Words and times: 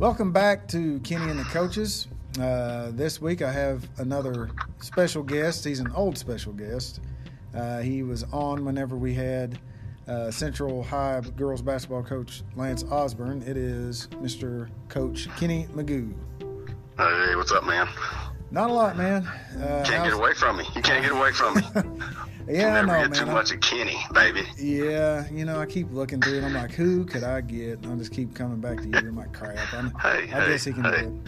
Welcome 0.00 0.32
back 0.32 0.66
to 0.68 0.98
Kenny 1.00 1.30
and 1.30 1.38
the 1.38 1.44
Coaches. 1.44 2.08
Uh, 2.40 2.90
this 2.90 3.20
week 3.20 3.42
I 3.42 3.52
have 3.52 3.88
another 3.98 4.50
special 4.80 5.22
guest. 5.22 5.64
He's 5.64 5.78
an 5.78 5.92
old 5.92 6.18
special 6.18 6.52
guest. 6.52 7.00
Uh, 7.54 7.78
he 7.78 8.02
was 8.02 8.24
on 8.32 8.64
whenever 8.64 8.96
we 8.96 9.14
had 9.14 9.58
uh, 10.08 10.32
Central 10.32 10.82
High 10.82 11.20
girls 11.36 11.62
basketball 11.62 12.02
coach 12.02 12.42
Lance 12.56 12.82
Osborne. 12.90 13.42
It 13.42 13.56
is 13.56 14.08
Mr. 14.14 14.68
Coach 14.88 15.28
Kenny 15.36 15.68
McGough. 15.72 16.12
Hey, 16.98 17.36
what's 17.36 17.52
up, 17.52 17.64
man? 17.64 17.88
Not 18.50 18.70
a 18.70 18.72
lot, 18.72 18.96
man. 18.96 19.26
Uh, 19.26 19.84
can't 19.86 20.04
get 20.04 20.12
away 20.12 20.34
from 20.34 20.56
me. 20.56 20.64
You 20.74 20.82
can't 20.82 21.02
get 21.04 21.12
away 21.12 21.30
from 21.30 21.54
me. 21.54 21.62
yeah, 22.48 22.74
I 22.74 22.82
know, 22.82 22.92
get 23.02 23.10
man. 23.10 23.12
too 23.12 23.26
much 23.26 23.52
of 23.52 23.60
Kenny, 23.60 23.96
baby. 24.12 24.42
Yeah, 24.58 25.28
you 25.30 25.44
know, 25.44 25.60
I 25.60 25.66
keep 25.66 25.90
looking 25.92 26.20
through 26.20 26.38
it. 26.38 26.44
I'm 26.44 26.52
like, 26.54 26.72
who 26.72 27.04
could 27.04 27.24
I 27.24 27.40
get? 27.40 27.78
And 27.80 27.86
I'll 27.86 27.96
just 27.96 28.12
keep 28.12 28.34
coming 28.34 28.60
back 28.60 28.78
to 28.78 28.86
you. 28.88 28.96
I'm 28.96 29.16
like, 29.16 29.32
crap. 29.32 29.72
I'm, 29.74 29.90
hey, 30.00 30.08
I 30.08 30.26
hey, 30.26 30.46
guess 30.48 30.64
he 30.64 30.72
can 30.72 30.84
hey. 30.84 31.02
do 31.02 31.20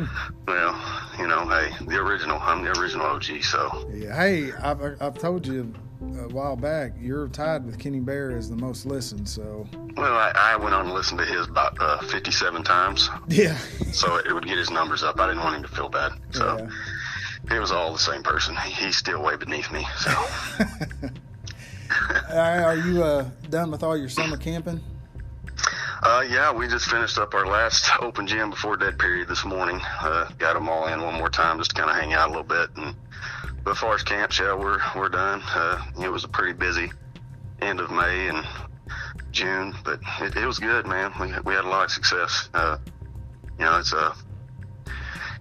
it. 0.00 0.08
Well, 0.46 0.80
you 1.18 1.26
know, 1.26 1.48
hey, 1.48 1.70
the 1.86 1.96
original. 1.96 2.38
I'm 2.40 2.64
the 2.64 2.78
original 2.80 3.06
OG, 3.06 3.42
so. 3.42 3.88
Yeah. 3.92 4.14
Hey, 4.16 4.52
I've, 4.52 4.80
I've 5.00 5.14
told 5.18 5.46
you 5.46 5.72
a 6.18 6.28
while 6.28 6.56
back, 6.56 6.92
you're 7.00 7.28
tied 7.28 7.64
with 7.64 7.78
Kenny 7.78 8.00
Bear 8.00 8.32
as 8.32 8.50
the 8.50 8.56
most 8.56 8.86
listened. 8.86 9.28
So. 9.28 9.66
Well, 9.96 10.12
I, 10.14 10.32
I 10.34 10.56
went 10.56 10.74
on 10.74 10.86
and 10.86 10.94
listened 10.94 11.20
to 11.20 11.24
his 11.24 11.46
about 11.46 11.76
uh, 11.80 11.98
57 12.06 12.62
times, 12.64 13.08
Yeah. 13.28 13.56
so 13.92 14.16
it 14.16 14.32
would 14.32 14.46
get 14.46 14.58
his 14.58 14.70
numbers 14.70 15.02
up. 15.04 15.20
I 15.20 15.26
didn't 15.28 15.42
want 15.42 15.56
him 15.56 15.62
to 15.62 15.68
feel 15.68 15.88
bad, 15.88 16.12
so 16.30 16.58
Yeah. 16.58 16.68
It 17.50 17.58
was 17.58 17.72
all 17.72 17.92
the 17.92 17.98
same 17.98 18.22
person. 18.22 18.56
He, 18.56 18.72
he's 18.72 18.96
still 18.96 19.22
way 19.22 19.36
beneath 19.36 19.70
me, 19.70 19.86
so. 19.98 20.10
Are 22.30 22.76
you 22.76 23.02
uh, 23.02 23.28
done 23.50 23.70
with 23.70 23.82
all 23.82 23.96
your 23.96 24.08
summer 24.08 24.36
camping? 24.36 24.80
Uh, 26.02 26.24
yeah, 26.28 26.52
we 26.52 26.66
just 26.66 26.86
finished 26.86 27.16
up 27.16 27.32
our 27.34 27.46
last 27.46 27.90
open 28.00 28.26
gym 28.26 28.50
before 28.50 28.76
dead 28.76 28.98
period 28.98 29.28
this 29.28 29.44
morning. 29.44 29.80
Uh, 30.00 30.28
got 30.38 30.54
them 30.54 30.68
all 30.68 30.88
in 30.88 31.00
one 31.00 31.14
more 31.14 31.30
time 31.30 31.58
just 31.58 31.70
to 31.70 31.76
kind 31.76 31.90
of 31.90 31.96
hang 31.96 32.12
out 32.12 32.28
a 32.28 32.32
little 32.32 32.42
bit. 32.42 32.70
And 32.76 32.96
but 33.62 33.72
as 33.72 33.78
far 33.78 33.94
as 33.94 34.02
camps, 34.02 34.40
yeah, 34.40 34.54
we're 34.54 34.80
we're 34.96 35.08
done. 35.08 35.42
Uh, 35.46 35.80
it 36.02 36.08
was 36.08 36.24
a 36.24 36.28
pretty 36.28 36.54
busy 36.54 36.90
end 37.60 37.78
of 37.78 37.92
May 37.92 38.28
and 38.28 38.44
June, 39.30 39.74
but 39.84 40.00
it, 40.20 40.36
it 40.36 40.44
was 40.44 40.58
good, 40.58 40.86
man. 40.88 41.12
We 41.20 41.32
we 41.44 41.54
had 41.54 41.64
a 41.64 41.68
lot 41.68 41.84
of 41.84 41.90
success. 41.92 42.48
Uh, 42.52 42.78
you 43.58 43.64
know, 43.64 43.78
it's 43.78 43.92
a 43.92 44.12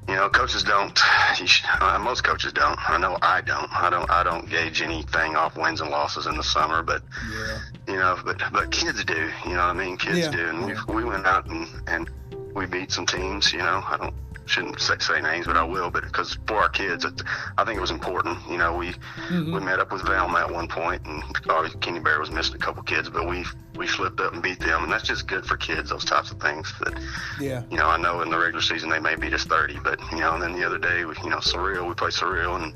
you 0.07 0.15
know, 0.15 0.29
coaches 0.29 0.63
don't. 0.63 0.99
You 1.39 1.47
should, 1.47 1.65
uh, 1.79 1.97
most 1.97 2.23
coaches 2.23 2.51
don't. 2.53 2.77
I 2.89 2.97
know 2.97 3.17
I 3.21 3.41
don't. 3.41 3.69
I 3.71 3.89
don't. 3.89 4.09
I 4.11 4.23
don't 4.23 4.49
gauge 4.49 4.81
anything 4.81 5.35
off 5.35 5.55
wins 5.55 5.79
and 5.81 5.89
losses 5.89 6.25
in 6.27 6.35
the 6.35 6.43
summer, 6.43 6.83
but 6.83 7.03
Yeah. 7.31 7.59
you 7.87 7.95
know, 7.95 8.19
but 8.25 8.41
but 8.51 8.69
kids 8.71 9.03
do. 9.05 9.29
You 9.45 9.51
know 9.53 9.57
what 9.67 9.69
I 9.69 9.73
mean? 9.73 9.97
Kids 9.97 10.19
Yeah. 10.19 10.31
do, 10.31 10.47
and 10.49 10.65
we 10.65 10.95
we 10.95 11.03
went 11.05 11.25
out 11.25 11.47
and 11.47 11.67
and 11.87 12.09
we 12.53 12.65
beat 12.65 12.91
some 12.91 13.05
teams. 13.05 13.53
You 13.53 13.59
know, 13.59 13.83
I 13.87 13.97
don't 13.97 14.13
shouldn't 14.45 14.79
say, 14.79 14.95
say 14.99 15.21
names, 15.21 15.45
but 15.47 15.57
I 15.57 15.63
will. 15.63 15.89
But 15.89 16.03
because 16.03 16.37
for 16.47 16.55
our 16.57 16.69
kids, 16.69 17.05
it, 17.05 17.21
I 17.57 17.63
think 17.63 17.77
it 17.77 17.81
was 17.81 17.91
important. 17.91 18.37
You 18.49 18.57
know, 18.57 18.75
we 18.75 18.93
Mhm. 19.29 19.53
we 19.53 19.59
met 19.59 19.79
up 19.79 19.91
with 19.91 20.01
Velma 20.03 20.39
at 20.39 20.51
one 20.51 20.67
point, 20.67 21.05
and 21.05 21.23
obviously 21.49 21.79
Kenny 21.79 21.99
Bear 21.99 22.19
was 22.19 22.31
missing 22.31 22.55
a 22.55 22.59
couple 22.59 22.83
kids, 22.83 23.09
but 23.09 23.27
we 23.27 23.45
we 23.77 23.87
slipped 23.87 24.19
up 24.19 24.33
and 24.33 24.43
beat 24.43 24.59
them, 24.59 24.83
and 24.83 24.91
that's 24.91 25.05
just 25.07 25.27
good 25.27 25.45
for 25.45 25.55
kids. 25.55 25.89
Those 25.89 26.03
types 26.03 26.29
of 26.31 26.39
things 26.41 26.71
that 26.81 26.93
Yeah. 27.39 27.63
you 27.71 27.77
know, 27.77 27.87
I 27.87 27.97
know 27.97 28.21
in 28.21 28.29
the 28.29 28.37
regular 28.37 28.61
season 28.61 28.89
they 28.89 28.99
may 28.99 29.15
beat 29.15 29.33
us 29.33 29.45
30, 29.45 29.79
but, 29.79 29.97
you 30.11 30.19
know, 30.19 30.33
and 30.33 30.43
then 30.43 30.51
the 30.53 30.65
other 30.65 30.77
day, 30.77 31.05
we, 31.05 31.15
you 31.23 31.29
know, 31.29 31.39
Cyril, 31.39 31.87
we 31.87 31.93
played 31.93 32.11
Cyril, 32.13 32.57
and 32.57 32.73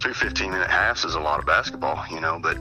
two 0.00 0.14
15 0.14 0.50
minute 0.50 0.70
halves 0.70 1.04
is 1.04 1.14
a 1.14 1.20
lot 1.20 1.38
of 1.38 1.46
basketball, 1.46 2.02
you 2.10 2.20
know, 2.20 2.38
but, 2.42 2.58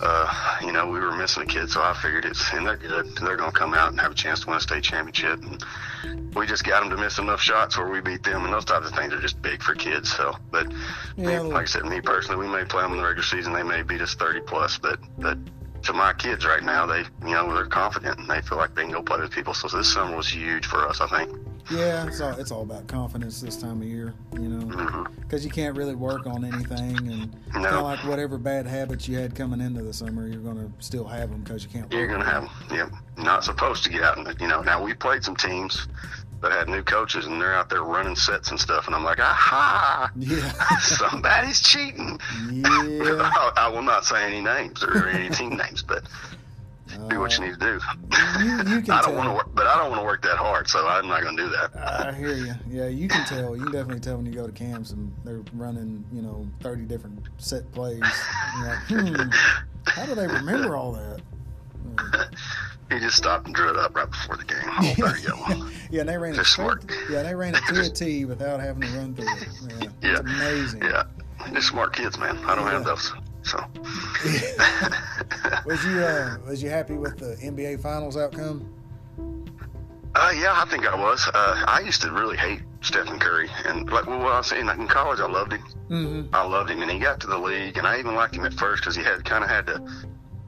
uh, 0.00 0.58
you 0.60 0.72
know, 0.72 0.86
we 0.88 0.98
were 0.98 1.16
missing 1.16 1.44
a 1.44 1.46
kid, 1.46 1.70
so 1.70 1.80
I 1.80 1.94
figured 1.94 2.24
it's, 2.24 2.52
and 2.52 2.66
they're 2.66 2.76
good. 2.76 3.16
They're 3.16 3.36
going 3.36 3.52
to 3.52 3.56
come 3.56 3.72
out 3.72 3.90
and 3.90 4.00
have 4.00 4.12
a 4.12 4.14
chance 4.14 4.40
to 4.40 4.48
win 4.48 4.56
a 4.56 4.60
state 4.60 4.82
championship. 4.82 5.42
And 5.44 6.34
we 6.34 6.46
just 6.46 6.64
got 6.64 6.80
them 6.80 6.90
to 6.90 6.96
miss 6.96 7.18
enough 7.18 7.40
shots 7.40 7.78
where 7.78 7.88
we 7.88 8.00
beat 8.00 8.22
them, 8.24 8.44
and 8.44 8.52
those 8.52 8.64
types 8.64 8.88
of 8.88 8.94
things 8.94 9.12
are 9.12 9.20
just 9.20 9.40
big 9.40 9.62
for 9.62 9.74
kids. 9.74 10.12
So, 10.12 10.34
but 10.50 10.70
Yeah, 11.16 11.42
me, 11.42 11.52
like 11.52 11.62
I 11.62 11.66
said, 11.66 11.84
me 11.84 12.00
personally, 12.00 12.44
we 12.44 12.52
may 12.52 12.64
play 12.64 12.82
them 12.82 12.92
in 12.92 12.98
the 12.98 13.04
regular 13.04 13.22
season. 13.22 13.52
They 13.52 13.62
may 13.62 13.82
beat 13.82 14.00
us 14.00 14.14
30 14.14 14.40
plus, 14.40 14.78
but, 14.78 14.98
but, 15.18 15.38
to 15.86 15.92
my 15.92 16.12
kids 16.12 16.44
right 16.44 16.62
now, 16.62 16.84
they, 16.86 17.04
you 17.24 17.34
know, 17.34 17.52
they're 17.54 17.66
confident 17.66 18.18
and 18.18 18.28
they 18.28 18.42
feel 18.42 18.58
like 18.58 18.74
they 18.74 18.82
can 18.82 18.92
go 18.92 19.02
play 19.02 19.20
with 19.20 19.30
people. 19.30 19.54
So 19.54 19.68
this 19.68 19.92
summer 19.92 20.16
was 20.16 20.28
huge 20.28 20.66
for 20.66 20.86
us, 20.86 21.00
I 21.00 21.06
think. 21.06 21.36
Yeah, 21.70 22.06
it's 22.06 22.20
all 22.20 22.38
it's 22.38 22.52
all 22.52 22.62
about 22.62 22.86
confidence 22.86 23.40
this 23.40 23.56
time 23.56 23.82
of 23.82 23.88
year, 23.88 24.14
you 24.34 24.48
know, 24.48 24.66
mm-hmm. 24.66 25.20
because 25.22 25.44
you 25.44 25.50
can't 25.50 25.76
really 25.76 25.96
work 25.96 26.24
on 26.24 26.44
anything, 26.44 26.96
and 27.10 27.34
it's 27.44 27.54
kind 27.54 27.66
of 27.66 27.82
like 27.82 27.98
whatever 28.04 28.38
bad 28.38 28.68
habits 28.68 29.08
you 29.08 29.18
had 29.18 29.34
coming 29.34 29.60
into 29.60 29.82
the 29.82 29.92
summer, 29.92 30.28
you're 30.28 30.42
gonna 30.42 30.70
still 30.78 31.04
have 31.04 31.30
them 31.30 31.42
because 31.42 31.64
you 31.64 31.70
can't. 31.70 31.92
You're 31.92 32.06
going 32.06 32.20
to 32.20 32.26
have, 32.26 32.48
yeah, 32.70 32.88
not 33.16 33.42
supposed 33.42 33.82
to 33.82 33.90
get 33.90 34.02
out. 34.02 34.16
And, 34.16 34.40
you 34.40 34.46
know, 34.46 34.62
now 34.62 34.80
we 34.80 34.94
played 34.94 35.24
some 35.24 35.34
teams 35.34 35.88
that 36.42 36.52
had 36.52 36.68
new 36.68 36.82
coaches 36.82 37.26
and 37.26 37.40
they're 37.40 37.54
out 37.54 37.68
there 37.70 37.82
running 37.82 38.14
sets 38.16 38.50
and 38.50 38.60
stuff. 38.60 38.86
And 38.86 38.94
I'm 38.94 39.04
like, 39.04 39.18
aha. 39.20 40.10
Yeah, 40.16 40.50
somebody's 40.80 41.60
cheating. 41.60 42.18
yeah. 42.52 42.62
I, 42.68 43.52
I 43.56 43.68
will 43.68 43.82
not 43.82 44.04
say 44.04 44.24
any 44.24 44.40
names 44.42 44.82
or 44.84 45.08
any 45.08 45.28
team 45.34 45.56
names, 45.56 45.82
but 45.82 46.04
do 47.08 47.18
what 47.20 47.36
you 47.36 47.44
need 47.46 47.54
to 47.54 47.58
do. 47.58 47.80
You- 48.44 48.76
you 48.76 48.80
can 48.82 48.90
I 48.92 49.02
don't 49.02 49.16
want 49.16 49.28
to 49.28 49.34
work, 49.34 49.48
but 49.54 49.66
I 49.66 49.76
don't 49.78 49.90
want 49.90 50.00
to 50.02 50.06
work 50.06 50.22
that 50.22 50.36
hard, 50.36 50.68
so 50.68 50.86
I'm 50.86 51.08
not 51.08 51.22
going 51.22 51.36
to 51.36 51.42
do 51.44 51.48
that. 51.50 51.76
I 51.76 52.12
hear 52.12 52.32
you. 52.34 52.54
Yeah, 52.70 52.86
you 52.86 53.08
can 53.08 53.24
tell. 53.26 53.56
You 53.56 53.64
can 53.64 53.72
definitely 53.72 54.00
tell 54.00 54.16
when 54.16 54.26
you 54.26 54.32
go 54.32 54.46
to 54.46 54.52
camps 54.52 54.90
and 54.92 55.12
they're 55.24 55.42
running, 55.54 56.04
you 56.12 56.22
know, 56.22 56.46
thirty 56.60 56.84
different 56.84 57.18
set 57.38 57.70
plays. 57.72 58.00
Like, 58.00 58.78
hmm, 58.88 59.14
how 59.86 60.06
do 60.06 60.14
they 60.14 60.26
remember 60.26 60.76
all 60.76 60.92
that? 60.92 61.20
You 62.90 63.00
just 63.00 63.16
stopped 63.16 63.46
and 63.46 63.54
drew 63.54 63.68
it 63.70 63.76
up 63.76 63.96
right 63.96 64.08
before 64.08 64.36
the 64.36 64.44
game. 64.44 64.58
Oh, 64.64 64.94
there 64.96 65.16
you 65.18 65.28
go. 65.28 65.68
Yeah, 65.90 66.00
and 66.00 66.08
they 66.08 66.16
ran 66.18 66.34
it 66.34 66.44
smart. 66.44 66.84
Yeah, 67.08 67.22
they 67.22 67.34
ran 67.34 67.54
it 67.54 67.62
to 67.68 67.80
a 67.80 67.88
T 67.94 68.24
without 68.24 68.58
having 68.60 68.82
to 68.82 68.88
run 68.98 69.14
through 69.14 69.26
it. 69.36 69.48
Yeah, 69.70 69.88
Yeah. 70.02 70.10
it's 70.10 70.20
amazing. 70.20 70.82
Yeah, 70.82 71.02
they're 71.52 71.60
smart 71.62 71.94
kids, 71.94 72.18
man. 72.18 72.36
I 72.38 72.54
don't 72.56 72.64
Yeah. 72.66 72.72
have 72.72 72.84
those, 72.84 73.12
so. 73.42 73.58
Was 75.64 75.84
you 75.84 75.98
uh, 76.00 76.38
was 76.46 76.62
you 76.62 76.70
happy 76.70 76.94
with 76.94 77.18
the 77.18 77.36
NBA 77.42 77.80
Finals 77.80 78.16
outcome? 78.16 78.68
Uh, 80.14 80.32
yeah, 80.36 80.54
I 80.60 80.64
think 80.68 80.86
I 80.86 80.94
was. 80.96 81.28
Uh, 81.32 81.64
I 81.68 81.80
used 81.84 82.00
to 82.02 82.10
really 82.10 82.36
hate 82.36 82.62
Stephen 82.80 83.18
Curry, 83.18 83.48
and 83.66 83.90
like 83.90 84.06
well, 84.06 84.18
what 84.18 84.32
I 84.32 84.38
was 84.38 84.46
saying, 84.48 84.66
like 84.66 84.78
in 84.78 84.88
college, 84.88 85.20
I 85.20 85.26
loved 85.28 85.52
him. 85.52 85.62
Mm-hmm. 85.90 86.34
I 86.34 86.42
loved 86.44 86.70
him, 86.70 86.82
and 86.82 86.90
he 86.90 86.98
got 86.98 87.20
to 87.20 87.26
the 87.26 87.38
league, 87.38 87.76
and 87.76 87.86
I 87.86 87.98
even 87.98 88.14
liked 88.14 88.34
him 88.34 88.44
at 88.44 88.54
first 88.54 88.82
because 88.82 88.96
he 88.96 89.02
had 89.04 89.24
kind 89.24 89.44
of 89.44 89.50
had 89.50 89.66
to. 89.66 89.86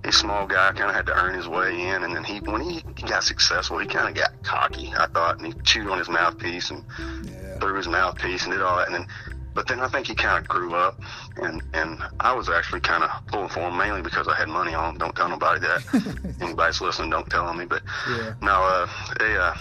He's 0.09 0.15
a 0.17 0.21
small 0.21 0.47
guy, 0.47 0.73
kind 0.73 0.89
of 0.89 0.97
had 0.97 1.05
to 1.07 1.13
earn 1.23 1.35
his 1.35 1.47
way 1.47 1.89
in, 1.89 2.03
and 2.03 2.17
then 2.17 2.25
he, 2.25 2.39
when 2.39 2.63
he, 2.63 2.83
he 2.97 3.07
got 3.07 3.25
successful, 3.25 3.77
he 3.79 3.87
kind 3.87 4.09
of 4.09 4.15
got 4.15 4.31
cocky. 4.43 4.91
I 4.97 5.07
thought, 5.13 5.37
and 5.37 5.49
he 5.49 5.53
chewed 5.65 5.87
on 5.91 5.99
his 5.99 6.09
mouthpiece 6.09 6.71
and 6.71 6.83
Yeah. 7.23 7.59
threw 7.61 7.77
his 7.77 7.87
mouthpiece 7.89 8.45
and 8.45 8.53
did 8.53 8.63
all 8.63 8.79
that, 8.79 8.87
and 8.87 8.95
then. 8.97 9.07
But 9.55 9.67
then 9.67 9.81
I 9.81 9.89
think 9.89 10.07
he 10.07 10.15
kind 10.15 10.39
of 10.39 10.49
grew 10.49 10.75
up, 10.75 10.99
and 11.43 11.61
and 11.75 11.99
I 12.21 12.33
was 12.33 12.49
actually 12.49 12.81
kind 12.81 13.05
of 13.05 13.11
pulling 13.27 13.51
for 13.51 13.61
him 13.69 13.77
mainly 13.77 14.01
because 14.01 14.29
I 14.29 14.35
had 14.35 14.49
money 14.49 14.73
on. 14.73 14.93
him. 14.93 14.99
Don't 14.99 15.15
tell 15.15 15.29
nobody 15.29 15.61
that. 15.61 15.83
Anybody's 16.41 16.81
listening, 16.81 17.11
don't 17.11 17.29
tell 17.29 17.45
on 17.47 17.59
me. 17.59 17.67
But 17.67 17.83
Yeah. 18.09 18.33
no, 18.41 18.63
uh, 18.63 18.87
they, 19.19 19.37
uh, 19.37 19.53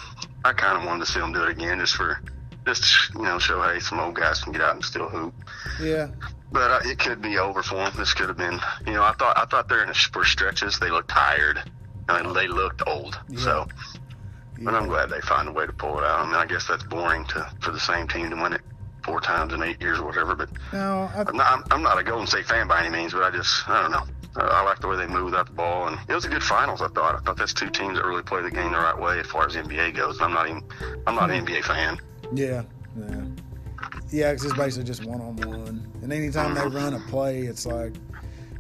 I 0.46 0.53
kind 0.53 0.78
of 0.78 0.85
wanted 0.85 1.06
to 1.08 1.12
see 1.12 1.19
them 1.19 1.34
do 1.34 1.44
it 1.44 1.50
again, 1.50 1.79
just 1.79 1.96
for, 1.96 2.18
just 2.67 2.83
to, 2.83 3.17
you 3.19 3.25
know, 3.25 3.39
show 3.39 3.61
hey, 3.63 3.79
some 3.79 4.00
old 4.00 4.16
guys 4.16 4.41
can 4.44 4.51
get 4.53 4.61
out 4.61 4.75
and 4.75 4.83
still 4.85 5.09
hoop. 5.09 5.33
Yeah. 5.81 6.09
But 6.51 6.72
uh, 6.72 6.79
it 6.85 7.00
could 7.00 7.22
be 7.22 7.38
over 7.38 7.63
for 7.63 7.75
them. 7.75 7.94
This 7.97 8.13
could 8.13 8.28
have 8.29 8.38
been, 8.38 8.59
you 8.85 8.94
know, 8.94 9.03
I 9.03 9.13
thought, 9.13 9.38
I 9.38 9.45
thought 9.45 9.67
there 9.67 9.81
in 9.81 9.89
the, 9.89 9.94
for 9.94 10.23
stretches 10.23 10.79
they 10.79 10.89
looked 10.89 11.09
tired, 11.09 11.59
I 12.07 12.22
mean, 12.22 12.33
they 12.33 12.47
looked 12.47 12.83
old. 12.88 13.19
Yeah. 13.29 13.39
So, 13.39 13.67
but 14.61 14.73
I'm 14.73 14.88
glad 14.88 15.09
they 15.09 15.22
find 15.22 15.47
a 15.47 15.51
way 15.51 15.66
to 15.66 15.73
pull 15.73 15.97
it 16.00 16.03
out. 16.03 16.19
I 16.19 16.25
mean, 16.25 16.35
I 16.35 16.45
guess 16.45 16.67
that's 16.67 16.83
boring 16.83 17.25
to 17.25 17.50
for 17.61 17.72
the 17.72 17.79
same 17.79 18.07
team 18.07 18.29
to 18.29 18.35
win 18.35 18.53
it 18.53 18.61
four 19.03 19.22
times 19.22 19.53
in 19.53 19.61
eight 19.61 19.81
years 19.81 19.99
or 19.99 20.05
whatever. 20.05 20.35
But 20.35 20.49
No, 20.73 21.09
I, 21.13 21.23
I'm 21.28 21.35
not, 21.35 21.51
I'm, 21.51 21.63
I'm 21.72 21.84
not 21.84 21.97
a 21.97 22.03
Golden 22.03 22.28
State 22.28 22.45
fan 22.45 22.67
by 22.67 22.81
any 22.81 22.89
means, 22.89 23.13
but 23.13 23.23
I 23.23 23.31
just, 23.31 23.67
I 23.69 23.81
don't 23.81 23.91
know. 23.91 24.03
I 24.39 24.63
like 24.63 24.79
the 24.79 24.88
way 24.88 24.97
they 24.97 25.07
move 25.07 25.25
without 25.25 25.47
the 25.47 25.53
ball, 25.53 25.88
and 25.88 25.97
it 26.07 26.13
was 26.13 26.25
a 26.25 26.29
good 26.29 26.43
finals. 26.43 26.81
I 26.81 26.90
thought. 26.90 27.16
I 27.16 27.19
thought 27.19 27.37
that's 27.37 27.53
two 27.53 27.69
teams 27.69 27.97
that 27.97 28.05
really 28.05 28.22
play 28.22 28.43
the 28.43 28.52
game 28.52 28.72
the 28.72 28.78
right 28.78 28.97
way 28.97 29.19
as 29.19 29.25
far 29.25 29.47
as 29.47 29.53
the 29.53 29.61
NBA 29.61 29.96
goes. 29.96 30.22
I'm 30.22 30.31
not 30.31 30.47
even, 30.47 30.64
I'm 31.08 31.16
not 31.16 31.31
an 31.31 31.43
NBA 31.43 31.64
fan. 31.64 31.97
Yeah. 32.34 32.64
Yeah. 33.00 33.22
Yeah, 34.09 34.32
'cause 34.34 34.46
it's 34.46 34.53
basically 34.53 34.85
just 34.85 35.03
one 35.03 35.20
on 35.22 35.35
one, 35.35 35.85
and 36.02 36.14
anytime 36.14 36.53
they 36.53 36.66
run 36.68 36.94
a 36.94 37.00
play, 37.00 37.41
it's 37.41 37.66
like, 37.66 37.94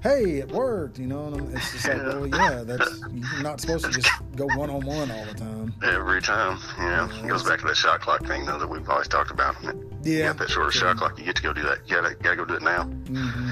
"Hey, 0.01 0.39
it 0.39 0.51
worked," 0.51 0.99
you 0.99 1.07
know. 1.07 1.27
And 1.27 1.53
it's 1.55 1.71
just 1.71 1.87
like, 1.87 1.97
well, 2.05 2.27
yeah, 2.27 2.63
that's 2.65 3.01
you're 3.31 3.41
not 3.41 3.61
supposed 3.61 3.85
to 3.85 3.91
just 3.91 4.11
go 4.35 4.45
one 4.45 4.69
on 4.69 4.85
one 4.85 5.09
all 5.09 5.25
the 5.25 5.33
time. 5.33 5.73
Every 5.81 6.21
time, 6.21 6.59
yeah. 6.77 7.07
know, 7.07 7.23
it 7.23 7.27
goes 7.29 7.43
back 7.43 7.61
to 7.61 7.67
that 7.67 7.77
shot 7.77 8.01
clock 8.01 8.25
thing 8.27 8.45
though 8.45 8.59
that 8.59 8.67
we've 8.67 8.87
always 8.89 9.07
talked 9.07 9.31
about. 9.31 9.55
Yeah, 10.03 10.27
got 10.27 10.37
that 10.39 10.49
shorter 10.49 10.71
shot 10.71 10.97
clock, 10.97 11.17
you 11.17 11.23
get 11.23 11.37
to 11.37 11.43
go 11.43 11.53
do 11.53 11.63
that. 11.63 11.79
You 11.87 11.95
gotta, 11.95 12.15
gotta 12.15 12.35
go 12.35 12.45
do 12.45 12.55
it 12.55 12.61
now 12.61 12.83
hmm 12.83 13.51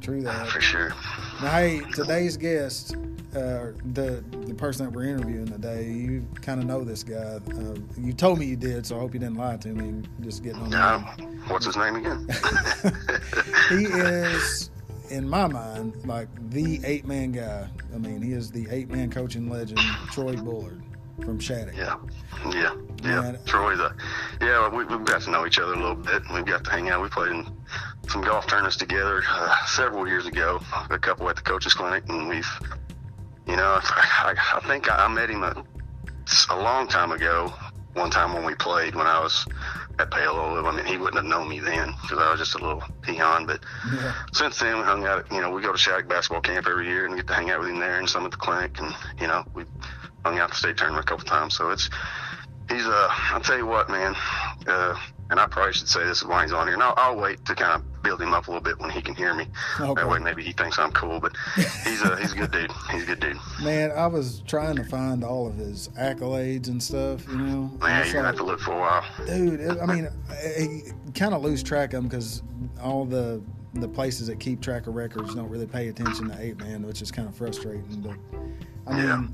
True 0.00 0.22
that. 0.22 0.48
for 0.48 0.60
sure. 0.60 0.92
Now, 1.42 1.50
hey, 1.50 1.82
today's 1.94 2.36
guest, 2.36 2.96
uh, 3.34 3.72
the 3.92 4.22
the 4.46 4.54
person 4.54 4.86
that 4.86 4.92
we're 4.92 5.04
interviewing 5.04 5.46
today, 5.46 5.90
you 5.90 6.26
kind 6.42 6.60
of 6.60 6.66
know 6.66 6.84
this 6.84 7.02
guy. 7.02 7.16
Uh, 7.16 7.76
you 7.98 8.12
told 8.12 8.38
me 8.38 8.46
you 8.46 8.56
did, 8.56 8.86
so 8.86 8.96
I 8.96 9.00
hope 9.00 9.14
you 9.14 9.20
didn't 9.20 9.36
lie 9.36 9.56
to 9.58 9.68
me. 9.68 10.06
Just 10.20 10.42
getting 10.42 10.60
on. 10.60 10.70
There. 10.70 11.26
what's 11.48 11.66
his 11.66 11.76
name 11.76 11.96
again? 11.96 12.28
he 13.70 13.84
is, 13.84 14.70
in 15.10 15.28
my 15.28 15.46
mind, 15.46 16.04
like 16.06 16.28
the 16.50 16.80
eight 16.84 17.06
man 17.06 17.32
guy. 17.32 17.68
I 17.94 17.98
mean, 17.98 18.20
he 18.20 18.32
is 18.32 18.50
the 18.50 18.66
eight 18.70 18.90
man 18.90 19.10
coaching 19.10 19.48
legend, 19.48 19.80
Troy 20.10 20.36
Bullard. 20.36 20.82
from 21.24 21.38
Shattuck. 21.38 21.76
Yeah, 21.76 21.96
yeah, 22.50 22.76
yeah. 23.02 23.20
Man. 23.20 23.38
Troy's 23.46 23.78
a 23.78 23.94
yeah. 24.42 24.68
We, 24.68 24.84
we've 24.84 25.04
got 25.04 25.22
to 25.22 25.30
know 25.30 25.46
each 25.46 25.58
other 25.58 25.72
a 25.72 25.76
little 25.76 25.94
bit. 25.94 26.22
We've 26.34 26.44
got 26.44 26.64
to 26.64 26.70
hang 26.70 26.90
out. 26.90 27.02
We 27.02 27.08
played 27.08 27.32
in 27.32 27.46
some 28.08 28.22
golf 28.22 28.46
tournaments 28.46 28.76
together 28.76 29.22
uh, 29.28 29.54
several 29.66 30.06
years 30.06 30.26
ago. 30.26 30.60
A 30.90 30.98
couple 30.98 31.28
at 31.30 31.36
the 31.36 31.42
coaches 31.42 31.72
clinic, 31.72 32.04
and 32.08 32.28
we've 32.28 32.48
you 33.46 33.56
know 33.56 33.80
I, 33.82 34.34
I, 34.34 34.58
I 34.58 34.60
think 34.66 34.90
I 34.90 35.08
met 35.08 35.30
him 35.30 35.42
a, 35.42 35.64
a 36.50 36.56
long 36.56 36.88
time 36.88 37.12
ago. 37.12 37.52
One 37.94 38.10
time 38.10 38.32
when 38.32 38.46
we 38.46 38.54
played 38.54 38.94
when 38.94 39.06
I 39.06 39.20
was 39.20 39.46
at 39.98 40.10
Paoli. 40.10 40.66
I 40.66 40.76
mean, 40.76 40.84
he 40.86 40.96
wouldn't 40.96 41.16
have 41.16 41.24
known 41.24 41.48
me 41.48 41.60
then 41.60 41.94
because 42.02 42.18
I 42.18 42.30
was 42.30 42.40
just 42.40 42.54
a 42.54 42.58
little 42.58 42.82
peon. 43.02 43.46
But 43.46 43.60
yeah. 43.92 44.14
since 44.32 44.58
then, 44.58 44.78
we 44.78 44.82
hung 44.84 45.06
out. 45.06 45.30
You 45.30 45.40
know, 45.40 45.50
we 45.50 45.62
go 45.62 45.72
to 45.72 45.78
Shattuck 45.78 46.08
basketball 46.08 46.40
camp 46.40 46.66
every 46.66 46.86
year 46.86 47.06
and 47.06 47.16
get 47.16 47.26
to 47.26 47.34
hang 47.34 47.50
out 47.50 47.60
with 47.60 47.70
him 47.70 47.78
there 47.78 47.98
and 47.98 48.08
some 48.08 48.24
at 48.24 48.30
the 48.30 48.36
clinic. 48.36 48.78
And 48.80 48.94
you 49.20 49.26
know, 49.26 49.44
we 49.54 49.64
hung 50.24 50.38
out 50.38 50.50
the 50.50 50.56
state 50.56 50.76
tournament 50.76 51.04
a 51.04 51.08
couple 51.08 51.24
times. 51.24 51.54
So 51.54 51.70
it's 51.70 51.90
he's 52.68 52.86
uh 52.86 53.08
I'll 53.10 53.40
tell 53.40 53.58
you 53.58 53.66
what, 53.66 53.88
man. 53.88 54.14
Uh, 54.66 54.96
and 55.30 55.40
I 55.40 55.46
probably 55.46 55.72
should 55.72 55.88
say 55.88 56.04
this 56.04 56.22
while 56.22 56.42
he's 56.42 56.52
on 56.52 56.66
here. 56.66 56.74
And 56.74 56.82
I'll, 56.82 56.94
I'll, 56.96 57.16
wait 57.16 57.44
to 57.46 57.54
kind 57.54 57.74
of 57.74 58.02
build 58.02 58.20
him 58.20 58.34
up 58.34 58.48
a 58.48 58.50
little 58.50 58.62
bit 58.62 58.78
when 58.78 58.90
he 58.90 59.00
can 59.00 59.14
hear 59.14 59.34
me. 59.34 59.46
Okay. 59.80 60.00
That 60.00 60.08
way, 60.08 60.18
maybe 60.18 60.42
he 60.42 60.52
thinks 60.52 60.78
I'm 60.78 60.92
cool. 60.92 61.20
But 61.20 61.32
he's 61.84 62.02
a 62.02 62.16
he's 62.16 62.32
a 62.32 62.36
good 62.36 62.50
dude. 62.50 62.70
He's 62.90 63.04
a 63.04 63.06
good 63.06 63.20
dude. 63.20 63.38
Man, 63.62 63.92
I 63.92 64.06
was 64.06 64.42
trying 64.46 64.76
to 64.76 64.84
find 64.84 65.24
all 65.24 65.46
of 65.46 65.56
his 65.56 65.88
accolades 65.90 66.68
and 66.68 66.82
stuff. 66.82 67.26
You 67.28 67.38
know, 67.38 67.70
man, 67.80 68.04
you're 68.04 68.14
gonna 68.14 68.26
have 68.26 68.36
to 68.36 68.44
look 68.44 68.60
for 68.60 68.72
a 68.72 68.78
while, 68.78 69.04
dude. 69.26 69.60
It, 69.60 69.78
I 69.80 69.86
mean, 69.86 70.08
kind 71.14 71.34
of 71.34 71.42
lose 71.42 71.62
track 71.62 71.92
of 71.94 72.00
him 72.00 72.08
because 72.08 72.42
all 72.82 73.04
the 73.04 73.42
the 73.74 73.88
places 73.88 74.26
that 74.26 74.38
keep 74.38 74.60
track 74.60 74.86
of 74.86 74.94
records 74.94 75.34
don't 75.34 75.48
really 75.48 75.66
pay 75.66 75.88
attention 75.88 76.28
to 76.28 76.42
eight 76.42 76.58
man, 76.58 76.82
which 76.86 77.00
is 77.00 77.10
kind 77.10 77.28
of 77.28 77.34
frustrating. 77.34 78.00
But 78.00 78.16
I 78.86 78.96
mean. 78.96 79.06
Yeah 79.06 79.26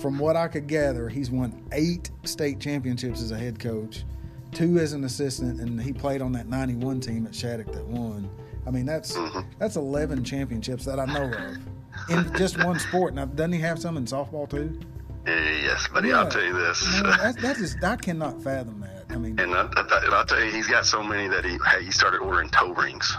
from 0.00 0.18
what 0.18 0.36
I 0.36 0.48
could 0.48 0.66
gather, 0.66 1.08
he's 1.08 1.30
won 1.30 1.62
eight 1.72 2.10
state 2.24 2.60
championships 2.60 3.20
as 3.20 3.30
a 3.30 3.38
head 3.38 3.58
coach, 3.58 4.04
two 4.52 4.78
as 4.78 4.92
an 4.92 5.04
assistant, 5.04 5.60
and 5.60 5.80
he 5.80 5.92
played 5.92 6.22
on 6.22 6.32
that 6.32 6.48
'91 6.48 7.00
team 7.00 7.26
at 7.26 7.34
Shattuck 7.34 7.72
that 7.72 7.86
won. 7.86 8.30
I 8.66 8.70
mean, 8.70 8.86
that's 8.86 9.16
mm-hmm. 9.16 9.40
that's 9.58 9.76
11 9.76 10.24
championships 10.24 10.84
that 10.84 11.00
I 11.00 11.06
know 11.06 11.32
of 11.32 12.10
in 12.10 12.36
just 12.36 12.62
one 12.64 12.78
sport. 12.78 13.14
Now, 13.14 13.24
doesn't 13.24 13.52
he 13.52 13.60
have 13.60 13.78
some 13.78 13.96
in 13.96 14.04
softball 14.04 14.48
too? 14.48 14.78
Yes, 15.26 15.86
buddy. 15.88 16.08
Yeah. 16.08 16.20
I'll 16.20 16.28
tell 16.28 16.44
you 16.44 16.52
this. 16.52 16.82
Man, 17.02 17.02
that, 17.18 17.38
that 17.38 17.58
is, 17.58 17.76
I 17.82 17.96
cannot 17.96 18.42
fathom 18.42 18.80
that. 18.80 19.06
I 19.10 19.16
mean, 19.16 19.38
and, 19.38 19.54
I, 19.54 19.64
will 19.64 20.24
tell 20.24 20.42
you, 20.42 20.50
he's 20.50 20.68
got 20.68 20.86
so 20.86 21.02
many 21.02 21.28
that 21.28 21.44
he 21.44 21.58
he 21.84 21.90
started 21.90 22.20
ordering 22.20 22.50
toe 22.50 22.72
rings. 22.72 23.16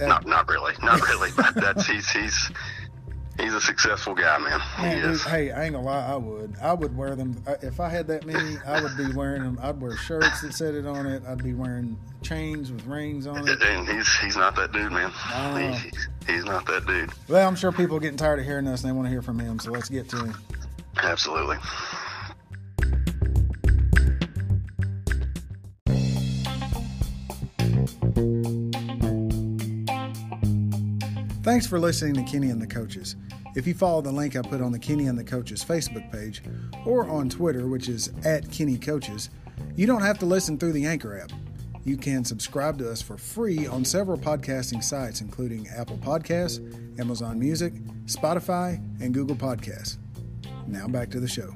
not 0.00 0.26
not 0.26 0.48
really, 0.48 0.74
not 0.82 1.00
really, 1.08 1.30
but 1.36 1.54
that's 1.54 1.86
he's 1.86 2.10
he's 2.10 2.50
He's 3.38 3.54
a 3.54 3.60
successful 3.60 4.14
guy, 4.14 4.36
man. 4.38 4.60
man 4.78 5.02
dude, 5.02 5.20
hey, 5.20 5.52
I 5.52 5.64
ain't 5.64 5.74
gonna 5.74 5.86
lie, 5.86 6.06
I 6.06 6.16
would. 6.16 6.56
I 6.60 6.72
would 6.72 6.96
wear 6.96 7.14
them 7.14 7.40
if 7.62 7.78
I 7.78 7.88
had 7.88 8.08
that 8.08 8.26
many. 8.26 8.58
I 8.66 8.82
would 8.82 8.96
be 8.96 9.12
wearing 9.12 9.42
them. 9.42 9.58
I'd 9.62 9.80
wear 9.80 9.96
shirts 9.96 10.40
that 10.40 10.52
said 10.54 10.74
it 10.74 10.86
on 10.86 11.06
it. 11.06 11.22
I'd 11.26 11.42
be 11.44 11.54
wearing 11.54 11.96
chains 12.22 12.72
with 12.72 12.84
rings 12.86 13.28
on 13.28 13.48
it. 13.48 13.62
And 13.62 13.88
he's 13.88 14.12
he's 14.16 14.36
not 14.36 14.56
that 14.56 14.72
dude, 14.72 14.90
man. 14.90 15.12
Uh, 15.32 15.56
he's, 15.56 16.08
he's 16.26 16.44
not 16.44 16.66
that 16.66 16.84
dude. 16.86 17.10
Well, 17.28 17.46
I'm 17.46 17.54
sure 17.54 17.70
people 17.70 17.96
are 17.96 18.00
getting 18.00 18.18
tired 18.18 18.40
of 18.40 18.44
hearing 18.44 18.66
us, 18.66 18.82
and 18.82 18.90
they 18.90 18.94
want 18.94 19.06
to 19.06 19.10
hear 19.10 19.22
from 19.22 19.38
him. 19.38 19.60
So 19.60 19.70
let's 19.70 19.88
get 19.88 20.08
to 20.10 20.16
him. 20.16 20.34
Absolutely. 21.00 21.58
Thanks 31.48 31.66
for 31.66 31.80
listening 31.80 32.12
to 32.12 32.30
Kenny 32.30 32.50
and 32.50 32.60
the 32.60 32.66
Coaches. 32.66 33.16
If 33.56 33.66
you 33.66 33.72
follow 33.72 34.02
the 34.02 34.12
link 34.12 34.36
I 34.36 34.42
put 34.42 34.60
on 34.60 34.70
the 34.70 34.78
Kenny 34.78 35.06
and 35.06 35.18
the 35.18 35.24
Coaches 35.24 35.64
Facebook 35.64 36.12
page 36.12 36.42
or 36.84 37.08
on 37.08 37.30
Twitter, 37.30 37.66
which 37.68 37.88
is 37.88 38.12
at 38.22 38.52
Kenny 38.52 38.76
Coaches, 38.76 39.30
you 39.74 39.86
don't 39.86 40.02
have 40.02 40.18
to 40.18 40.26
listen 40.26 40.58
through 40.58 40.72
the 40.72 40.84
Anchor 40.84 41.18
app. 41.18 41.32
You 41.84 41.96
can 41.96 42.22
subscribe 42.22 42.76
to 42.80 42.92
us 42.92 43.00
for 43.00 43.16
free 43.16 43.66
on 43.66 43.82
several 43.82 44.18
podcasting 44.18 44.84
sites, 44.84 45.22
including 45.22 45.66
Apple 45.68 45.96
Podcasts, 45.96 46.60
Amazon 47.00 47.38
Music, 47.38 47.72
Spotify, 48.04 48.76
and 49.00 49.14
Google 49.14 49.34
Podcasts. 49.34 49.96
Now 50.66 50.86
back 50.86 51.08
to 51.12 51.18
the 51.18 51.28
show. 51.28 51.54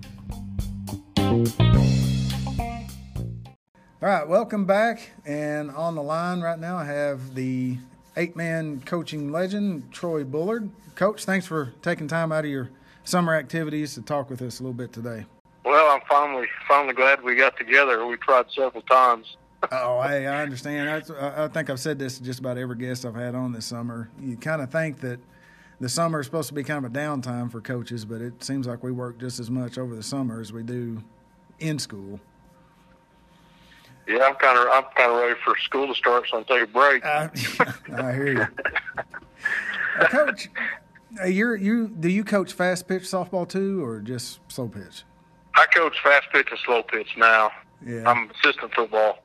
All 4.01 4.09
right, 4.09 4.27
welcome 4.27 4.65
back. 4.65 5.11
And 5.27 5.71
on 5.71 5.95
the 5.97 6.03
line 6.03 6.41
right 6.41 6.59
now, 6.59 6.79
I 6.79 6.87
have 6.87 7.35
the 7.35 7.77
eight 8.17 8.37
man 8.37 8.83
coaching 8.85 9.31
legend, 9.31 9.93
Troy 9.93 10.25
Bullard. 10.25 10.71
Coach, 10.95 11.25
thanks 11.25 11.47
for 11.47 11.73
taking 11.83 12.09
time 12.09 12.33
out 12.33 12.45
of 12.45 12.51
your 12.51 12.71
summer 13.05 13.35
activities 13.35 13.95
to 13.95 14.03
talk 14.03 14.31
with 14.31 14.43
us 14.43 14.61
a 14.61 14.63
little 14.63 14.75
bit 14.75 14.93
today. 14.93 15.25
Well, 15.65 15.91
I'm 15.93 16.01
finally 16.09 16.47
finally 16.67 16.95
glad 16.95 17.23
we 17.23 17.37
got 17.37 17.57
together. 17.57 18.05
We 18.07 18.17
tried 18.17 18.47
several 18.51 18.83
times. 18.83 19.37
oh, 19.73 20.03
hey, 20.03 20.27
I 20.27 20.43
understand. 20.43 20.89
I, 20.91 21.45
I, 21.45 21.49
think 21.49 21.71
I've 21.71 21.79
said 21.79 21.99
this 21.99 22.19
to 22.19 22.25
just 22.25 22.41
about 22.41 22.59
every 22.59 22.77
guest 22.77 23.05
I've 23.05 23.15
had 23.15 23.37
on 23.37 23.53
this 23.53 23.67
summer. 23.67 24.11
You 24.21 24.37
kind 24.37 24.61
of 24.61 24.73
think 24.73 25.01
that 25.01 25.21
the 25.79 25.89
summer 25.89 26.21
is 26.21 26.27
supposed 26.27 26.49
to 26.49 26.55
be 26.55 26.65
kind 26.65 26.85
of 26.85 26.91
a 26.91 26.95
downtime 26.95 27.51
for 27.51 27.61
coaches, 27.61 28.05
but 28.05 28.21
it 28.21 28.43
seems 28.43 28.67
like 28.67 28.83
we 28.83 28.91
work 28.91 29.19
just 29.19 29.39
as 29.39 29.51
much 29.51 29.79
over 29.79 29.95
the 29.95 30.03
summer 30.03 30.41
as 30.41 30.53
we 30.53 30.65
do 30.65 31.03
in 31.61 31.79
school. 31.79 32.19
Yeah, 34.07 34.25
I'm 34.25 34.35
kind 34.35 34.59
of 34.59 34.67
I'm 34.73 34.85
kind 34.97 35.13
of 35.13 35.19
ready 35.19 35.39
for 35.45 35.57
school 35.59 35.87
to 35.87 35.95
start, 35.95 36.25
so 36.31 36.39
I'm 36.39 36.45
take 36.45 36.63
a 36.63 36.67
break. 36.67 37.05
Uh, 37.05 37.29
I 37.97 38.13
hear 38.13 38.33
you, 38.33 38.47
uh, 40.01 40.07
Coach. 40.09 40.51
Uh, 41.21 41.27
you're 41.27 41.57
you 41.57 41.89
do 41.89 42.09
you 42.09 42.25
coach 42.25 42.53
fast 42.53 42.89
pitch 42.89 43.03
softball 43.03 43.49
too, 43.49 43.85
or 43.85 44.01
just 44.01 44.41
slow 44.49 44.69
pitch? 44.69 45.05
I 45.55 45.67
coach 45.67 45.97
fast 46.03 46.27
pitch 46.33 46.49
and 46.51 46.59
slow 46.65 46.83
pitch 46.83 47.17
now. 47.17 47.51
Yeah, 47.85 48.09
I'm 48.09 48.31
assistant 48.31 48.75
football. 48.75 49.19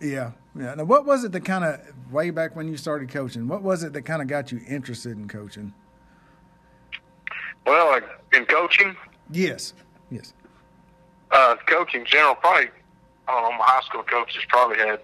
Yeah, 0.00 0.32
yeah. 0.58 0.74
Now, 0.74 0.84
what 0.84 1.06
was 1.06 1.24
it 1.24 1.32
that 1.32 1.44
kind 1.44 1.64
of 1.64 1.80
way 2.10 2.30
back 2.30 2.56
when 2.56 2.68
you 2.68 2.76
started 2.76 3.10
coaching? 3.10 3.48
What 3.48 3.62
was 3.62 3.82
it 3.82 3.92
that 3.92 4.02
kind 4.02 4.22
of 4.22 4.28
got 4.28 4.50
you 4.50 4.60
interested 4.66 5.16
in 5.16 5.28
coaching? 5.28 5.72
Well, 7.66 8.00
in 8.32 8.46
coaching. 8.46 8.96
Yes. 9.30 9.74
Yes. 10.10 10.32
Uh, 11.32 11.56
coaching 11.66 12.04
general 12.04 12.36
probably 12.36 12.68
I 13.28 13.32
don't 13.32 13.42
know, 13.42 13.58
my 13.58 13.64
high 13.64 13.82
school 13.82 14.02
coaches 14.02 14.42
probably 14.48 14.78
had 14.78 15.00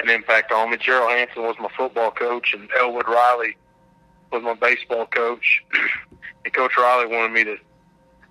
an 0.00 0.08
impact 0.08 0.52
on 0.52 0.70
me. 0.70 0.76
Gerald 0.76 1.10
Hanson 1.10 1.42
was 1.42 1.56
my 1.60 1.68
football 1.76 2.10
coach, 2.10 2.54
and 2.54 2.68
Elwood 2.78 3.08
Riley 3.08 3.56
was 4.32 4.42
my 4.42 4.54
baseball 4.54 5.06
coach. 5.06 5.64
and 6.44 6.52
Coach 6.52 6.72
Riley 6.76 7.06
wanted 7.06 7.32
me 7.32 7.44
to. 7.44 7.56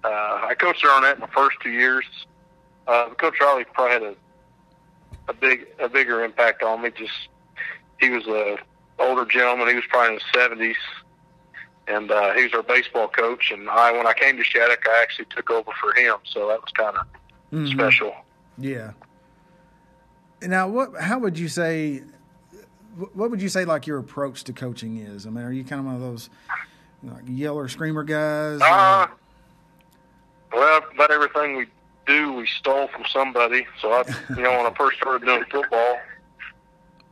Uh, 0.04 0.42
I 0.48 0.56
coached 0.60 0.86
Arnett 0.86 1.20
my 1.20 1.28
first 1.28 1.58
two 1.62 1.72
years. 1.72 2.06
Uh, 2.88 3.10
Coach 3.16 3.36
Riley 3.42 3.66
probably 3.74 3.94
had 3.94 4.04
a 4.04 4.16
a 5.28 5.34
big 5.34 5.68
a 5.80 5.90
bigger 5.90 6.24
impact 6.24 6.64
on 6.64 6.82
me. 6.82 6.92
Just 6.96 7.30
he 8.00 8.10
was 8.10 8.26
a 8.28 8.58
older 9.00 9.26
gentleman. 9.26 9.68
He 9.68 9.76
was 9.76 9.84
probably 9.90 10.16
in 10.16 10.20
his 10.20 10.30
seventies, 10.34 10.78
and 11.88 12.12
uh, 12.12 12.34
he 12.34 12.44
was 12.44 12.54
our 12.54 12.64
baseball 12.64 13.08
coach. 13.08 13.52
And 13.52 13.70
I, 13.70 13.92
when 13.92 14.08
I 14.08 14.14
came 14.14 14.38
to 14.38 14.44
Shattuck, 14.44 14.88
I 14.88 15.02
actually 15.02 15.26
took 15.36 15.50
over 15.50 15.72
for 15.80 15.94
him. 15.94 16.16
So 16.26 16.48
that 16.48 16.62
was 16.62 16.72
kind 16.74 16.98
of 16.98 17.06
mm-hmm. 17.52 17.68
special. 17.68 18.14
Yeah. 18.58 18.92
Now, 20.42 20.68
what? 20.68 21.00
How 21.00 21.20
would 21.20 21.38
you 21.38 21.48
say? 21.48 22.04
What 23.14 23.30
would 23.30 23.42
you 23.42 23.50
say 23.50 23.66
like 23.66 23.86
your 23.86 24.00
approach 24.00 24.44
to 24.46 24.54
coaching 24.54 24.98
is? 24.98 25.28
I 25.28 25.30
mean, 25.30 25.44
are 25.44 25.52
you 25.52 25.64
kind 25.64 25.80
of 25.80 25.86
one 25.86 25.96
of 25.96 26.02
those 26.02 26.30
like 27.04 27.24
yeller 27.28 27.68
screamer 27.68 28.04
guys? 28.04 28.60
Uh, 28.62 29.08
well, 30.52 30.82
about 30.94 31.12
everything 31.12 31.58
we 31.58 31.68
do, 32.08 32.34
we 32.34 32.48
stole 32.48 32.88
from 32.88 33.04
somebody. 33.12 33.68
So 33.82 33.92
I, 33.92 34.04
you 34.30 34.42
know, 34.42 34.52
when 34.52 34.66
I 34.66 34.74
first 34.76 34.98
started 34.98 35.26
doing 35.26 35.44
football, 35.52 36.00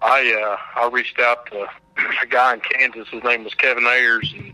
I 0.02 0.58
uh, 0.75 0.82
I 0.82 0.90
reached 0.92 1.20
out 1.20 1.46
to 1.52 1.68
a 2.22 2.25
guy 2.28 2.56
in 2.56 2.62
Kansas. 2.62 3.08
His 3.10 3.24
name 3.24 3.44
was 3.44 3.54
Kevin 3.54 3.86
Ayers, 3.86 4.34
and 4.38 4.54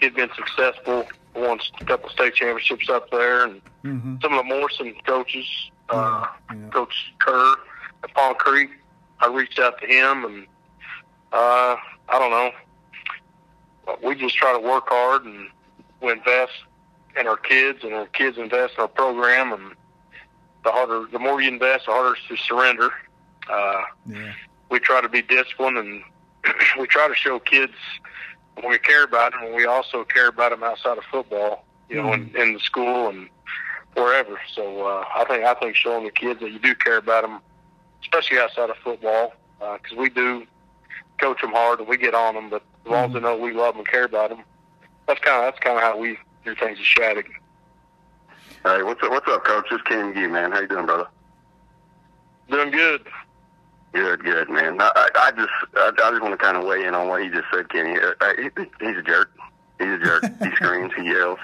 he'd 0.00 0.14
been 0.14 0.30
successful. 0.34 1.06
Won 1.34 1.60
a 1.80 1.84
couple 1.84 2.08
state 2.08 2.34
championships 2.34 2.88
up 2.88 3.10
there, 3.10 3.44
and 3.44 3.60
mm-hmm. 3.84 4.16
some 4.22 4.32
of 4.32 4.38
the 4.38 4.44
Morrison 4.44 4.94
coaches 5.06 5.70
uh, 5.88 6.26
yeah. 6.50 6.68
Coach 6.70 7.14
Kerr 7.18 7.56
at 8.04 8.14
Pond 8.14 8.38
Creek. 8.38 8.70
I 9.20 9.28
reached 9.28 9.58
out 9.58 9.80
to 9.80 9.86
him, 9.86 10.24
and 10.24 10.46
uh, 11.32 11.76
I 12.08 12.18
don't 12.18 12.30
know. 12.30 12.50
We 14.02 14.14
just 14.14 14.36
try 14.36 14.52
to 14.52 14.58
work 14.58 14.88
hard 14.88 15.24
and 15.24 15.48
we 16.00 16.10
invest 16.10 16.52
in 17.18 17.26
our 17.26 17.36
kids, 17.36 17.82
and 17.82 17.94
our 17.94 18.06
kids 18.06 18.36
invest 18.36 18.74
in 18.74 18.80
our 18.82 18.88
program. 18.88 19.52
And 19.52 19.74
the 20.64 20.70
harder, 20.70 21.06
the 21.10 21.18
more 21.18 21.40
you 21.40 21.48
invest, 21.48 21.86
the 21.86 21.92
harder 21.92 22.16
it's 22.16 22.28
to 22.28 22.36
surrender. 22.36 22.90
Uh, 23.48 23.82
yeah. 24.06 24.32
We 24.70 24.80
try 24.80 25.00
to 25.00 25.08
be 25.08 25.22
disciplined, 25.22 25.78
and 25.78 26.02
we 26.78 26.86
try 26.86 27.08
to 27.08 27.14
show 27.14 27.38
kids 27.38 27.74
when 28.54 28.70
we 28.70 28.78
care 28.78 29.04
about 29.04 29.32
them, 29.32 29.44
and 29.44 29.54
we 29.54 29.64
also 29.64 30.04
care 30.04 30.28
about 30.28 30.50
them 30.50 30.62
outside 30.62 30.98
of 30.98 31.04
football. 31.04 31.64
You 31.88 31.96
know, 31.96 32.08
mm. 32.08 32.34
in, 32.34 32.40
in 32.40 32.52
the 32.54 32.60
school 32.60 33.08
and 33.08 33.28
wherever. 33.96 34.38
So 34.54 34.86
uh, 34.86 35.04
I 35.14 35.24
think 35.24 35.44
I 35.44 35.54
think 35.54 35.74
showing 35.74 36.04
the 36.04 36.10
kids 36.10 36.40
that 36.40 36.52
you 36.52 36.58
do 36.58 36.74
care 36.74 36.98
about 36.98 37.22
them, 37.22 37.40
especially 38.02 38.38
outside 38.38 38.70
of 38.70 38.76
football, 38.78 39.32
because 39.58 39.96
uh, 39.96 40.00
we 40.00 40.10
do 40.10 40.46
coach 41.18 41.40
them 41.40 41.52
hard 41.52 41.80
and 41.80 41.88
we 41.88 41.96
get 41.96 42.14
on 42.14 42.34
them. 42.34 42.50
But 42.50 42.62
as 42.84 42.90
long 42.90 43.08
mm-hmm. 43.08 43.16
as 43.16 43.22
they 43.22 43.28
know 43.28 43.36
we 43.36 43.52
love 43.52 43.74
them 43.74 43.80
and 43.80 43.88
care 43.88 44.04
about 44.04 44.30
them, 44.30 44.42
that's 45.06 45.20
kind 45.20 45.44
of 45.44 45.52
that's 45.52 45.62
kind 45.62 45.76
of 45.76 45.82
how 45.82 45.98
we 45.98 46.18
do 46.44 46.54
things 46.54 46.78
at 46.78 46.84
Shattuck. 46.84 47.26
Hey, 48.64 48.82
what's 48.82 49.02
up? 49.02 49.10
What's 49.10 49.28
up, 49.28 49.44
Coach? 49.44 49.66
This 49.70 49.78
is 49.78 49.82
Kenny 49.82 50.12
McGough, 50.12 50.32
man. 50.32 50.52
How 50.52 50.60
you 50.60 50.68
doing, 50.68 50.86
brother? 50.86 51.08
Doing 52.50 52.70
good. 52.70 53.06
Good, 53.92 54.24
good, 54.24 54.50
man. 54.50 54.80
I, 54.80 54.90
I, 54.94 55.08
I 55.14 55.30
just, 55.30 55.48
I, 55.76 55.90
I 56.04 56.10
just 56.10 56.20
want 56.22 56.32
to 56.32 56.36
kind 56.36 56.56
of 56.56 56.64
weigh 56.64 56.84
in 56.84 56.94
on 56.94 57.08
what 57.08 57.22
he 57.22 57.28
just 57.28 57.44
said, 57.52 57.68
Kenny. 57.70 57.96
Uh, 57.96 58.12
uh, 58.20 58.32
he, 58.36 58.50
he's 58.84 58.96
a 58.98 59.02
jerk. 59.02 59.30
He's 59.78 59.88
a 59.88 59.98
jerk. 59.98 60.24
he 60.42 60.50
screams. 60.56 60.92
He 60.94 61.04
yells. 61.04 61.38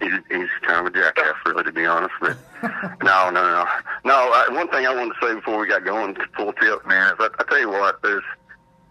He's, 0.00 0.12
he's 0.30 0.48
kind 0.62 0.86
of 0.86 0.94
a 0.94 0.96
jackass, 0.96 1.34
really, 1.46 1.64
to 1.64 1.72
be 1.72 1.84
honest. 1.86 2.14
But 2.20 2.36
no, 3.02 3.30
no, 3.30 3.42
no, 3.42 3.66
no. 4.04 4.14
I, 4.32 4.46
one 4.50 4.68
thing 4.68 4.86
I 4.86 4.94
wanted 4.94 5.14
to 5.20 5.26
say 5.26 5.34
before 5.34 5.58
we 5.58 5.66
got 5.66 5.84
going, 5.84 6.16
full 6.36 6.52
tip, 6.54 6.86
man, 6.86 7.12
is 7.14 7.16
I, 7.18 7.28
I 7.38 7.44
tell 7.44 7.58
you 7.58 7.68
what, 7.70 8.00
there's, 8.02 8.22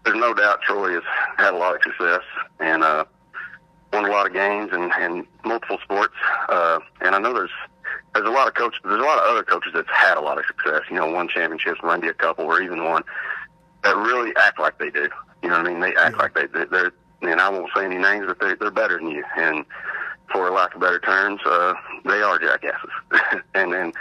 there's 0.04 0.16
no 0.18 0.34
doubt 0.34 0.60
Troy 0.62 0.92
has 0.94 1.02
had 1.36 1.54
a 1.54 1.56
lot 1.56 1.76
of 1.76 1.82
success 1.82 2.20
and 2.60 2.82
uh, 2.82 3.04
won 3.92 4.04
a 4.04 4.10
lot 4.10 4.26
of 4.26 4.32
games 4.32 4.70
and, 4.72 4.92
and 4.98 5.26
multiple 5.44 5.78
sports. 5.82 6.14
Uh, 6.48 6.78
and 7.00 7.14
I 7.14 7.18
know 7.18 7.32
there's 7.32 7.50
there's 8.14 8.26
a 8.26 8.30
lot 8.32 8.48
of 8.48 8.54
coaches. 8.54 8.80
There's 8.84 9.00
a 9.00 9.04
lot 9.04 9.18
of 9.18 9.24
other 9.24 9.42
coaches 9.42 9.72
that's 9.74 9.88
had 9.90 10.16
a 10.16 10.20
lot 10.20 10.38
of 10.38 10.44
success. 10.46 10.82
You 10.90 10.96
know, 10.96 11.06
won 11.10 11.28
championships, 11.28 11.80
maybe 11.84 12.08
a 12.08 12.14
couple, 12.14 12.44
or 12.46 12.60
even 12.62 12.84
one 12.84 13.02
that 13.84 13.96
really 13.96 14.32
act 14.36 14.58
like 14.58 14.78
they 14.78 14.90
do. 14.90 15.08
You 15.42 15.48
know 15.50 15.58
what 15.58 15.66
I 15.66 15.70
mean? 15.70 15.80
They 15.80 15.94
act 15.94 16.16
Yeah. 16.16 16.22
like 16.22 16.34
they 16.34 16.46
they- 16.46 16.64
they're. 16.66 16.92
And 17.20 17.40
I 17.40 17.48
won't 17.48 17.70
say 17.74 17.84
any 17.84 17.98
names, 17.98 18.26
but 18.28 18.38
they 18.40 18.54
they're 18.54 18.70
better 18.70 18.96
than 18.98 19.08
you. 19.10 19.24
And 19.36 19.64
for 20.32 20.50
lack 20.50 20.74
of 20.74 20.80
better 20.80 21.00
terms, 21.00 21.40
uh, 21.46 21.74
they 22.04 22.20
are 22.20 22.38
jackasses. 22.38 22.90
and 23.54 23.72
then 23.72 23.92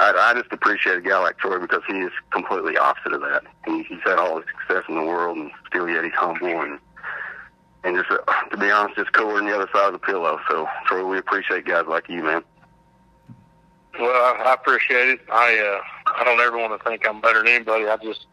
I, 0.00 0.12
I 0.12 0.34
just 0.40 0.52
appreciate 0.52 0.98
a 0.98 1.00
guy 1.00 1.18
like 1.18 1.38
Troy 1.38 1.58
because 1.58 1.82
he 1.86 1.94
is 1.98 2.12
completely 2.30 2.76
opposite 2.76 3.12
of 3.12 3.20
that. 3.22 3.44
He, 3.64 3.82
he's 3.84 4.00
had 4.04 4.18
all 4.18 4.36
the 4.36 4.44
success 4.60 4.84
in 4.88 4.94
the 4.94 5.04
world, 5.04 5.38
and 5.38 5.50
still 5.66 5.88
yet 5.88 6.04
he's 6.04 6.12
humble 6.14 6.60
and 6.60 6.78
and 7.84 7.96
just 7.96 8.10
uh, 8.10 8.48
to 8.50 8.56
be 8.56 8.70
honest, 8.70 8.96
just 8.96 9.12
cooler 9.12 9.36
than 9.36 9.46
the 9.46 9.54
other 9.54 9.68
side 9.72 9.86
of 9.86 9.92
the 9.92 9.98
pillow. 9.98 10.38
So 10.50 10.66
Troy, 10.86 11.06
we 11.06 11.18
appreciate 11.18 11.64
guys 11.64 11.84
like 11.88 12.08
you, 12.08 12.22
man. 12.22 12.42
Well, 13.98 14.10
I, 14.10 14.52
appreciate 14.52 15.08
it. 15.08 15.20
I 15.32 15.58
uh, 15.58 16.12
I 16.18 16.24
don't 16.24 16.40
ever 16.40 16.58
want 16.58 16.78
to 16.78 16.88
think 16.88 17.06
I'm 17.08 17.20
better 17.20 17.38
than 17.38 17.48
anybody. 17.48 17.86
I 17.86 17.96
just 17.96 18.26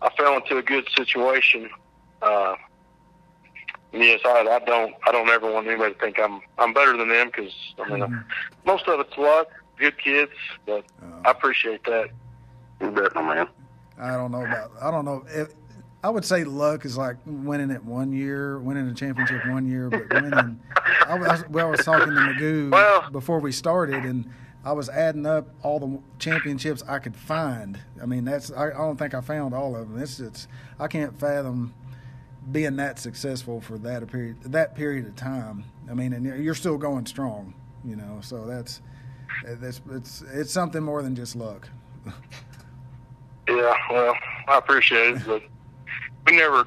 I 0.00 0.10
fell 0.16 0.36
into 0.36 0.56
a 0.56 0.62
good 0.62 0.88
situation. 0.96 1.68
Uh, 2.22 2.54
yes, 3.92 4.20
I, 4.24 4.40
I 4.48 4.58
don't 4.64 4.94
I 5.06 5.12
don't 5.12 5.28
ever 5.28 5.50
want 5.52 5.66
anybody 5.66 5.94
to 5.94 6.00
think 6.00 6.18
I'm 6.18 6.40
I'm 6.58 6.72
better 6.72 6.96
than 6.96 7.08
them 7.08 7.28
because 7.28 7.52
I 7.78 7.88
mean 7.88 8.00
Mhm. 8.00 8.24
most 8.66 8.86
of 8.88 9.00
it's 9.00 9.16
luck, 9.18 9.48
good 9.78 9.98
kids, 9.98 10.32
but 10.66 10.84
I 11.24 11.28
Uh, 11.28 11.30
appreciate 11.32 11.84
that. 11.84 12.10
You 12.80 12.90
bet, 12.90 13.14
my 13.14 13.22
man. 13.34 13.48
I 14.00 14.12
don't 14.12 14.30
know 14.30 14.42
about. 14.44 14.70
I 14.80 14.90
don't 14.92 15.04
know. 15.04 15.24
If, 15.28 15.48
I 16.04 16.10
would 16.10 16.24
say 16.24 16.44
luck 16.44 16.84
is 16.84 16.96
like 16.96 17.16
winning 17.26 17.70
it 17.72 17.84
one 17.84 18.12
year, 18.12 18.60
winning 18.60 18.86
a 18.88 18.94
championship 18.94 19.44
one 19.48 19.66
year, 19.66 19.90
but 19.90 20.08
winning. 20.22 20.60
I 21.08 21.18
was, 21.18 21.44
well, 21.48 21.66
I 21.66 21.70
was 21.70 21.84
talking 21.84 22.14
to 22.14 22.20
McGough 22.20 22.70
Well- 22.70 23.10
before 23.10 23.40
we 23.40 23.50
started, 23.50 24.04
and 24.04 24.30
I 24.64 24.70
was 24.72 24.88
adding 24.88 25.26
up 25.26 25.48
all 25.64 25.80
the 25.80 25.98
championships 26.20 26.84
I 26.88 27.00
could 27.00 27.16
find. 27.16 27.80
I 28.00 28.06
mean, 28.06 28.24
that's. 28.24 28.52
I, 28.52 28.66
I 28.66 28.70
don't 28.70 28.96
think 28.96 29.14
I 29.14 29.20
found 29.22 29.54
all 29.54 29.74
of 29.74 29.88
them. 29.90 30.00
It's. 30.00 30.20
It's. 30.20 30.46
I 30.78 30.86
can't 30.86 31.18
fathom 31.18 31.74
being 32.50 32.76
that 32.76 32.98
successful 32.98 33.60
for 33.60 33.78
that 33.78 34.02
a 34.02 34.06
period 34.06 34.42
that 34.44 34.74
period 34.74 35.06
of 35.06 35.16
time. 35.16 35.64
I 35.90 35.94
mean, 35.94 36.12
and 36.12 36.24
you're- 36.24 36.42
you're 36.42 36.54
still 36.54 36.78
going 36.78 37.06
strong. 37.06 37.54
You 37.84 37.96
know, 37.96 38.18
so 38.22 38.46
that's. 38.46 38.80
That's 39.44 39.80
it's 39.92 40.22
it's 40.32 40.52
something 40.52 40.82
more 40.82 41.00
than 41.02 41.14
just 41.14 41.36
luck. 41.36 41.68
Yeah, 43.48 43.74
well, 43.90 44.14
I 44.46 44.58
appreciate 44.58 45.16
it, 45.16 45.22
but 45.26 45.42
we 46.26 46.36
never. 46.36 46.66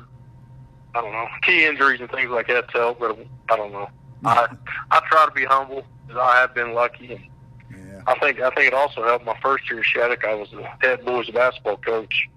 I 0.96 1.02
don't 1.02 1.12
know 1.12 1.28
key 1.44 1.66
injuries 1.66 2.02
and 2.02 2.10
things 2.10 2.30
like 2.32 2.48
that 2.48 2.70
help, 2.72 3.00
but 3.00 3.18
I 3.50 3.56
don't 3.56 3.72
know. 3.72 3.88
I 4.26 4.48
I 4.90 5.00
try 5.10 5.26
to 5.26 5.32
be 5.32 5.46
humble 5.46 5.84
because 6.08 6.20
I 6.22 6.38
have 6.38 6.54
been 6.56 6.74
lucky, 6.74 7.14
and 7.14 7.88
Yeah. 7.88 8.02
I 8.08 8.18
think 8.20 8.40
I 8.42 8.50
think 8.52 8.68
it 8.70 8.74
also 8.74 9.04
helped 9.04 9.26
my 9.26 9.38
first 9.42 9.70
year 9.70 9.80
at 9.82 9.86
Shattuck. 9.86 10.26
I 10.26 10.34
was 10.34 10.50
the 10.52 10.64
head 10.82 11.06
boys 11.06 11.30
basketball 11.30 11.78
coach, 11.78 12.28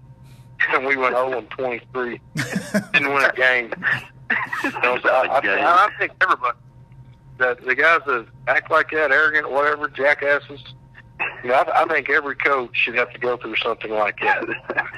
and 0.71 0.85
we 0.85 0.95
went 0.95 1.15
0 1.15 1.37
and 1.37 1.49
23. 1.51 2.19
Didn't 2.93 3.13
win 3.13 3.23
a 3.25 3.33
game. 3.33 3.73
You 4.63 4.71
know, 4.81 4.99
so 5.01 5.09
I, 5.09 5.27
I, 5.27 5.85
I 5.85 5.89
think 5.99 6.11
everybody, 6.21 6.57
the 7.37 7.57
the 7.65 7.75
guys 7.75 8.01
that 8.07 8.25
act 8.47 8.71
like 8.71 8.89
that, 8.91 9.11
arrogant, 9.11 9.51
whatever, 9.51 9.87
jackasses. 9.87 10.63
You 11.43 11.49
know, 11.49 11.55
I, 11.55 11.83
I 11.83 11.85
think 11.87 12.09
every 12.09 12.35
coach 12.35 12.71
should 12.75 12.95
have 12.95 13.11
to 13.13 13.19
go 13.19 13.37
through 13.37 13.55
something 13.57 13.91
like 13.91 14.19
that. 14.21 14.43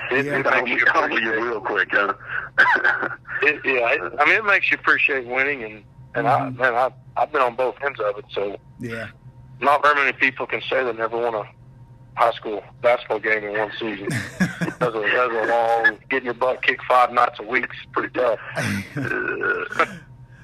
It, 0.09 0.25
Yeah. 0.25 0.39
it 0.39 0.45
makes 0.65 0.69
you 0.81 0.85
Humble 0.87 1.19
you 1.19 1.31
appreciate. 1.31 1.43
real 1.49 1.59
quick, 1.61 1.89
huh? 1.91 2.13
It, 3.43 3.61
yeah, 3.65 3.89
it, 3.91 4.13
I 4.19 4.25
mean, 4.25 4.35
it 4.35 4.45
makes 4.45 4.71
you 4.71 4.77
appreciate 4.79 5.27
winning, 5.27 5.63
and 5.63 5.83
and 6.15 6.27
I 6.27 6.39
Mhm. 6.39 6.57
man, 6.57 6.73
I 6.73 6.89
I've 7.17 7.31
been 7.31 7.41
on 7.41 7.55
both 7.55 7.75
ends 7.83 7.99
of 7.99 8.17
it, 8.17 8.25
so 8.31 8.55
yeah. 8.79 9.07
not 9.59 9.83
very 9.83 9.95
many 9.95 10.13
people 10.13 10.47
can 10.47 10.61
say 10.61 10.83
they 10.83 10.93
never 10.93 11.17
won 11.17 11.35
a 11.35 11.43
high 12.17 12.31
school 12.31 12.63
basketball 12.81 13.19
game 13.19 13.43
in 13.43 13.57
one 13.57 13.71
season. 13.79 14.07
That's 14.39 14.61
a, 14.61 14.77
that's 14.79 14.95
a 14.95 15.45
long, 15.47 15.99
getting 16.09 16.25
your 16.25 16.33
butt 16.33 16.63
kicked 16.63 16.83
five 16.85 17.13
nights 17.13 17.39
a 17.39 17.43
week 17.43 17.65
is 17.65 17.87
pretty 17.91 18.09
tough. 18.09 18.39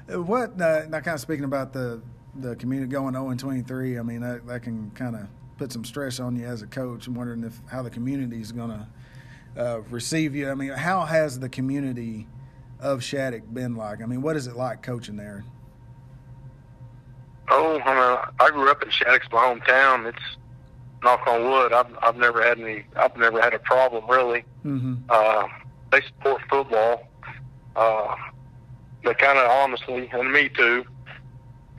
what 0.26 0.60
uh, 0.60 0.86
now? 0.88 1.00
Kind 1.00 1.14
of 1.14 1.20
speaking 1.20 1.44
about 1.44 1.72
the 1.72 2.00
the 2.36 2.56
community 2.56 2.90
going 2.90 3.14
0 3.14 3.30
and 3.30 3.38
23. 3.38 3.98
I 3.98 4.02
mean, 4.02 4.20
that, 4.20 4.46
that 4.46 4.62
can 4.62 4.90
kind 4.92 5.16
of 5.16 5.28
put 5.56 5.72
some 5.72 5.84
stress 5.84 6.18
on 6.20 6.36
you 6.36 6.46
as 6.46 6.62
a 6.62 6.66
coach. 6.66 7.06
I'm 7.06 7.14
wondering 7.14 7.44
if 7.44 7.60
how 7.70 7.82
the 7.82 7.90
community 7.90 8.40
is 8.40 8.52
going 8.52 8.70
to 8.70 8.86
uh, 9.60 9.80
receive 9.90 10.34
you. 10.34 10.50
I 10.50 10.54
mean, 10.54 10.70
how 10.70 11.02
has 11.04 11.38
the 11.38 11.48
community 11.48 12.26
of 12.80 13.02
Shattuck 13.02 13.42
been 13.52 13.76
like? 13.76 14.02
I 14.02 14.06
mean, 14.06 14.22
what 14.22 14.36
is 14.36 14.46
it 14.46 14.56
like 14.56 14.82
coaching 14.82 15.16
there? 15.16 15.44
Oh, 17.48 17.80
I, 17.80 17.94
mean, 17.94 18.34
I 18.40 18.50
grew 18.50 18.70
up 18.70 18.82
in 18.82 18.90
Shattuck's 18.90 19.26
my 19.30 19.38
hometown. 19.38 20.06
It's 20.06 20.36
knock 21.04 21.26
on 21.26 21.50
wood. 21.50 21.72
I've 21.72 21.96
I've 22.02 22.16
never 22.16 22.42
had 22.42 22.58
any. 22.58 22.84
I've 22.96 23.16
never 23.16 23.40
had 23.40 23.54
a 23.54 23.58
problem 23.58 24.08
really. 24.08 24.44
Mm-hmm. 24.64 24.94
Uh, 25.08 25.46
they 25.92 26.00
support 26.02 26.42
football. 26.50 27.06
Uh, 27.76 28.16
they 29.04 29.14
kind 29.14 29.38
of 29.38 29.50
honestly, 29.50 30.08
and 30.12 30.32
me 30.32 30.48
too. 30.48 30.84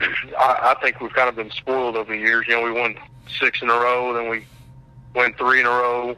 I, 0.38 0.74
I 0.76 0.82
think 0.82 1.00
we've 1.00 1.12
kind 1.12 1.28
of 1.28 1.36
been 1.36 1.50
spoiled 1.50 1.96
over 1.96 2.12
the 2.12 2.18
years. 2.18 2.46
You 2.48 2.54
know, 2.54 2.62
we 2.62 2.72
won 2.72 2.96
six 3.40 3.60
in 3.62 3.68
a 3.68 3.74
row, 3.74 4.14
then 4.14 4.28
we 4.28 4.44
won 5.14 5.34
three 5.34 5.60
in 5.60 5.66
a 5.66 5.70
row. 5.70 6.16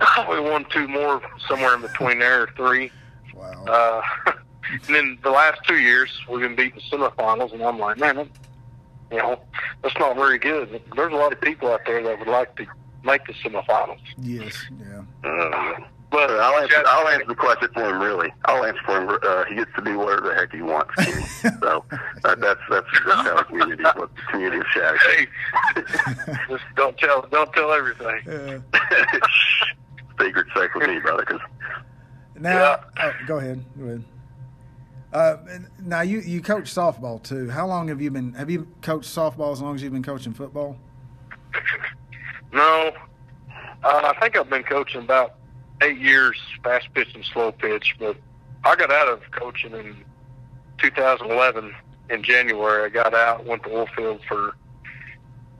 we 0.28 0.40
won 0.40 0.66
two 0.70 0.88
more 0.88 1.22
somewhere 1.48 1.74
in 1.74 1.82
between 1.82 2.18
there, 2.18 2.42
or 2.42 2.50
three. 2.56 2.90
Wow. 3.34 3.64
Uh, 3.66 4.32
and 4.86 4.94
then 4.94 5.18
the 5.22 5.30
last 5.30 5.60
two 5.66 5.78
years, 5.78 6.10
we've 6.28 6.40
been 6.40 6.56
beating 6.56 6.80
semifinals, 6.90 7.52
and 7.52 7.62
I'm 7.62 7.78
like, 7.78 7.98
man, 7.98 8.28
you 9.10 9.18
know, 9.18 9.38
that's 9.82 9.96
not 9.98 10.16
very 10.16 10.38
good. 10.38 10.80
There's 10.96 11.12
a 11.12 11.16
lot 11.16 11.32
of 11.32 11.40
people 11.40 11.70
out 11.72 11.80
there 11.86 12.02
that 12.02 12.18
would 12.18 12.28
like 12.28 12.54
to 12.56 12.66
make 13.04 13.24
the 13.26 13.32
semifinals. 13.34 14.00
yes. 14.18 14.54
Yeah. 14.80 15.02
Uh, 15.28 15.74
But 16.08 16.30
I'll 16.30 16.62
answer. 16.62 16.82
I'll 16.86 17.08
answer 17.08 17.26
the 17.26 17.34
question 17.34 17.68
for 17.74 17.82
him. 17.90 18.00
Really, 18.00 18.32
I'll 18.44 18.64
answer 18.64 18.80
for 18.86 19.00
him. 19.02 19.18
Uh, 19.22 19.44
he 19.46 19.56
gets 19.56 19.70
to 19.76 19.82
do 19.82 19.98
whatever 19.98 20.28
the 20.28 20.34
heck 20.34 20.52
he 20.52 20.62
wants. 20.62 20.94
so 21.60 21.84
uh, 22.24 22.34
that's 22.36 22.60
that's 22.70 22.86
that's 23.04 23.28
how 23.28 23.36
the 23.36 23.44
community, 23.44 23.82
what 23.82 24.14
the 24.14 24.22
community 24.30 24.58
of 24.58 24.66
Shattuck. 24.72 25.00
Hey, 25.02 25.26
just 26.48 26.62
don't 26.76 26.96
tell, 26.96 27.22
don't 27.32 27.52
tell 27.52 27.72
everything. 27.72 28.20
Uh, 28.28 28.78
Secret 30.20 30.46
safe 30.54 30.70
with 30.76 30.88
me, 30.88 31.00
brother. 31.00 31.24
Cause 31.24 31.40
now, 32.38 32.80
oh, 33.00 33.12
go 33.26 33.38
ahead. 33.38 33.64
Go 33.78 33.84
ahead. 33.86 34.04
Uh, 35.12 35.36
and 35.48 35.68
now 35.80 36.00
you 36.02 36.20
you 36.20 36.40
coach 36.40 36.64
softball 36.64 37.22
too. 37.22 37.48
How 37.48 37.66
long 37.66 37.88
have 37.88 38.00
you 38.00 38.10
been? 38.10 38.32
Have 38.34 38.50
you 38.50 38.66
coached 38.82 39.08
softball 39.08 39.52
as 39.52 39.60
long 39.60 39.74
as 39.74 39.82
you've 39.82 39.92
been 39.92 40.02
coaching 40.02 40.32
football? 40.32 40.76
No, 42.52 42.90
uh, 43.82 44.12
I 44.14 44.18
think 44.18 44.36
I've 44.36 44.48
been 44.48 44.62
coaching 44.62 45.02
about 45.02 45.34
eight 45.82 45.98
years, 45.98 46.38
fast 46.62 46.86
pitch 46.94 47.14
and 47.14 47.22
slow 47.24 47.52
pitch. 47.52 47.94
But 47.98 48.16
I 48.64 48.76
got 48.76 48.90
out 48.90 49.08
of 49.08 49.20
coaching 49.32 49.72
in 49.72 49.96
2011 50.78 51.74
in 52.08 52.22
January. 52.22 52.84
I 52.84 52.88
got 52.88 53.12
out, 53.12 53.44
went 53.44 53.62
to 53.64 53.68
Oilfield 53.68 54.20
for 54.26 54.56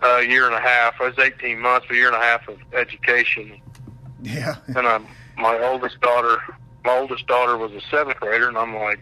a 0.02 0.22
year 0.22 0.46
and 0.46 0.54
a 0.54 0.60
half. 0.60 0.94
I 1.00 1.08
was 1.08 1.18
18 1.18 1.60
months, 1.60 1.86
a 1.90 1.94
year 1.94 2.06
and 2.06 2.16
a 2.16 2.20
half 2.20 2.48
of 2.48 2.58
education. 2.72 3.60
Yeah. 4.22 4.56
And 4.68 4.86
I'm 4.86 5.06
my 5.36 5.58
oldest 5.58 6.00
daughter. 6.00 6.38
My 6.84 6.96
oldest 6.96 7.26
daughter 7.26 7.58
was 7.58 7.72
a 7.72 7.80
seventh 7.90 8.18
grader, 8.20 8.48
and 8.48 8.56
I'm 8.56 8.74
like, 8.74 9.00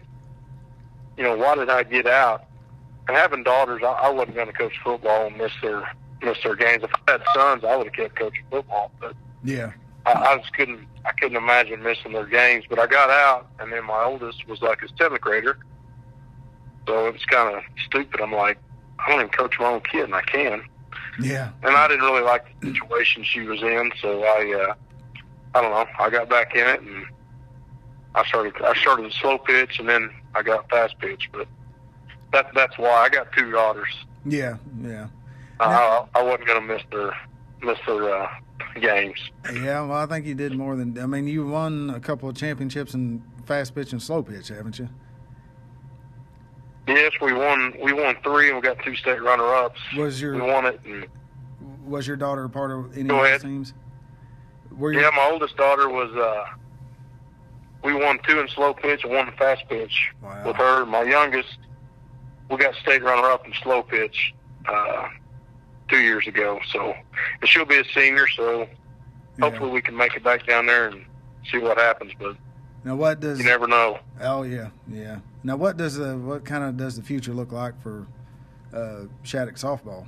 you 1.17 1.23
know, 1.23 1.35
why 1.37 1.55
did 1.55 1.69
I 1.69 1.83
get 1.83 2.07
out? 2.07 2.45
And 3.07 3.15
having 3.15 3.43
daughters, 3.43 3.81
I, 3.83 3.87
I 3.87 4.09
wasn't 4.09 4.35
going 4.35 4.47
to 4.47 4.53
coach 4.53 4.73
football 4.83 5.27
and 5.27 5.37
miss 5.37 5.51
their 5.61 5.89
miss 6.23 6.37
their 6.43 6.55
games. 6.55 6.83
If 6.83 6.91
I 7.07 7.11
had 7.11 7.21
sons, 7.33 7.63
I 7.63 7.75
would 7.75 7.87
have 7.87 7.93
kept 7.93 8.15
coaching 8.15 8.43
football, 8.49 8.91
but 8.99 9.13
Yeah. 9.43 9.71
I, 10.05 10.13
I 10.13 10.37
just 10.37 10.53
couldn't. 10.53 10.87
I 11.05 11.11
couldn't 11.11 11.37
imagine 11.37 11.83
missing 11.83 12.13
their 12.13 12.25
games. 12.25 12.65
But 12.69 12.79
I 12.79 12.87
got 12.87 13.09
out, 13.09 13.47
and 13.59 13.71
then 13.71 13.85
my 13.85 14.03
oldest 14.03 14.47
was 14.47 14.61
like 14.61 14.81
a 14.81 14.87
seventh 14.97 15.21
grader, 15.21 15.57
so 16.87 17.07
it 17.07 17.13
was 17.13 17.25
kind 17.25 17.55
of 17.55 17.63
stupid. 17.85 18.21
I'm 18.21 18.31
like, 18.33 18.57
I 18.99 19.09
don't 19.09 19.19
even 19.19 19.31
coach 19.31 19.55
my 19.59 19.65
own 19.65 19.81
kid, 19.81 20.05
and 20.05 20.15
I 20.15 20.21
can. 20.21 20.63
Yeah. 21.19 21.51
And 21.63 21.75
I 21.75 21.87
didn't 21.87 22.03
really 22.05 22.23
like 22.23 22.45
the 22.59 22.71
situation 22.73 23.23
she 23.23 23.41
was 23.41 23.61
in, 23.61 23.91
so 24.01 24.23
I, 24.23 24.67
uh, 24.69 24.73
I 25.53 25.61
don't 25.61 25.71
know. 25.71 25.85
I 25.99 26.09
got 26.09 26.27
back 26.29 26.55
in 26.55 26.67
it, 26.67 26.81
and 26.81 27.05
I 28.15 28.25
started. 28.25 28.53
I 28.63 28.73
started 28.75 29.05
the 29.05 29.11
slow 29.11 29.37
pitch, 29.37 29.79
and 29.79 29.87
then 29.89 30.09
I 30.35 30.43
got 30.43 30.69
fast 30.69 30.99
pitch. 30.99 31.29
But 31.31 31.47
that 32.31 32.51
that's 32.53 32.77
why 32.77 32.89
I 32.89 33.09
got 33.09 33.31
two 33.31 33.51
daughters. 33.51 33.89
Yeah, 34.25 34.57
yeah. 34.81 35.07
I, 35.59 36.05
I 36.13 36.21
wasn't 36.21 36.47
going 36.47 36.61
to 36.61 36.67
miss 36.67 36.81
their 36.91 37.17
miss 37.63 37.77
their 37.85 38.13
uh, 38.13 38.29
games. 38.79 39.17
Yeah, 39.53 39.81
well, 39.81 39.93
I 39.93 40.05
think 40.05 40.25
you 40.25 40.35
did 40.35 40.53
more 40.53 40.75
than. 40.75 40.99
I 40.99 41.05
mean, 41.05 41.27
you 41.27 41.47
won 41.47 41.89
a 41.89 41.99
couple 41.99 42.27
of 42.27 42.35
championships 42.35 42.93
in 42.93 43.23
fast 43.45 43.73
pitch 43.73 43.93
and 43.93 44.01
slow 44.01 44.21
pitch, 44.21 44.49
haven't 44.49 44.77
you? 44.79 44.89
Yes, 46.87 47.13
we 47.21 47.33
won. 47.33 47.73
We 47.81 47.93
won 47.93 48.17
three, 48.21 48.49
and 48.49 48.57
we 48.57 48.61
got 48.61 48.77
two 48.83 48.95
state 48.95 49.21
runner-ups. 49.21 49.79
Was 49.97 50.21
your 50.21 50.35
we 50.35 50.41
won 50.41 50.65
it? 50.65 50.79
And, 50.85 51.07
was 51.85 52.05
your 52.05 52.17
daughter 52.17 52.43
a 52.43 52.49
part 52.49 52.71
of 52.71 52.97
any 52.97 53.01
of 53.03 53.07
those 53.07 53.41
teams? 53.41 53.73
Were 54.71 54.91
you, 54.91 54.99
yeah, 54.99 55.09
my 55.15 55.29
oldest 55.31 55.55
daughter 55.55 55.89
was. 55.89 56.11
uh 56.15 56.45
We 57.85 57.93
won 57.93 58.19
two 58.27 58.39
in 58.39 58.47
slow 58.47 58.73
pitch 58.73 59.03
and 59.03 59.13
one 59.13 59.27
in 59.27 59.35
fast 59.35 59.63
pitch 59.69 60.11
Wow. 60.23 60.43
with 60.47 60.55
her. 60.55 60.85
My 60.87 61.03
youngest, 61.03 61.59
we 62.49 62.57
got 62.57 62.73
state 62.75 63.03
runner-up 63.03 63.45
in 63.45 63.53
slow 63.61 63.83
pitch 63.83 64.33
uh 64.67 65.07
two 65.87 65.99
years 65.99 66.25
ago. 66.27 66.59
So, 66.71 66.95
and 67.41 67.47
she'll 67.49 67.63
be 67.65 67.77
a 67.77 67.85
senior. 67.93 68.27
So 68.35 68.61
yeah. 68.61 68.67
hopefully 69.41 69.69
we 69.69 69.81
can 69.81 69.95
make 69.95 70.15
it 70.15 70.23
back 70.23 70.47
down 70.47 70.65
there 70.65 70.87
and 70.87 71.05
see 71.51 71.59
what 71.59 71.77
happens. 71.77 72.11
But 72.19 72.35
Now, 72.83 72.95
what 72.95 73.19
does? 73.19 73.37
you 73.37 73.45
never 73.45 73.67
know. 73.67 73.99
Oh 74.19 74.41
yeah, 74.41 74.69
yeah. 74.91 75.19
Now, 75.43 75.55
what 75.55 75.77
does 75.77 75.95
the 75.95 76.17
what 76.17 76.43
kind 76.43 76.63
of 76.63 76.77
does 76.77 76.95
the 76.95 77.03
future 77.03 77.33
look 77.33 77.51
like 77.51 77.79
for 77.83 78.07
uh, 78.73 79.01
Shattuck 79.21 79.55
softball? 79.55 80.07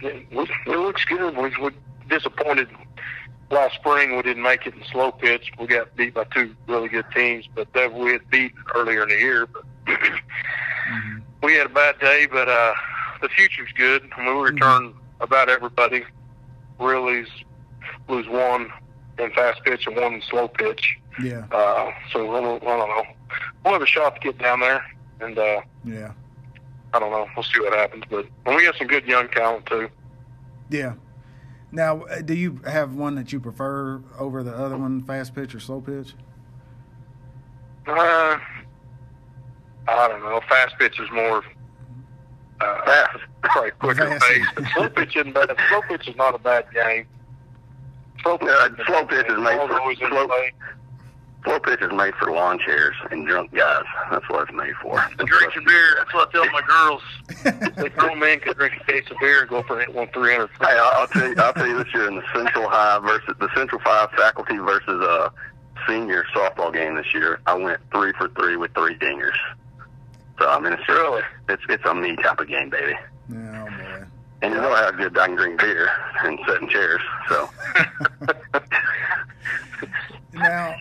It, 0.00 0.26
it 0.30 0.68
looks 0.68 1.04
good. 1.06 1.36
We 1.36 1.50
were 1.60 1.72
disappointed 2.08 2.68
last 3.50 3.74
spring. 3.76 4.16
We 4.16 4.22
didn't 4.22 4.42
make 4.42 4.66
it 4.66 4.74
in 4.74 4.82
slow 4.90 5.12
pitch. 5.12 5.52
We 5.58 5.66
got 5.66 5.94
beat 5.96 6.14
by 6.14 6.24
two 6.24 6.54
really 6.68 6.88
good 6.88 7.06
teams, 7.14 7.46
but 7.54 7.72
that 7.74 7.92
we 7.92 8.12
had 8.12 8.28
beat 8.30 8.52
earlier 8.74 9.02
in 9.04 9.08
the 9.10 9.16
year. 9.16 9.46
But 9.46 9.62
Mhm. 10.90 11.22
we 11.42 11.54
had 11.54 11.66
a 11.66 11.70
bad 11.70 11.98
day, 11.98 12.26
but 12.30 12.48
uh, 12.48 12.72
the 13.22 13.28
future's 13.28 13.70
good. 13.72 14.08
I 14.16 14.24
mean, 14.24 14.36
we 14.36 14.50
returned 14.50 14.94
about 15.20 15.48
everybody. 15.48 16.04
Really's 16.78 17.28
lose 18.08 18.28
one 18.28 18.70
in 19.18 19.30
fast 19.32 19.62
pitch 19.64 19.86
and 19.86 19.96
one 19.96 20.14
in 20.14 20.22
slow 20.22 20.48
pitch. 20.48 20.96
Yeah, 21.22 21.46
Uh, 21.50 21.90
so 22.12 22.36
I 22.36 22.40
don't, 22.40 22.62
I 22.62 22.66
don't 22.76 22.88
know. 22.90 23.04
We'll 23.64 23.72
have 23.74 23.82
a 23.82 23.86
shot 23.86 24.14
to 24.16 24.20
get 24.20 24.38
down 24.38 24.60
there, 24.60 24.84
and 25.20 25.38
uh, 25.38 25.60
yeah, 25.84 26.12
I 26.92 26.98
don't 26.98 27.10
know. 27.10 27.26
We'll 27.34 27.42
see 27.42 27.58
what 27.60 27.72
happens. 27.72 28.04
But 28.10 28.26
and 28.44 28.54
we 28.54 28.64
got 28.64 28.76
some 28.76 28.86
good 28.86 29.06
young 29.06 29.28
talent 29.28 29.66
too. 29.66 29.88
yeah. 30.68 30.92
Now, 31.72 32.02
uh, 32.02 32.20
do 32.22 32.34
you 32.34 32.60
have 32.66 32.94
one 32.94 33.14
that 33.16 33.32
you 33.32 33.40
prefer 33.40 34.00
over 34.18 34.42
the 34.42 34.54
other 34.56 34.76
one, 34.76 35.02
fast 35.02 35.34
pitch 35.34 35.54
or 35.54 35.60
slow 35.60 35.80
pitch? 35.80 36.14
Uh, 37.86 38.38
I 39.88 40.08
don't 40.08 40.20
know. 40.22 40.40
Fast 40.48 40.74
pitch 40.78 40.98
is 41.00 41.08
more 41.12 41.42
uh, 42.60 42.84
Fast. 42.84 43.18
probably 43.42 43.70
quicker 43.72 44.06
Fast. 44.08 44.24
pace. 44.24 44.46
But 44.54 44.64
slow 44.74 44.88
pitch 44.88 45.16
isn't 45.16 45.32
bad. 45.34 45.54
Slow 45.68 45.82
pitch 45.82 46.08
is 46.08 46.16
not 46.16 46.34
a 46.34 46.38
bad 46.38 46.66
game. 46.72 47.06
Slow 48.22 48.38
pitch, 48.38 48.48
Yeah, 48.48 48.64
isn't 48.66 48.80
a 48.80 48.84
slow 48.86 49.04
pitch 49.06 49.26
is 49.26 49.38
made 49.38 49.58
for- 49.68 49.94
slow- 50.08 50.28
play. 51.42 51.52
Slow 51.52 51.60
pitch 51.60 51.80
is 51.82 51.92
made 51.92 52.14
for 52.16 52.30
lawn 52.32 52.58
chairs 52.58 52.94
and 53.10 53.26
drunk 53.26 53.52
guys. 53.54 53.84
That's 54.10 54.28
what 54.28 54.48
it's 54.48 54.56
made 54.56 54.74
for. 54.82 54.98
And 55.18 55.28
drinking 55.28 55.64
beer. 55.66 55.94
That's 55.98 56.12
what 56.14 56.28
I 56.28 56.32
tell 56.32 56.50
my 56.50 56.62
girls. 56.62 57.02
They 57.76 57.88
grown 57.90 58.18
men 58.18 58.40
can 58.40 58.54
drink 58.54 58.72
a 58.80 58.84
case 58.90 59.04
of 59.10 59.18
beer 59.20 59.40
and 59.42 59.48
go 59.50 59.62
for 59.62 59.78
hit 59.78 59.92
one 59.94 60.08
three 60.08 60.32
hundred. 60.32 60.50
Hey, 60.60 60.66
I'll, 60.78 61.00
I'll 61.02 61.06
tell 61.08 61.28
you. 61.28 61.34
I'll 61.38 61.52
tell 61.52 61.66
you 61.66 61.82
this 61.84 61.92
year 61.94 62.08
in 62.08 62.16
the 62.16 62.22
Central 62.34 62.68
High 62.68 62.98
versus 63.00 63.34
the 63.38 63.48
Central 63.54 63.80
Five 63.82 64.10
faculty 64.12 64.56
versus 64.56 65.00
uh 65.02 65.28
senior 65.86 66.24
softball 66.34 66.72
game 66.72 66.96
this 66.96 67.12
year. 67.14 67.38
I 67.46 67.54
went 67.54 67.80
three 67.92 68.12
for 68.18 68.28
three 68.30 68.56
with 68.56 68.72
three 68.74 68.96
dingers. 68.96 69.36
So 70.40 70.48
I 70.48 70.58
mean, 70.58 70.72
it's 70.72 70.80
just, 70.86 70.98
Really? 70.98 71.22
it's 71.48 71.62
it's 71.68 71.84
a 71.84 71.94
me 71.94 72.16
type 72.16 72.40
of 72.40 72.48
game, 72.48 72.70
baby. 72.70 72.94
Yeah, 73.30 73.64
oh 73.64 73.66
boy. 74.00 74.06
And 74.42 74.54
you 74.54 74.60
know 74.60 74.74
how 74.74 74.90
good 74.90 75.16
I 75.18 75.26
can 75.26 75.36
drink 75.36 75.60
beer 75.60 75.88
and 76.24 76.38
sit 76.48 76.62
in 76.62 76.68
chairs. 76.68 77.00
So 77.28 77.48
Now, 80.36 80.76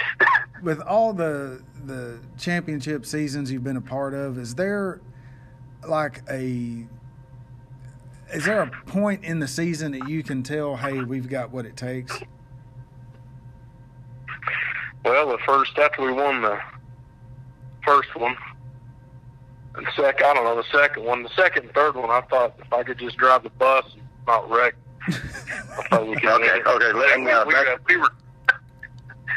with 0.62 0.80
all 0.80 1.12
the 1.12 1.62
the 1.84 2.18
championship 2.38 3.04
seasons 3.04 3.52
you've 3.52 3.64
been 3.64 3.76
a 3.76 3.80
part 3.82 4.14
of, 4.14 4.38
is 4.38 4.54
there 4.54 5.00
like 5.86 6.22
a 6.30 6.86
is 8.32 8.44
there 8.46 8.62
a 8.62 8.70
point 8.86 9.22
in 9.24 9.38
the 9.38 9.48
season 9.48 9.92
that 9.92 10.08
you 10.08 10.22
can 10.22 10.42
tell, 10.42 10.76
hey, 10.76 11.02
we've 11.02 11.28
got 11.28 11.50
what 11.50 11.66
it 11.66 11.76
takes? 11.76 12.18
Well, 15.04 15.28
the 15.28 15.38
first 15.46 15.76
after 15.78 16.02
we 16.02 16.12
won 16.12 16.40
the 16.40 16.58
first 17.84 18.14
one, 18.16 18.34
and 19.74 19.86
second, 19.94 20.24
I 20.26 20.34
don't 20.34 20.44
know 20.44 20.56
the 20.56 20.78
second 20.78 21.04
one. 21.04 21.22
The 21.22 21.28
second 21.36 21.64
and 21.64 21.74
third 21.74 21.94
one, 21.94 22.08
I 22.10 22.22
thought 22.22 22.54
if 22.58 22.72
I 22.72 22.82
could 22.82 22.98
just 22.98 23.18
drive 23.18 23.42
the 23.42 23.50
bus 23.50 23.84
and 23.92 24.02
not 24.26 24.50
wreck, 24.50 24.74
I 25.06 25.12
thought 25.90 26.08
we 26.08 26.14
could. 26.16 26.24
Okay, 26.30 26.62
okay, 26.66 26.92
let 26.92 27.18
me, 27.20 27.26
we, 27.46 27.52
back- 27.52 27.86
we, 27.86 27.96
we 27.96 28.00
were 28.00 28.08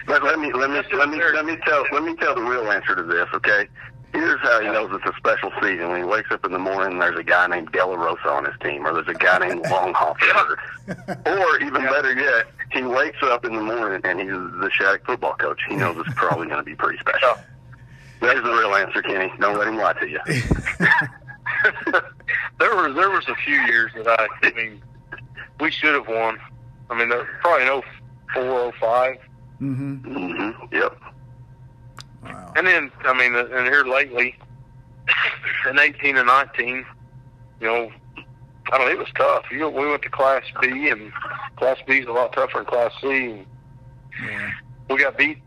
let, 0.08 0.24
let 0.24 0.40
me 0.40 0.52
let 0.54 0.70
me 0.70 0.82
let 0.96 1.10
me 1.10 1.22
let 1.22 1.46
me 1.46 1.58
tell 1.66 1.84
let 1.92 2.04
me 2.04 2.16
tell 2.16 2.36
the 2.36 2.42
real 2.42 2.72
answer 2.72 2.96
to 2.96 3.04
this, 3.04 3.28
okay? 3.34 3.68
Here's 4.14 4.40
how 4.42 4.62
he 4.62 4.68
knows 4.68 4.90
it's 4.94 5.06
a 5.06 5.18
special 5.18 5.52
season. 5.62 5.90
When 5.90 5.98
he 5.98 6.04
wakes 6.08 6.32
up 6.32 6.46
in 6.46 6.52
the 6.52 6.60
morning, 6.60 6.94
and 6.94 7.02
there's 7.02 7.20
a 7.20 7.24
guy 7.24 7.46
named 7.48 7.72
De 7.72 7.86
La 7.86 7.94
Rosa 7.96 8.30
on 8.30 8.46
his 8.46 8.56
team, 8.62 8.88
or 8.88 8.94
there's 8.94 9.08
a 9.08 9.14
guy 9.14 9.38
named 9.40 9.64
Longhoffer, 9.66 10.58
or 11.26 11.60
even 11.60 11.82
yeah. 11.82 11.90
better 11.92 12.14
yet, 12.14 12.48
he 12.72 12.84
wakes 12.84 13.18
up 13.24 13.46
in 13.46 13.54
the 13.54 13.62
morning 13.62 14.02
and 14.04 14.20
he's 14.20 14.30
the 14.30 14.70
Shattuck 14.72 15.06
football 15.06 15.36
coach. 15.36 15.62
He 15.68 15.76
knows 15.76 15.98
it's 15.98 16.14
probably 16.16 16.48
going 16.48 16.60
to 16.60 16.64
be 16.64 16.76
pretty 16.76 17.00
special. 17.00 17.36
That 18.22 18.38
is 18.38 18.44
the 18.44 18.52
real 18.52 18.74
answer, 18.76 19.02
Kenny. 19.02 19.32
Don't 19.40 19.58
let 19.58 19.68
him 19.68 19.78
lie 19.78 19.94
to 19.94 20.08
you. 20.08 20.20
there 22.60 22.76
was 22.76 22.96
there 22.96 23.10
was 23.10 23.28
a 23.28 23.36
few 23.36 23.56
years 23.64 23.92
that 23.96 24.08
I, 24.08 24.28
I 24.42 24.52
mean, 24.54 24.82
we 25.60 25.70
should 25.70 25.94
have 25.94 26.08
won. 26.08 26.40
I 26.90 26.98
mean, 26.98 27.12
probably 27.42 27.68
in 27.68 27.82
04, 28.34 28.74
05 28.80 29.18
Mm-hmm. 29.62 30.18
Mm-hmm. 30.18 30.76
Yep. 30.76 31.02
Wow. 32.24 32.54
And 32.56 32.68
then, 32.68 32.92
I 33.06 33.14
mean, 33.14 33.36
uh, 33.36 33.46
and 33.46 33.68
here 33.68 33.86
lately, 33.86 34.36
in 35.70 35.80
18 35.80 36.18
and 36.18 36.28
19, 36.28 36.86
you 37.62 37.68
know, 37.68 37.92
I 38.72 38.80
mean, 38.80 38.90
it 38.90 38.98
was 38.98 39.08
tough. 39.16 39.46
You 39.52 39.60
know, 39.60 39.70
we 39.70 39.88
went 39.88 40.02
to 40.04 40.10
Class 40.10 40.44
B, 40.62 40.90
and 40.90 41.12
Class 41.56 41.78
B 41.88 42.00
is 42.00 42.08
a 42.08 42.12
lot 42.12 42.34
tougher 42.34 42.58
than 42.58 42.66
Class 42.66 42.92
C. 43.02 43.46
Yeah. 44.24 44.52
We 44.90 44.98
got 45.00 45.18
beat 45.18 45.40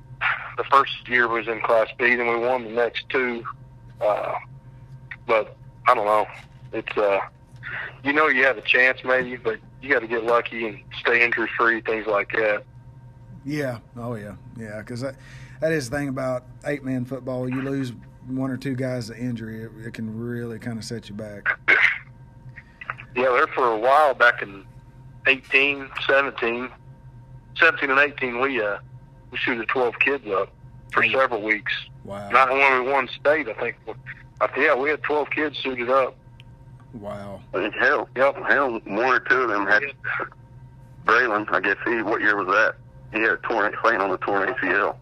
the 0.57 0.65
first 0.65 1.09
year 1.09 1.29
was 1.29 1.49
in 1.49 1.61
Class 1.61 1.89
B, 1.99 2.15
then 2.15 2.29
we 2.29 2.37
won 2.37 2.65
the 2.65 2.71
next 2.71 3.09
two. 3.09 3.45
Uh, 4.01 4.35
but 5.27 5.57
I 5.87 5.95
don't 5.95 6.05
know. 6.05 6.27
It's 6.73 6.97
uh, 6.97 7.21
you 8.05 8.13
know, 8.13 8.29
you 8.29 8.45
have 8.45 8.59
a 8.59 8.63
chance 8.63 9.01
maybe, 9.05 9.37
but 9.37 9.59
you 9.81 9.91
got 9.91 10.01
to 10.01 10.07
get 10.07 10.25
lucky 10.25 10.67
and 10.67 10.81
stay 11.01 11.25
injury 11.25 11.49
free, 11.57 11.81
things 11.81 12.07
like 12.07 12.31
that. 12.33 12.65
Yeah. 13.45 13.79
Oh 13.97 14.15
yeah. 14.15 14.35
Yeah. 14.59 14.79
Because 14.79 15.01
that 15.01 15.17
that 15.61 15.73
is 15.73 15.89
the 15.91 15.97
thing 15.97 16.09
about 16.09 16.45
eight 16.67 16.85
man 16.85 17.05
football. 17.05 17.49
You 17.49 17.63
lose 17.63 17.93
one 18.29 18.51
or 18.51 18.57
two 18.57 18.75
guys 18.75 19.09
to 19.09 19.17
injury, 19.19 19.63
it, 19.65 19.71
it 19.87 19.95
can 19.95 20.17
really 20.19 20.59
kind 20.59 20.79
of 20.79 20.85
set 20.85 21.09
you 21.09 21.15
back. 21.15 21.49
Yeah, 23.17 23.25
there 23.31 23.47
for 23.49 23.73
a 23.73 23.79
while 23.79 24.15
back 24.15 24.41
in 24.43 24.65
18, 25.27 25.89
17, 26.07 26.71
17 27.57 27.91
and 27.91 27.99
18, 27.99 28.41
we 28.41 28.63
uh, 28.63 28.79
we 29.31 29.39
shooted 29.39 29.67
12 29.69 29.95
kids 29.99 30.25
up 30.29 30.53
for 30.93 31.05
Oh. 31.05 31.11
several 31.13 31.43
weeks. 31.43 31.73
Wow. 32.05 32.31
Not 32.31 32.51
only 32.51 32.87
we 32.87 32.93
won 32.93 33.09
state, 33.09 33.49
I 33.49 33.55
think. 33.55 33.77
I 34.41 34.49
yeah, 34.57 34.75
we 34.75 34.91
had 34.91 35.03
12 35.03 35.31
kids 35.31 35.59
suited 35.59 35.91
up. 35.91 36.17
Wow. 36.95 37.41
Hell, 37.53 38.09
Yep. 38.17 38.37
hell, 38.49 38.81
one 38.85 39.13
or 39.15 39.21
two 39.21 39.43
of 39.43 39.49
them 39.49 39.67
had 39.67 39.83
Braylon. 41.07 41.51
I 41.53 41.61
guess 41.61 41.77
he. 41.85 42.03
What 42.03 42.21
year 42.21 42.37
was 42.37 42.47
that? 42.49 42.75
He 43.13 43.21
had 43.21 43.31
a 43.33 43.37
torn 43.39 43.75
playing 43.83 44.01
on 44.01 44.11
the 44.11 44.19
torn 44.19 44.49
ACL. 44.55 44.97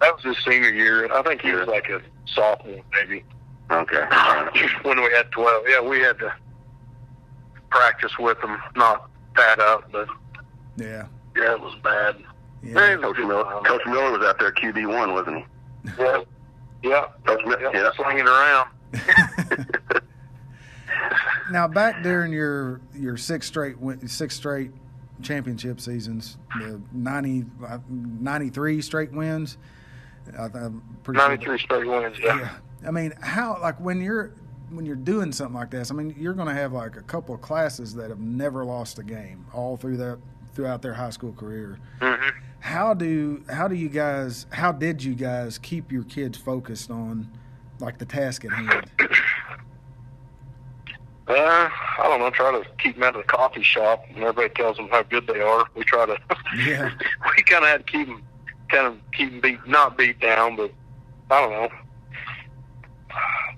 That 0.00 0.14
was 0.14 0.22
his 0.24 0.36
senior 0.44 0.70
year. 0.70 1.12
I 1.12 1.22
think 1.22 1.42
he 1.42 1.52
was 1.52 1.66
like 1.66 1.88
a 1.90 2.00
sophomore, 2.26 2.80
maybe. 2.92 3.24
Okay. 3.70 4.02
when 4.82 5.02
we 5.02 5.10
had 5.12 5.30
12. 5.32 5.64
Yeah, 5.68 5.80
we 5.80 6.00
had 6.00 6.18
to 6.20 6.32
practice 7.70 8.18
with 8.18 8.40
them, 8.40 8.58
not 8.76 9.10
pad 9.34 9.60
up, 9.60 9.90
but 9.92 10.08
Yeah. 10.76 11.06
yeah, 11.36 11.52
it 11.52 11.60
was 11.60 11.76
bad. 11.82 12.16
Yeah. 12.62 12.96
Coach 12.96 13.16
Miller, 13.18 13.44
Coach 13.64 13.82
Miller 13.86 14.18
was 14.18 14.26
out 14.26 14.38
there 14.38 14.52
QB 14.52 14.86
one, 14.98 15.12
wasn't 15.12 15.38
he? 15.38 15.44
Yeah, 15.98 16.22
yeah, 16.82 17.06
Coach 17.26 17.40
Miller, 17.46 17.60
yeah, 17.62 17.70
yeah. 17.74 17.90
slinging 17.96 18.26
around. 18.26 18.68
now 21.50 21.66
back 21.68 22.02
during 22.02 22.32
your 22.32 22.80
your 22.94 23.16
six 23.16 23.46
straight 23.46 23.78
win- 23.78 24.06
six 24.08 24.34
straight 24.36 24.72
championship 25.22 25.80
seasons, 25.80 26.36
the 26.58 26.80
90, 26.92 27.44
uh, 27.66 27.78
93 27.88 28.82
straight 28.82 29.12
wins. 29.12 29.58
I, 30.38 30.44
I'm 30.44 30.82
pretty 31.02 31.18
sure- 31.20 31.28
93 31.28 31.58
straight 31.58 31.86
wins. 31.86 32.18
Yeah. 32.20 32.38
Yeah. 32.40 32.50
I 32.86 32.90
mean, 32.90 33.12
how 33.20 33.58
like 33.60 33.78
when 33.80 34.00
you're 34.00 34.32
when 34.70 34.86
you're 34.86 34.96
doing 34.96 35.32
something 35.32 35.54
like 35.54 35.70
this, 35.70 35.90
I 35.90 35.94
mean, 35.94 36.14
you're 36.16 36.32
going 36.34 36.46
to 36.48 36.54
have 36.54 36.72
like 36.72 36.96
a 36.96 37.02
couple 37.02 37.34
of 37.34 37.40
classes 37.40 37.94
that 37.96 38.08
have 38.10 38.20
never 38.20 38.64
lost 38.64 38.98
a 38.98 39.02
game 39.02 39.44
all 39.52 39.76
through 39.76 39.96
that 39.98 40.18
throughout 40.54 40.80
their 40.82 40.94
high 40.94 41.10
school 41.10 41.32
career. 41.32 41.78
hmm 42.00 42.28
How 42.60 42.94
do 42.94 43.42
how 43.50 43.66
do 43.68 43.74
you 43.74 43.88
guys 43.88 44.46
how 44.50 44.72
did 44.72 45.02
you 45.02 45.14
guys 45.14 45.58
keep 45.58 45.90
your 45.92 46.04
kids 46.04 46.38
focused 46.38 46.90
on 46.90 47.28
like 47.80 47.98
the 47.98 48.04
task 48.04 48.44
at 48.44 48.52
hand? 48.52 48.90
Uh, 51.26 51.68
I 52.00 52.08
don't 52.08 52.20
know. 52.20 52.30
Try 52.30 52.52
to 52.52 52.66
keep 52.78 52.94
them 52.94 53.04
out 53.04 53.14
of 53.14 53.22
the 53.22 53.28
coffee 53.28 53.62
shop, 53.62 54.04
and 54.08 54.18
everybody 54.18 54.48
tells 54.54 54.76
them 54.76 54.88
how 54.88 55.02
good 55.02 55.26
they 55.26 55.40
are. 55.40 55.66
We 55.74 55.84
try 55.84 56.06
to. 56.06 56.16
Yeah. 56.56 56.90
we 57.36 57.42
kind 57.42 57.64
of 57.64 57.70
had 57.70 57.86
to 57.86 57.92
keep 57.92 58.06
them, 58.06 58.22
kind 58.68 58.86
of 58.86 58.98
keep 59.12 59.30
them 59.30 59.40
beat, 59.40 59.66
not 59.66 59.98
beat 59.98 60.18
down, 60.20 60.56
but 60.56 60.72
I 61.30 61.40
don't 61.40 61.50
know. 61.50 61.68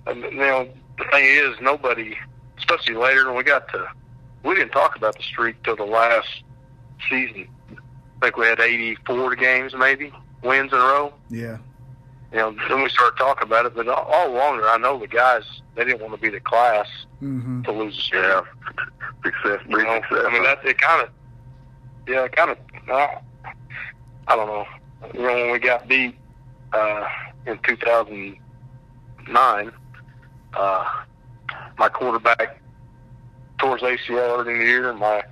And, 0.07 0.22
you 0.22 0.38
know, 0.38 0.68
the 0.98 1.05
thing 1.12 1.24
is, 1.24 1.57
nobody, 1.61 2.16
especially 2.59 2.94
later 2.94 3.26
when 3.26 3.37
we 3.37 3.44
got 3.44 3.68
to, 3.68 3.87
we 4.44 4.55
didn't 4.55 4.72
talk 4.72 4.96
about 4.96 5.16
the 5.16 5.22
streak 5.22 5.62
till 5.62 5.76
the 5.76 5.85
last 5.85 6.42
season. 7.09 7.48
I 7.70 8.26
think 8.26 8.37
we 8.37 8.46
had 8.46 8.61
84 8.61 9.37
games, 9.37 9.74
maybe 9.74 10.12
wins 10.42 10.72
in 10.72 10.78
a 10.78 10.83
row. 10.83 11.14
Yeah. 11.31 11.59
You 12.33 12.38
know, 12.38 12.57
then 12.68 12.83
we 12.83 12.88
started 12.88 13.16
talking 13.18 13.47
about 13.47 13.66
it, 13.66 13.75
but 13.75 13.87
all, 13.88 14.05
all 14.11 14.31
longer, 14.33 14.66
I 14.68 14.79
know 14.79 14.99
the 14.99 15.07
guys 15.07 15.42
they 15.75 15.85
didn't 15.85 16.01
want 16.01 16.14
to 16.14 16.21
be 16.21 16.31
the 16.31 16.40
class 16.40 16.87
Mm-hmm. 17.23 17.62
to 17.62 17.73
lose 17.73 17.97
a 17.97 18.01
streak. 18.01 18.23
Yeah. 18.25 18.40
Success, 19.25 19.61
You 19.68 19.79
know, 19.85 20.01
success. 20.09 20.25
I 20.27 20.33
mean, 20.33 20.42
that 20.42 20.64
it 20.64 20.79
kind 20.79 21.03
of, 21.03 21.09
yeah, 22.09 22.27
kind 22.29 22.51
of. 22.51 22.59
Uh, 22.90 23.07
I 24.27 24.35
don't 24.37 24.49
know. 24.49 24.66
You 25.14 25.21
know, 25.23 25.35
when 25.35 25.53
we 25.53 25.59
got 25.61 25.87
beat 25.87 26.16
uh, 26.73 27.07
in 27.47 27.59
2009, 27.59 29.73
uh, 30.55 30.85
my 31.79 31.88
quarterback 31.88 32.61
towards 33.59 33.83
ACL 33.85 34.40
early 34.40 34.53
in 34.55 34.59
the 34.59 34.64
year, 34.64 34.90
and 34.90 34.99
my 34.99 35.23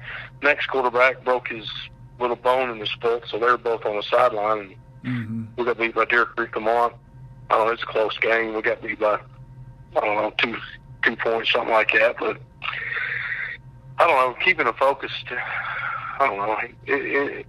next 0.43 0.67
quarterback 0.67 1.25
broke 1.25 1.49
his 1.49 1.69
little 2.21 2.37
bone 2.37 2.71
in 2.71 2.79
his 2.79 2.91
foot, 3.01 3.25
so 3.29 3.39
they 3.39 3.47
were 3.47 3.59
both 3.59 3.85
on 3.85 3.97
the 3.97 4.03
sideline. 4.03 4.59
And 4.61 4.75
Mm-hmm. 5.05 5.45
we 5.57 5.65
got 5.65 5.79
beat 5.79 5.95
by 5.95 6.05
Deer 6.05 6.27
Creek 6.27 6.55
Lamont. 6.55 6.93
I 7.49 7.57
don't 7.57 7.67
know, 7.67 7.73
it's 7.73 7.83
a 7.83 7.87
close 7.87 8.17
game. 8.19 8.55
We 8.55 8.63
got 8.63 8.83
beat 8.83 9.01
by, 9.01 9.15
I 9.97 10.01
don't 10.01 10.15
know, 10.17 10.33
two 10.39 10.57
two 11.03 11.17
points, 11.17 11.51
something 11.53 11.73
like 11.73 11.91
that. 11.93 12.17
But 12.19 12.39
I 13.99 14.07
don't 14.07 14.17
know, 14.17 14.37
keeping 14.45 14.67
it 14.67 14.77
focused. 14.77 15.27
I 15.31 16.27
don't 16.27 16.37
know. 16.37 16.57
It, 16.63 16.73
it, 16.87 17.47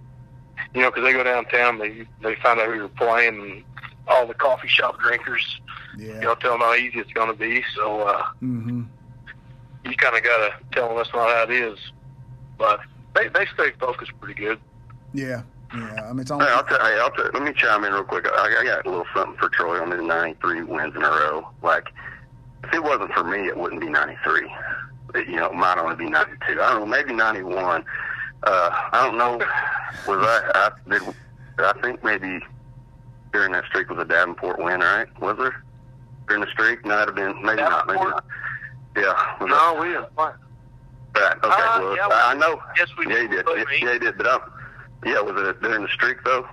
you 0.74 0.80
know, 0.82 0.90
because 0.90 1.04
they 1.04 1.12
go 1.12 1.22
downtown, 1.22 1.78
they 1.78 2.06
they 2.22 2.34
find 2.36 2.58
out 2.60 2.66
who 2.66 2.74
you're 2.74 2.88
playing, 2.88 3.38
and 3.40 3.64
all 4.08 4.26
the 4.26 4.34
coffee 4.34 4.68
shop 4.68 4.98
drinkers, 5.00 5.60
Yeah. 5.98 6.14
you 6.14 6.20
know, 6.22 6.34
tell 6.34 6.52
them 6.52 6.60
how 6.60 6.74
easy 6.74 6.98
it's 6.98 7.12
going 7.12 7.28
to 7.30 7.36
be. 7.38 7.62
So 7.76 8.00
uh, 8.00 8.22
Mm-hmm. 8.42 8.82
you 9.84 9.96
kind 9.96 10.16
of 10.16 10.22
got 10.24 10.36
to 10.38 10.52
tell 10.72 10.88
them 10.88 10.96
that's 10.96 11.12
not 11.12 11.28
how 11.28 11.42
it 11.44 11.50
is. 11.50 11.78
But 12.58 12.80
they 13.14 13.28
they 13.28 13.46
stay 13.54 13.72
focused 13.78 14.12
pretty 14.20 14.40
good. 14.40 14.58
Yeah. 15.12 15.42
Yeah. 15.74 16.06
I 16.08 16.12
mean, 16.12 16.20
it's 16.20 16.30
Hey, 16.30 16.34
almost. 16.34 16.50
I'll 16.52 16.64
tell, 16.64 16.78
hey, 16.86 16.98
I'll 17.00 17.10
tell, 17.10 17.30
let 17.32 17.42
me 17.42 17.52
chime 17.54 17.84
in 17.84 17.92
real 17.92 18.04
quick. 18.04 18.26
I, 18.26 18.56
I 18.60 18.64
got 18.64 18.84
a 18.86 18.88
little 18.90 19.06
something 19.14 19.36
for 19.38 19.48
Troy 19.48 19.80
on 19.80 19.90
his 19.90 20.02
93 20.02 20.62
wins 20.64 20.94
in 20.94 21.02
a 21.02 21.08
row. 21.08 21.48
Like, 21.62 21.88
if 22.64 22.74
it 22.74 22.82
wasn't 22.82 23.12
for 23.12 23.24
me, 23.24 23.46
it 23.46 23.56
wouldn't 23.56 23.80
be 23.80 23.88
93. 23.88 24.50
It, 25.14 25.28
you 25.28 25.36
know, 25.36 25.46
it 25.46 25.54
might 25.54 25.78
only 25.78 25.96
be 25.96 26.08
92. 26.10 26.60
I 26.60 26.70
don't 26.70 26.80
know, 26.80 26.86
maybe 26.86 27.12
91. 27.14 27.84
Uh, 28.44 28.70
I 28.92 29.06
don't 29.06 29.16
know. 29.18 29.38
Was 30.06 30.26
I, 30.26 30.50
I 30.54 30.90
did, 30.90 31.02
I 31.58 31.72
think 31.80 32.02
maybe 32.04 32.40
during 33.32 33.52
that 33.52 33.64
streak 33.66 33.88
was 33.88 33.98
a 33.98 34.04
Davenport 34.04 34.58
win, 34.58 34.80
right? 34.80 35.06
Was 35.20 35.36
there? 35.38 35.54
During 36.28 36.42
the 36.44 36.50
streak? 36.50 36.84
Might 36.84 37.06
have 37.08 37.14
been, 37.14 37.34
maybe 37.42 37.62
not, 37.62 37.86
maybe 37.86 37.98
not. 38.00 38.24
Yeah. 38.96 39.14
Was 39.40 39.48
No, 39.50 39.78
we 39.80 39.88
didn't 39.88 40.14
play. 40.16 40.30
that, 41.14 41.20
right, 41.20 41.36
okay, 41.44 41.62
Uh, 41.62 41.80
well, 41.80 41.96
yeah, 41.96 42.08
we- 42.08 42.14
I 42.14 42.34
know. 42.34 42.60
Yes, 42.76 42.88
we 42.98 43.06
Yeah, 43.08 43.22
he 43.22 43.28
did. 43.28 43.30
did. 43.30 43.44
But 43.46 43.58
Yeah, 43.58 43.64
me. 43.64 43.78
yeah, 43.82 43.92
he 43.94 43.98
did. 43.98 44.18
But 44.18 44.26
I'm, 44.28 44.40
yeah, 45.04 45.20
was 45.20 45.34
it 45.48 45.60
during 45.62 45.82
the 45.82 45.88
streak 45.88 46.18
though? 46.24 46.46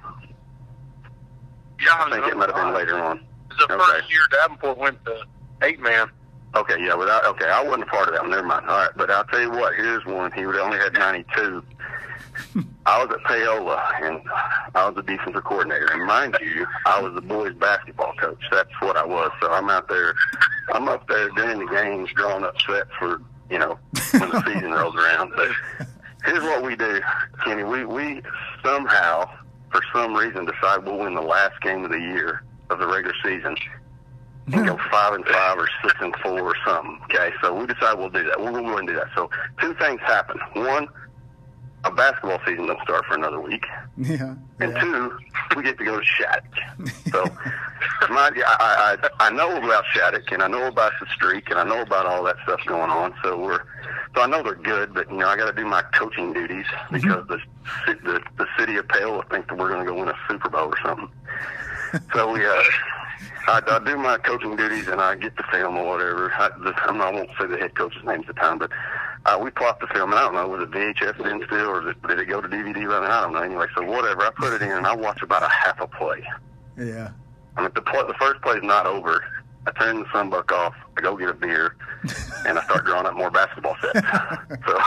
Yeah, 1.82 1.96
I 1.98 2.10
think 2.12 2.28
it 2.28 2.38
might 2.38 2.48
have 2.50 2.56
been 2.56 2.74
later 2.74 2.98
on. 3.02 3.18
It 3.18 3.24
was 3.50 3.68
the 3.68 3.74
Okay. 3.76 3.84
first 4.00 4.12
year 4.12 4.22
Davenport 4.32 4.78
went 4.78 5.04
to 5.06 5.24
eight 5.64 5.80
man. 5.80 6.10
Okay, 6.56 6.84
yeah, 6.84 6.96
without 6.96 7.26
okay, 7.26 7.46
I 7.46 7.62
wasn't 7.64 7.84
a 7.84 7.86
part 7.86 8.08
of 8.08 8.14
that 8.16 8.22
one. 8.22 8.32
Never 8.32 8.44
mind. 8.44 8.68
All 8.68 8.78
right, 8.78 8.90
but 8.96 9.12
I'll 9.12 9.24
tell 9.26 9.40
you 9.42 9.52
what. 9.52 9.76
Here's 9.76 10.04
one. 10.06 10.32
He 10.32 10.46
would 10.46 10.56
only 10.58 10.78
had 10.80 10.94
92. 10.94 11.64
I 12.86 13.04
was 13.04 13.14
at 13.14 13.24
Paoli, 13.24 13.78
and 14.02 14.22
I 14.74 14.88
was 14.88 14.96
the 14.96 15.04
defensive 15.04 15.44
coordinator. 15.44 15.90
And 15.94 16.06
mind 16.06 16.38
you, 16.42 16.66
I 16.86 17.00
was 17.02 17.14
the 17.14 17.22
boys' 17.22 17.54
basketball 17.54 18.14
coach. 18.14 18.42
That's 18.52 18.70
what 18.82 18.98
I 18.98 19.06
was. 19.06 19.30
So 19.42 19.52
I'm 19.52 19.70
out 19.70 19.88
there. 19.90 20.16
I'm 20.74 20.88
up 20.88 21.08
there 21.08 21.30
during 21.30 21.60
the 21.60 21.72
games, 21.72 22.10
drawing 22.16 22.44
up 22.44 22.56
sets 22.62 22.90
for 22.98 23.22
you 23.52 23.60
know 23.60 23.78
when 24.20 24.30
the 24.32 24.44
season 24.46 24.72
rolls 24.72 24.96
around. 24.96 25.34
But 25.36 25.88
here's 26.26 26.44
what 26.44 26.64
we 26.64 26.76
do, 26.76 27.02
Kenny. 27.44 27.64
We 27.64 27.86
we 27.86 28.22
somehow, 28.64 29.30
for 29.72 29.82
some 29.94 30.14
reason, 30.14 30.46
decide 30.46 30.86
we'll 30.86 31.00
win 31.00 31.16
the 31.16 31.22
last 31.22 31.60
game 31.62 31.84
of 31.86 31.92
the 31.92 32.00
year 32.00 32.44
of 32.70 32.80
the 32.80 32.88
regular 32.88 33.16
season 33.24 33.56
and 34.54 34.66
go 34.68 34.78
five 34.92 35.14
and 35.14 35.26
five 35.26 35.58
or 35.58 35.70
six 35.84 35.96
and 36.02 36.16
four 36.18 36.42
or 36.42 36.56
something. 36.66 37.00
Okay, 37.06 37.32
so 37.42 37.54
we 37.54 37.66
decide 37.68 37.98
we'll 37.98 38.10
do 38.10 38.24
that. 38.24 38.40
We'll 38.40 38.52
go 38.54 38.78
and 38.78 38.88
do 38.88 38.96
that. 38.96 39.08
So 39.16 39.30
two 39.62 39.74
things 39.76 40.00
happen. 40.02 40.40
One, 40.54 40.88
a 41.86 41.92
basketball 41.92 42.40
season 42.46 42.68
doesn't 42.68 42.84
start 42.84 43.06
for 43.06 43.16
another 43.16 43.40
week, 43.40 43.66
Yeah. 43.98 44.36
and 44.60 44.74
yeah. 44.74 44.82
two, 44.82 45.18
we 45.56 45.64
get 45.64 45.78
to 45.78 45.86
go 45.86 46.00
to 46.00 46.06
Shattuck. 46.06 46.46
So, 47.12 47.24
my, 48.10 48.30
I, 48.46 48.98
I 49.02 49.10
I 49.28 49.30
know 49.32 49.56
about 49.58 49.84
Shattuck, 49.94 50.32
and 50.32 50.44
I 50.44 50.48
know 50.48 50.68
about 50.68 50.92
the 51.00 51.08
streak, 51.14 51.50
and 51.50 51.58
I 51.60 51.64
know 51.64 51.82
about 51.82 52.06
all 52.06 52.24
that 52.26 52.36
stuff 52.44 52.60
going 52.66 52.90
on. 52.92 53.14
So 53.24 53.38
we're 53.38 53.62
so 54.20 54.24
I 54.24 54.28
know 54.28 54.44
they're 54.44 54.56
good, 54.56 54.94
but 54.94 55.10
you 55.10 55.18
know 55.18 55.28
I 55.28 55.38
got 55.38 55.46
to 55.46 55.54
do 55.54 55.66
my 55.66 55.82
coaching 55.94 56.34
duties 56.34 56.66
because 56.92 57.26
the 57.28 57.38
ci- 57.38 58.00
the 58.04 58.22
the 58.38 58.48
city 58.58 58.76
of 58.76 58.86
Pale 58.90 59.24
think 59.32 59.48
that 59.48 59.58
we're 59.58 59.70
going 59.70 59.86
to 59.86 59.90
go 59.90 59.98
win 59.98 60.10
a 60.10 60.18
Super 60.28 60.50
Bowl 60.50 60.68
or 60.68 60.78
something. 60.84 61.10
So 62.14 62.32
we 62.32 62.46
uh. 62.46 62.62
I, 63.48 63.64
I 63.66 63.80
do 63.84 63.98
my 63.98 64.18
coaching 64.20 64.56
duties 64.56 64.88
and 64.88 65.02
I 65.02 65.16
get 65.16 65.36
the 65.38 65.44
film 65.52 65.76
or 65.76 65.88
whatever. 65.88 66.32
I, 66.32 66.50
the, 66.50 66.72
I'm 66.84 67.00
not, 67.00 67.16
I 67.16 67.18
won't 67.18 67.30
say 67.40 67.48
the 67.48 67.58
head 67.58 67.74
coach's 67.74 68.04
name 68.04 68.20
at 68.20 68.28
the 68.28 68.34
time, 68.34 68.60
but 68.60 68.70
uh, 69.26 69.40
we 69.42 69.50
plot 69.50 69.80
the 69.80 69.88
film. 69.88 70.12
And 70.12 70.20
I 70.20 70.24
don't 70.24 70.36
know 70.36 70.48
was 70.48 70.62
it 70.62 70.70
VHS 70.70 71.24
then 71.24 71.42
still 71.48 71.68
or 71.68 71.82
did 71.82 71.90
it, 71.90 72.08
did 72.08 72.20
it 72.20 72.26
go 72.26 72.42
to 72.42 72.48
DVD? 72.48 72.76
I, 72.76 72.80
mean, 72.82 72.92
I 72.92 73.22
don't 73.22 73.34
know. 73.34 73.42
Anyway, 73.42 73.66
so 73.76 73.84
whatever. 73.84 74.22
I 74.22 74.30
put 74.30 74.54
it 74.54 74.62
in 74.62 74.70
and 74.72 74.86
I 74.86 74.96
watch 74.96 75.24
about 75.24 75.42
a 75.42 75.50
half 75.50 75.82
a 75.82 75.88
play. 75.88 76.24
Yeah. 76.78 77.10
I 77.58 77.62
mean, 77.64 77.72
the 77.74 77.82
play, 77.82 78.04
the 78.06 78.14
first 78.20 78.40
play's 78.44 78.62
not 78.62 78.86
over. 78.86 79.24
I 79.70 79.80
turn 79.80 80.00
the 80.00 80.06
sunbuck 80.12 80.52
off. 80.52 80.74
I 80.98 81.02
go 81.02 81.16
get 81.16 81.30
a 81.30 81.34
beer, 81.34 81.76
and 82.48 82.58
I 82.58 82.64
start 82.64 82.86
drawing 82.86 83.06
up 83.06 83.16
more 83.16 83.30
basketball 83.30 83.76
sets. 83.82 84.00
so, 84.66 84.80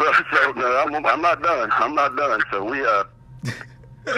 so, 0.00 0.12
so 0.32 0.52
no, 0.52 0.78
I'm, 0.78 1.06
I'm 1.06 1.20
not 1.20 1.42
done. 1.42 1.70
I'm 1.72 1.94
not 1.94 2.16
done. 2.16 2.40
So 2.50 2.64
we 2.64 2.84
uh 2.84 3.04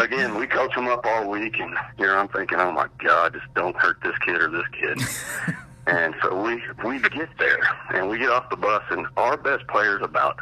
again, 0.00 0.38
we 0.38 0.46
coach 0.46 0.74
them 0.74 0.88
up 0.88 1.04
all 1.04 1.28
week, 1.28 1.58
and 1.58 1.74
you 1.98 2.06
know, 2.06 2.16
I'm 2.16 2.28
thinking, 2.28 2.58
oh 2.58 2.72
my 2.72 2.88
God, 3.02 3.32
just 3.32 3.52
don't 3.54 3.76
hurt 3.76 3.98
this 4.02 4.16
kid 4.24 4.36
or 4.36 4.48
this 4.48 4.66
kid. 4.72 5.56
and 5.86 6.14
so 6.22 6.40
we 6.40 6.62
we 6.84 7.00
get 7.00 7.28
there, 7.38 7.68
and 7.92 8.08
we 8.08 8.18
get 8.18 8.30
off 8.30 8.48
the 8.50 8.56
bus, 8.56 8.82
and 8.90 9.06
our 9.16 9.36
best 9.36 9.66
player's 9.66 10.02
about 10.02 10.38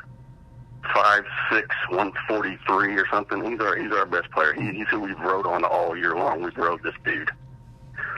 five 0.95 1.25
six, 1.51 1.69
one 1.89 2.13
forty 2.29 2.59
three 2.67 2.95
or 2.97 3.07
something. 3.11 3.43
He's 3.51 3.61
our 3.61 3.77
he's 3.77 3.93
our 3.93 4.05
best 4.05 4.31
player. 4.31 4.53
He, 4.53 4.73
he's 4.73 4.89
who 4.89 5.01
we've 5.01 5.21
rode 5.21 5.47
on 5.47 5.65
all 5.65 5.97
year 5.97 6.15
long. 6.15 6.43
We've 6.43 6.57
rode 6.57 6.83
this 6.83 6.95
dude 7.03 7.31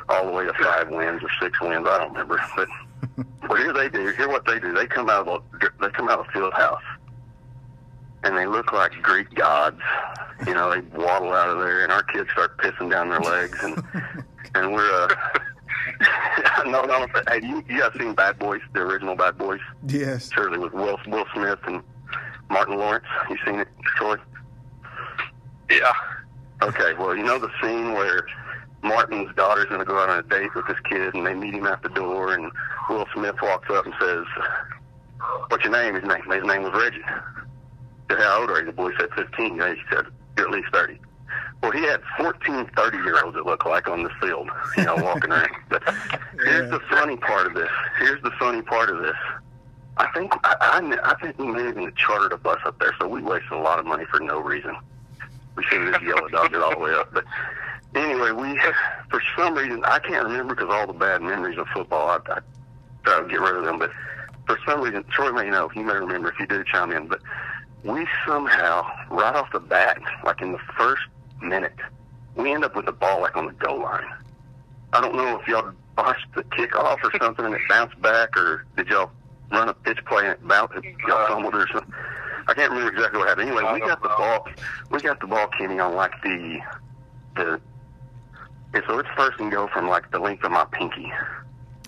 all 0.09 0.27
the 0.27 0.33
way 0.33 0.45
to 0.45 0.53
five 0.55 0.89
wins 0.89 1.23
or 1.23 1.29
six 1.41 1.61
wins. 1.61 1.87
I 1.89 1.99
don't 1.99 2.13
remember, 2.13 2.41
but. 2.57 2.69
Well, 3.49 3.59
here 3.59 3.73
they 3.73 3.89
do. 3.89 4.09
Here 4.09 4.29
what 4.29 4.45
they 4.45 4.59
do. 4.59 4.73
They 4.73 4.87
come 4.87 5.09
out 5.09 5.29
of 5.29 5.43
the, 5.61 5.71
they 5.81 5.91
come 5.91 6.09
out 6.09 6.21
of 6.21 6.27
the 6.27 6.33
field 6.33 6.53
house, 6.55 6.83
and 8.25 8.37
they 8.37 8.47
look 8.47 8.73
like 8.73 8.93
Greek 9.03 9.33
gods. 9.35 9.81
You 10.47 10.55
know, 10.55 10.71
they 10.71 10.81
waddle 10.97 11.33
out 11.33 11.51
of 11.51 11.59
there, 11.59 11.83
and 11.83 11.93
our 11.93 12.03
kids 12.03 12.29
start 12.33 12.59
pissing 12.59 12.91
down 12.91 13.09
their 13.09 13.21
legs, 13.21 13.59
and 13.63 13.83
and 14.55 14.73
we're 14.73 14.91
uh, 14.91 15.15
no, 16.67 16.83
no. 16.85 17.07
Hey, 17.29 17.41
you 17.43 17.65
you 17.69 17.81
guys 17.81 17.93
seen 17.99 18.15
Bad 18.15 18.39
Boys, 18.39 18.61
the 18.73 18.81
original 18.81 19.15
Bad 19.15 19.39
Boys? 19.39 19.61
Yes. 19.87 20.31
Surely 20.33 20.59
with 20.59 20.73
Will 20.73 20.99
Will 21.07 21.27
Smith 21.35 21.59
and 21.67 21.83
Martin 22.51 22.77
Lawrence. 22.77 23.07
You 23.31 23.37
seen 23.45 23.61
it, 23.61 23.69
Troy? 23.97 24.17
Yeah. 25.71 25.93
Okay, 26.63 26.95
well, 26.95 27.15
you 27.15 27.23
know 27.23 27.39
the 27.39 27.51
scene 27.61 27.93
where 27.93 28.27
Martin's 28.87 29.35
daughter's 29.35 29.67
going 29.67 29.81
to 29.81 29.85
go 29.85 29.99
out 29.99 30.09
on 30.09 30.19
a 30.19 30.23
date 30.23 30.55
with 30.55 30.67
this 30.67 30.79
kid, 30.89 31.15
and 31.15 31.27
they 31.27 31.35
meet 31.35 31.55
him 31.55 31.67
at 31.67 31.83
the 31.83 31.89
door, 31.91 32.35
and 32.35 32.51
Will 32.89 33.07
Smith 33.15 33.37
walks 33.43 33.69
up 33.71 33.85
and 33.85 33.95
says, 34.01 34.25
"What's 35.49 35.65
your 35.65 35.73
name?" 35.73 35.95
His 35.95 36.05
name, 36.05 36.23
his 36.31 36.45
name 36.45 36.63
was 36.63 36.73
Reggie. 36.73 37.05
Said, 38.11 38.19
How 38.19 38.41
old 38.41 38.51
are 38.51 38.61
you? 38.61 38.67
The 38.67 38.73
boy 38.73 38.93
said 38.99 39.09
15. 39.17 39.47
You 39.47 39.57
know, 39.57 39.75
he 39.75 39.81
said, 39.91 40.07
You're 40.37 40.49
at 40.49 40.53
least 40.53 40.69
30. 40.73 41.01
Well, 41.63 41.73
he 41.73 41.83
had 41.83 42.01
14 42.19 42.71
30 42.77 42.97
year 42.99 43.25
olds, 43.25 43.37
it 43.37 43.45
looked 43.45 43.67
like, 43.67 43.89
on 43.89 44.05
the 44.05 44.11
field, 44.21 44.49
you 44.77 44.85
know, 44.85 44.97
walking 44.97 45.33
around. 45.33 45.49
But 45.69 45.83
here's 46.45 46.71
the 46.71 46.81
funny 46.91 47.17
part 47.17 47.47
of 47.47 47.55
this. 47.55 47.71
Here's 47.99 48.23
the 48.23 48.31
funny 48.39 48.63
part 48.63 48.91
of 48.91 48.99
this. 48.99 49.17
I 49.97 50.07
think 50.13 50.33
I, 50.45 50.55
I, 50.61 51.11
I 51.11 51.15
think 51.21 51.39
we 51.39 51.47
may 51.47 51.65
have 51.65 51.79
even 51.79 51.93
chartered 51.97 52.33
a 52.33 52.37
bus 52.37 52.59
up 52.67 52.79
there, 52.79 52.95
so 53.01 53.09
we 53.09 53.23
wasted 53.23 53.53
a 53.53 53.59
lot 53.59 53.79
of 53.79 53.87
money 53.87 54.05
for 54.05 54.21
no 54.21 54.39
reason. 54.39 54.77
We 55.57 55.65
should 55.65 55.83
have 55.83 55.95
just 55.95 56.05
yellow 56.05 56.29
dogged 56.29 56.55
it 56.55 56.63
all 56.63 56.71
the 56.71 56.79
way 56.79 56.93
up. 56.93 57.13
But 57.13 57.25
anyway, 57.97 58.33
we 58.33 58.61
for 59.11 59.23
some 59.37 59.55
reason 59.55 59.85
I 59.85 59.99
can't 59.99 60.25
remember 60.25 60.55
because 60.55 60.71
all 60.71 60.87
the 60.87 60.93
bad 60.93 61.23
memories 61.23 61.59
of 61.59 61.67
football. 61.75 62.09
I, 62.09 62.17
I 62.33 62.39
try 63.05 63.23
to 63.23 63.29
get 63.29 63.41
rid 63.41 63.57
of 63.57 63.65
them, 63.65 63.79
but 63.79 63.91
for 64.47 64.59
some 64.67 64.81
reason, 64.81 65.05
Troy 65.11 65.33
may 65.33 65.51
know. 65.51 65.71
You 65.75 65.83
may 65.83 65.95
remember 65.95 66.31
if 66.31 66.39
you 66.39 66.47
do 66.47 66.65
chime 66.65 66.93
in, 66.93 67.09
but 67.09 67.21
we 67.85 68.07
somehow 68.27 68.87
right 69.11 69.35
off 69.35 69.53
the 69.53 69.61
bat, 69.61 70.01
like 70.25 70.41
in 70.41 70.53
the 70.53 70.59
first 70.77 71.03
minute, 71.41 71.75
we 72.35 72.53
end 72.53 72.65
up 72.65 72.77
with 72.77 72.87
the 72.87 72.93
ball 72.93 73.21
like 73.21 73.37
on 73.37 73.47
the 73.47 73.53
goal 73.53 73.81
line. 73.83 74.07
I 74.93 75.01
don't 75.01 75.17
know 75.17 75.39
if 75.39 75.47
y'all 75.49 75.73
botched 75.95 76.27
the 76.35 76.43
kickoff 76.45 76.99
or 77.03 77.11
something 77.19 77.45
and 77.45 77.55
it 77.55 77.61
bounced 77.69 78.01
back, 78.01 78.37
or 78.37 78.67
did 78.77 78.89
y'all 78.89 79.11
run 79.51 79.69
a 79.69 79.75
pitch 79.75 79.99
play 80.07 80.25
and 80.25 80.33
it 80.33 80.49
bounce 80.49 80.73
it 80.77 80.85
got 81.07 81.29
fumbled 81.29 81.55
or 81.55 81.67
something. 81.73 81.93
I 82.49 82.55
can't 82.55 82.71
remember 82.71 82.93
exactly 82.93 83.19
what 83.19 83.29
happened. 83.29 83.49
Anyway, 83.49 83.73
we 83.73 83.81
got 83.81 84.03
the 84.03 84.09
ball. 84.09 84.47
We 84.91 85.01
got 85.01 85.21
the 85.21 85.27
ball, 85.27 85.49
Kenny, 85.49 85.79
on 85.79 85.95
like 85.95 86.13
the 86.23 86.59
the. 87.35 87.61
And 88.75 88.83
so 88.87 88.99
it's 88.99 89.09
first 89.17 89.39
and 89.41 89.51
go 89.51 89.69
from 89.69 89.89
like 89.89 90.11
the 90.11 90.19
length 90.19 90.45
of 90.45 90.53
my 90.53 90.65
pinky, 90.73 91.13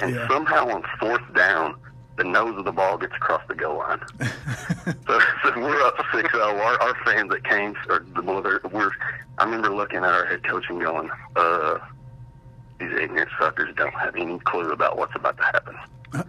and 0.01 0.15
Yeah. 0.15 0.29
somehow 0.29 0.69
on 0.71 0.83
fourth 0.99 1.23
down, 1.35 1.75
the 2.17 2.25
nose 2.25 2.57
of 2.59 2.65
the 2.65 2.73
ball 2.73 2.99
gets 2.99 3.15
across 3.15 3.43
the 3.49 3.55
goal 3.55 3.79
line. 3.79 4.01
So, 5.07 5.21
so 5.43 5.53
we're 5.61 5.83
up 5.83 5.97
6 6.15 6.33
0. 6.33 6.43
Our, 6.45 6.81
our 6.83 6.95
fans 7.05 7.31
that 7.31 7.45
came, 7.45 7.75
or 7.91 8.05
the 8.15 8.23
we're, 8.73 8.91
I 9.39 9.45
remember 9.45 9.71
looking 9.71 9.99
at 9.99 10.05
our 10.05 10.25
head 10.27 10.43
coach 10.45 10.65
and 10.71 10.81
going, 10.81 11.11
uh, 11.37 11.79
these 12.79 12.93
ignorant 12.93 13.29
suckers 13.39 13.75
don't 13.77 13.93
have 13.95 14.17
any 14.17 14.39
clue 14.41 14.71
about 14.71 14.97
what's 14.97 15.15
about 15.15 15.37
to 15.39 15.43
happen. 15.43 15.77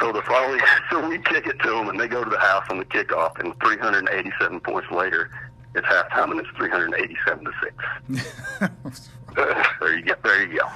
so 0.00 0.12
the 0.12 0.22
following, 0.22 0.60
so 0.90 1.06
we 1.08 1.18
kick 1.18 1.46
it 1.46 1.58
to 1.60 1.70
them 1.70 1.88
and 1.88 1.98
they 1.98 2.08
go 2.08 2.24
to 2.24 2.30
the 2.30 2.38
house 2.38 2.64
on 2.70 2.78
the 2.78 2.84
kickoff, 2.84 3.38
and 3.38 3.54
387 3.62 4.60
points 4.60 4.90
later, 4.90 5.30
it's 5.74 5.86
halftime 5.86 6.30
and 6.32 6.40
it's 6.40 6.48
387 6.56 7.44
to 7.44 7.52
6. 8.10 8.72
There 9.34 9.96
you 9.96 10.04
go. 10.04 10.14
There 10.22 10.44
you 10.46 10.58
go. 10.58 10.66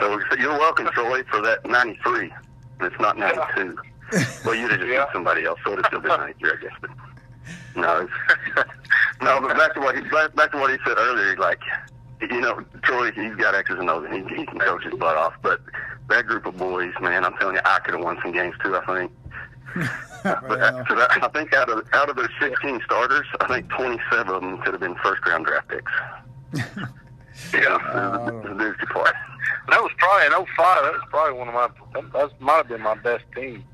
So, 0.00 0.18
so 0.30 0.36
you're 0.38 0.58
welcome, 0.58 0.88
Troy, 0.94 1.22
for 1.24 1.42
that 1.42 1.66
93. 1.66 2.32
And 2.80 2.90
it's 2.92 2.98
not 3.00 3.18
92. 3.18 3.76
Well, 4.44 4.54
you'd 4.54 4.70
have 4.70 4.80
just 4.80 4.90
Yeah. 4.90 5.04
been 5.04 5.12
somebody 5.12 5.44
else, 5.44 5.58
so 5.64 5.72
it'd 5.72 5.84
have 5.84 5.90
still 5.90 6.00
been 6.00 6.18
93, 6.20 6.50
I 6.50 6.56
guess. 6.62 6.72
But 6.80 6.90
no, 7.76 8.08
no. 9.22 9.40
But 9.42 9.56
back 9.58 9.74
to 9.74 9.80
what 9.80 9.96
he 9.96 10.00
back, 10.08 10.34
back 10.34 10.52
to 10.52 10.58
what 10.58 10.70
he 10.70 10.78
said 10.86 10.96
earlier. 10.98 11.36
Like, 11.36 11.60
you 12.22 12.40
know, 12.40 12.64
Troy, 12.82 13.12
he's 13.12 13.34
got 13.34 13.54
X's 13.54 13.78
and 13.78 13.90
O's, 13.90 14.06
and 14.10 14.30
he, 14.30 14.36
he 14.36 14.46
can 14.46 14.58
coach 14.60 14.84
his 14.84 14.94
butt 14.94 15.16
off. 15.18 15.34
But 15.42 15.60
that 16.08 16.26
group 16.26 16.46
of 16.46 16.56
boys, 16.56 16.92
man, 17.02 17.22
I'm 17.24 17.34
telling 17.34 17.56
you, 17.56 17.62
I 17.66 17.80
could 17.80 17.94
have 17.94 18.02
won 18.02 18.18
some 18.22 18.32
games 18.32 18.54
too. 18.62 18.76
I 18.76 18.84
think. 18.86 19.12
But 20.22 20.86
so 20.88 20.94
that, 20.96 21.18
I 21.22 21.28
think 21.28 21.52
out 21.54 21.68
of 21.68 21.86
out 21.92 22.08
of 22.10 22.16
those 22.16 22.28
16 22.40 22.80
starters, 22.84 23.26
I 23.40 23.46
think 23.48 23.68
27 23.70 24.28
of 24.34 24.40
them 24.42 24.58
could 24.62 24.72
have 24.74 24.80
been 24.80 24.96
first 24.96 25.24
round 25.26 25.46
draft 25.46 25.68
picks. 25.68 25.92
yeah, 27.54 27.76
Uh, 27.76 28.30
the 28.42 28.54
dudes 28.58 28.78
could 28.80 28.88
play. 28.88 29.10
That 29.68 29.80
was 29.82 29.92
probably 29.98 30.26
in 30.26 30.32
'05. 30.32 30.82
That 30.82 30.92
was 30.92 31.02
probably 31.10 31.38
one 31.38 31.48
of 31.48 31.54
my. 31.54 31.68
That, 31.94 32.12
that 32.12 32.40
might 32.40 32.56
have 32.56 32.68
been 32.68 32.80
my 32.82 32.94
best 32.94 33.24
team. 33.34 33.64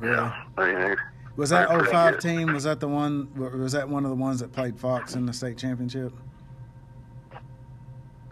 really. 0.00 0.16
I 0.58 0.94
Was 1.36 1.50
that 1.50 1.68
Pretty 1.68 1.90
05 1.90 2.18
team? 2.20 2.52
Was 2.52 2.64
that 2.64 2.80
the 2.80 2.88
one? 2.88 3.28
Was 3.34 3.72
that 3.72 3.88
one 3.88 4.04
of 4.04 4.10
the 4.10 4.16
ones 4.16 4.40
that 4.40 4.52
played 4.52 4.78
Fox 4.78 5.14
in 5.14 5.24
the 5.26 5.32
state 5.32 5.56
championship? 5.58 6.12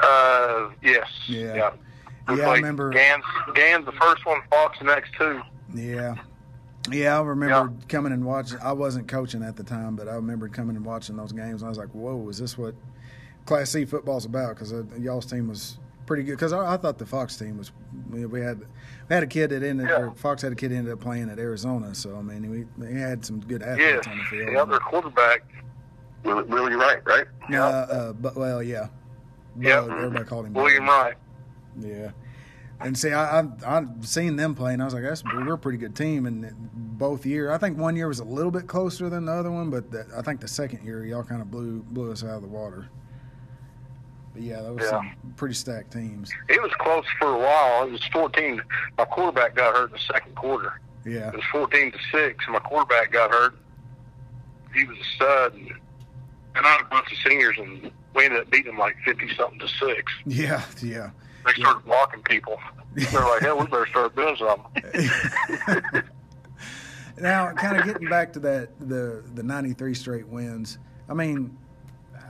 Uh, 0.00 0.68
yes. 0.82 1.06
Yeah. 1.28 1.54
Yeah. 1.54 1.70
Yeah, 2.36 2.48
I 2.50 2.54
remember- 2.56 2.90
Gans. 2.90 3.24
Gans 3.54 3.86
the 3.86 3.92
first 3.92 4.26
one. 4.26 4.40
Fox 4.50 4.78
the 4.78 4.84
next 4.84 5.12
two. 5.18 5.40
Yeah. 5.74 6.16
Yeah, 6.90 7.18
I 7.18 7.22
remember 7.22 7.72
coming 7.88 8.12
and 8.12 8.24
watching. 8.24 8.58
I 8.62 8.72
wasn't 8.72 9.08
coaching 9.08 9.42
at 9.42 9.56
the 9.56 9.64
time, 9.64 9.96
but 9.96 10.08
I 10.08 10.14
remember 10.14 10.48
coming 10.48 10.76
and 10.76 10.84
watching 10.84 11.16
those 11.16 11.32
games. 11.32 11.62
And 11.62 11.66
I 11.66 11.68
was 11.68 11.78
like, 11.78 11.88
"Whoa, 11.90 12.28
is 12.28 12.38
this 12.38 12.56
what 12.56 12.74
Class 13.44 13.70
C 13.70 13.84
football's 13.84 14.24
about?" 14.24 14.56
Because 14.56 14.72
y'all's 14.98 15.26
team 15.26 15.48
was 15.48 15.78
pretty 16.06 16.22
good. 16.22 16.32
Because 16.32 16.52
I, 16.52 16.74
I 16.74 16.76
thought 16.76 16.98
the 16.98 17.06
Fox 17.06 17.36
team 17.36 17.58
was. 17.58 17.72
We 18.10 18.26
we 18.26 18.40
had 18.40 18.60
we 18.60 19.14
had 19.14 19.22
a 19.22 19.26
kid 19.26 19.50
that 19.50 19.62
ended. 19.62 19.88
Yeah. 19.88 20.02
Or 20.02 20.10
Fox 20.14 20.42
had 20.42 20.52
a 20.52 20.54
kid 20.56 20.72
ended 20.72 20.92
up 20.92 21.00
playing 21.00 21.28
at 21.30 21.38
Arizona. 21.38 21.94
So 21.94 22.16
I 22.16 22.22
mean, 22.22 22.50
we, 22.50 22.66
we 22.84 23.00
had 23.00 23.24
some 23.24 23.40
good 23.40 23.62
athletes 23.62 24.06
Yes. 24.06 24.06
on 24.06 24.18
the 24.18 24.24
field. 24.24 24.48
The 24.48 24.56
other 24.60 24.78
quarterback. 24.78 25.42
Willie, 26.24 26.44
Willie 26.44 26.74
Wright, 26.74 27.00
right? 27.06 27.26
Uh, 27.52 27.56
uh, 27.56 28.12
but 28.14 28.34
well, 28.36 28.62
yeah. 28.62 28.88
Bud, 29.56 29.64
everybody 29.90 30.24
called 30.24 30.46
him 30.46 30.54
William. 30.54 30.86
Wright. 30.86 31.14
Yeah. 31.80 32.10
And 32.80 32.96
see, 32.98 33.12
I, 33.12 33.40
I 33.40 33.48
I've 33.66 33.88
seen 34.06 34.36
them 34.36 34.54
play, 34.54 34.74
and 34.74 34.82
I 34.82 34.84
was 34.84 34.92
like, 34.92 35.02
"That's 35.02 35.24
we're 35.24 35.54
a 35.54 35.58
pretty 35.58 35.78
good 35.78 35.96
team." 35.96 36.26
And 36.26 36.54
both 36.98 37.24
year, 37.24 37.50
I 37.50 37.56
think 37.58 37.78
one 37.78 37.96
year 37.96 38.06
was 38.08 38.20
a 38.20 38.24
little 38.24 38.50
bit 38.50 38.66
closer 38.66 39.08
than 39.08 39.24
the 39.24 39.32
other 39.32 39.50
one, 39.50 39.70
but 39.70 39.90
the, 39.90 40.06
I 40.16 40.20
think 40.22 40.40
the 40.40 40.48
second 40.48 40.84
year 40.84 41.04
y'all 41.06 41.22
kind 41.24 41.40
of 41.40 41.50
blew 41.50 41.82
blew 41.82 42.12
us 42.12 42.22
out 42.22 42.36
of 42.36 42.42
the 42.42 42.48
water. 42.48 42.88
But 44.34 44.42
yeah, 44.42 44.60
that 44.60 44.74
was 44.74 44.82
Yeah. 44.84 44.90
some 44.90 45.12
pretty 45.36 45.54
stacked 45.54 45.92
teams. 45.92 46.30
It 46.50 46.60
was 46.60 46.70
close 46.78 47.06
for 47.18 47.28
a 47.34 47.38
while. 47.38 47.84
It 47.86 47.92
was 47.92 48.04
14. 48.12 48.60
My 48.98 49.06
quarterback 49.06 49.54
got 49.54 49.74
hurt 49.74 49.86
in 49.86 49.92
the 49.92 49.98
second 49.98 50.34
quarter. 50.36 50.78
Yeah, 51.06 51.28
It 51.28 51.36
was 51.36 51.44
14 51.52 51.92
to 51.92 51.98
six. 52.12 52.44
and 52.44 52.52
My 52.52 52.58
quarterback 52.58 53.10
got 53.12 53.30
hurt. 53.30 53.56
He 54.74 54.84
was 54.84 54.98
a 54.98 55.04
stud, 55.14 55.54
and, 55.54 55.68
and 56.54 56.66
I 56.66 56.68
had 56.68 56.80
a 56.82 56.84
bunch 56.90 57.10
of 57.10 57.16
seniors, 57.26 57.56
and 57.58 57.90
we 58.14 58.24
ended 58.26 58.40
up 58.42 58.50
beating 58.50 58.72
them 58.72 58.78
like 58.78 58.96
50 59.06 59.34
something 59.34 59.58
to 59.60 59.68
six. 59.68 60.12
yeah, 60.26 60.62
yeah. 60.82 61.10
They 61.46 61.52
started 61.52 61.84
blocking 61.84 62.22
people. 62.22 62.58
They're 62.94 63.20
like, 63.20 63.42
"Hell, 63.42 63.58
we 63.58 63.66
better 63.66 63.86
start 63.86 64.16
doing 64.16 64.36
something." 64.36 65.10
now, 67.18 67.52
kind 67.52 67.78
of 67.78 67.84
getting 67.84 68.08
back 68.08 68.32
to 68.34 68.40
that 68.40 68.70
the 68.80 69.22
the 69.34 69.42
'93 69.42 69.94
straight 69.94 70.26
wins. 70.26 70.78
I 71.08 71.14
mean, 71.14 71.56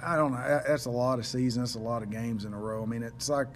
I 0.03 0.17
don't 0.17 0.33
know. 0.33 0.61
That's 0.67 0.87
a 0.87 0.91
lot 0.91 1.19
of 1.19 1.27
seasons. 1.27 1.73
That's 1.73 1.83
a 1.83 1.87
lot 1.87 2.03
of 2.03 2.11
games 2.11 2.45
in 2.45 2.53
a 2.53 2.59
row. 2.59 2.83
I 2.83 2.87
mean, 2.87 3.03
it's 3.03 3.29
like 3.29 3.49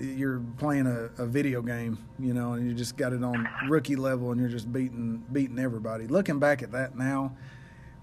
you're 0.00 0.40
playing 0.58 0.86
a, 0.86 1.22
a 1.22 1.26
video 1.26 1.60
game, 1.60 1.98
you 2.18 2.32
know, 2.32 2.52
and 2.52 2.66
you 2.66 2.74
just 2.74 2.96
got 2.96 3.12
it 3.12 3.22
on 3.22 3.48
rookie 3.68 3.96
level, 3.96 4.30
and 4.30 4.40
you're 4.40 4.50
just 4.50 4.72
beating 4.72 5.24
beating 5.32 5.58
everybody. 5.58 6.06
Looking 6.06 6.38
back 6.38 6.62
at 6.62 6.72
that 6.72 6.96
now, 6.96 7.36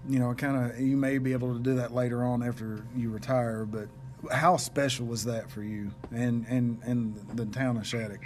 you 0.08 0.18
know, 0.18 0.34
kind 0.34 0.70
of 0.70 0.80
you 0.80 0.96
may 0.96 1.18
be 1.18 1.32
able 1.32 1.54
to 1.54 1.60
do 1.60 1.74
that 1.76 1.92
later 1.92 2.24
on 2.24 2.42
after 2.42 2.84
you 2.94 3.10
retire, 3.10 3.64
but 3.64 3.88
how 4.32 4.56
special 4.56 5.06
was 5.06 5.24
that 5.24 5.50
for 5.50 5.62
you 5.62 5.90
and 6.12 6.46
and 6.48 6.80
and 6.84 7.16
the 7.34 7.46
town 7.46 7.76
of 7.76 7.86
Shattuck? 7.86 8.20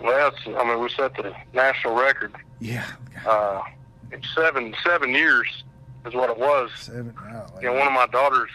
Well, 0.00 0.28
it's, 0.28 0.38
I 0.46 0.64
mean, 0.64 0.80
we 0.80 0.88
set 0.90 1.14
the 1.16 1.34
national 1.52 1.94
record. 1.96 2.32
Yeah, 2.60 2.86
Uh, 3.26 3.60
seven 4.34 4.74
seven 4.84 5.10
years 5.10 5.64
is 6.06 6.14
what 6.14 6.30
it 6.30 6.38
was. 6.38 6.70
seven. 6.76 7.14
Oh, 7.20 7.46
You 7.60 7.68
know, 7.68 7.74
one 7.74 7.86
of 7.88 7.92
my 7.92 8.06
daughters, 8.06 8.50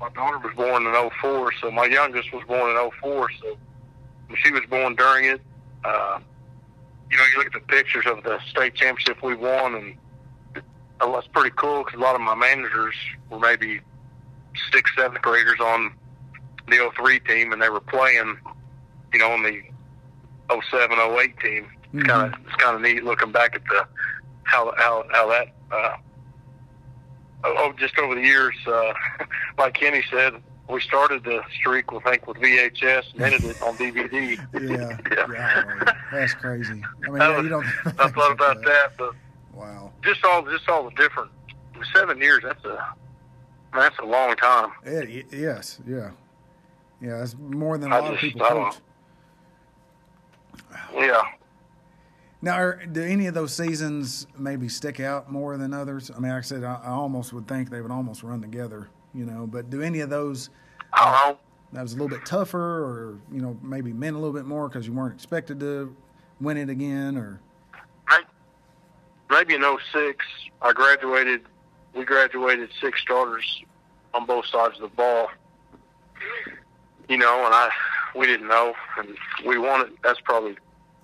my 0.00 0.08
daughter 0.10 0.38
was 0.38 0.54
born 0.56 0.86
in 0.86 1.10
'04, 1.20 1.52
so 1.60 1.70
my 1.70 1.86
youngest 1.86 2.32
was 2.32 2.42
born 2.46 2.70
in 2.70 2.90
'04. 3.00 3.30
So 3.40 3.56
she 4.42 4.50
was 4.50 4.62
born 4.70 4.94
during 4.96 5.26
it, 5.26 5.40
uh, 5.84 6.18
you 7.10 7.16
know, 7.18 7.24
you 7.32 7.38
look 7.38 7.46
at 7.46 7.52
the 7.52 7.60
pictures 7.60 8.04
of 8.06 8.22
the 8.24 8.38
state 8.48 8.74
championship 8.74 9.22
we 9.22 9.34
won, 9.34 9.74
and 9.74 9.96
that's 11.00 11.26
pretty 11.28 11.54
cool 11.56 11.84
because 11.84 11.98
a 11.98 12.02
lot 12.02 12.14
of 12.14 12.20
my 12.20 12.34
managers 12.34 12.94
were 13.30 13.38
maybe 13.38 13.80
sixth, 14.72 14.94
seventh 14.96 15.22
graders 15.22 15.60
on 15.60 15.92
the 16.68 16.90
'03 16.96 17.20
team, 17.20 17.52
and 17.52 17.60
they 17.60 17.68
were 17.68 17.80
playing, 17.80 18.36
you 19.12 19.18
know, 19.18 19.30
on 19.32 19.42
the 19.42 19.60
'07, 20.70 20.98
'08 20.98 21.38
team. 21.40 21.66
It's 21.92 22.02
Mhm. 22.02 22.08
kind 22.08 22.34
of 22.34 22.40
it's 22.46 22.56
kind 22.56 22.74
of 22.76 22.82
neat 22.82 23.04
looking 23.04 23.32
back 23.32 23.54
at 23.54 23.64
the 23.66 23.86
how 24.44 24.72
how 24.76 25.04
how 25.12 25.28
that 25.28 25.48
uh, 25.70 25.96
oh 27.44 27.72
just 27.78 27.98
over 27.98 28.14
the 28.14 28.22
years, 28.22 28.54
uh, 28.66 28.92
like 29.58 29.74
Kenny 29.74 30.02
said, 30.10 30.34
we 30.68 30.80
started 30.80 31.24
the 31.24 31.42
streak 31.58 31.92
with 31.92 32.06
I 32.06 32.10
think 32.12 32.26
with 32.26 32.38
VHS 32.38 33.12
and 33.14 33.22
ended 33.22 33.44
it 33.44 33.62
on 33.62 33.76
DVD. 33.76 34.38
Yeah, 34.54 34.96
Yeah. 35.30 35.62
golly, 35.62 35.92
that's 36.12 36.34
crazy. 36.34 36.82
I 37.06 37.10
mean, 37.10 37.18
That 37.18 37.30
yeah, 37.30 37.40
you 37.42 37.48
don't. 37.48 37.66
I 37.98 38.08
thought 38.08 38.32
about 38.32 38.62
that, 38.64 38.92
but 38.96 39.14
Wow, 39.54 39.92
just 40.02 40.24
all 40.24 40.42
just 40.42 40.68
all 40.68 40.84
the 40.84 40.90
different 40.96 41.30
seven 41.94 42.18
years. 42.20 42.42
That's 42.42 42.64
a 42.64 42.94
that's 43.72 43.98
a 43.98 44.04
long 44.04 44.36
time. 44.36 44.70
It- 44.84 45.26
yes, 45.32 45.80
yeah, 45.86 46.10
yeah. 47.00 47.22
It's 47.22 47.36
more 47.38 47.78
than 47.78 47.92
a 47.92 47.96
I 47.96 48.00
lot 48.00 48.14
of 48.14 48.18
people 48.18 48.46
coach. 48.46 48.74
Yeah. 50.94 51.22
Now, 52.42 52.56
are, 52.56 52.84
do 52.84 53.02
any 53.02 53.26
of 53.26 53.34
those 53.34 53.54
seasons 53.54 54.26
maybe 54.38 54.68
stick 54.68 55.00
out 55.00 55.32
more 55.32 55.56
than 55.56 55.72
others? 55.72 56.10
I 56.10 56.18
mean, 56.18 56.30
like 56.30 56.38
I 56.38 56.42
said, 56.42 56.62
I, 56.62 56.78
I 56.84 56.90
almost 56.90 57.32
would 57.32 57.48
think 57.48 57.70
they 57.70 57.80
would 57.80 57.90
almost 57.90 58.22
run 58.22 58.42
together, 58.42 58.88
you 59.14 59.24
know. 59.24 59.46
But 59.46 59.70
do 59.70 59.80
any 59.80 60.00
of 60.00 60.10
those 60.10 60.50
I 60.92 61.04
don't 61.04 61.12
know. 61.32 61.38
that 61.72 61.82
was 61.82 61.92
a 61.94 61.96
little 61.96 62.14
bit 62.14 62.26
tougher, 62.26 62.58
or 62.84 63.18
you 63.32 63.40
know, 63.40 63.56
maybe 63.62 63.92
meant 63.92 64.14
a 64.14 64.18
little 64.18 64.34
bit 64.34 64.44
more 64.44 64.68
because 64.68 64.86
you 64.86 64.92
weren't 64.92 65.14
expected 65.14 65.58
to 65.60 65.96
win 66.40 66.58
it 66.58 66.68
again, 66.68 67.16
or 67.16 67.40
Maybe 69.30 69.54
in 69.54 69.62
'06, 69.62 70.24
I 70.62 70.72
graduated. 70.72 71.42
We 71.94 72.04
graduated 72.04 72.70
six 72.80 73.00
starters 73.00 73.62
on 74.12 74.26
both 74.26 74.46
sides 74.46 74.76
of 74.76 74.82
the 74.82 74.96
ball. 74.96 75.28
You 77.08 77.18
know, 77.18 77.44
and 77.44 77.54
I 77.54 77.70
we 78.14 78.26
didn't 78.26 78.48
know, 78.48 78.74
and 78.98 79.16
we 79.46 79.58
won 79.58 79.82
it. 79.82 79.92
That's 80.02 80.20
probably 80.20 80.56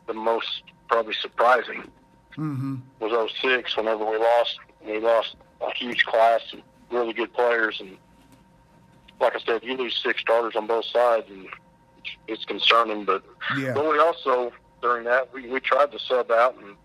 the 0.06 0.14
most 0.14 0.62
probably 0.88 1.14
surprising 1.14 1.90
mm-hmm. 2.36 2.76
was 2.98 3.30
'06. 3.40 3.76
Whenever 3.76 4.04
we 4.04 4.16
lost, 4.16 4.58
we 4.84 4.98
lost 4.98 5.36
a 5.60 5.72
huge 5.74 6.04
class 6.04 6.40
and 6.52 6.62
really 6.90 7.12
good 7.12 7.32
players, 7.32 7.80
and 7.80 7.96
like 9.20 9.36
I 9.36 9.40
said, 9.40 9.62
you 9.64 9.76
lose 9.76 10.00
six 10.02 10.20
starters 10.20 10.56
on 10.56 10.66
both 10.66 10.86
sides, 10.86 11.26
and 11.30 11.46
it's, 11.98 12.16
it's 12.28 12.44
concerning. 12.44 13.04
But 13.04 13.22
yeah, 13.56 13.72
but 13.72 13.88
we 13.88 13.98
also 13.98 14.52
during 14.80 15.04
that 15.04 15.32
we, 15.32 15.48
we 15.48 15.60
tried 15.60 15.92
to 15.92 15.98
sub 15.98 16.30
out 16.30 16.56
and 16.56 16.76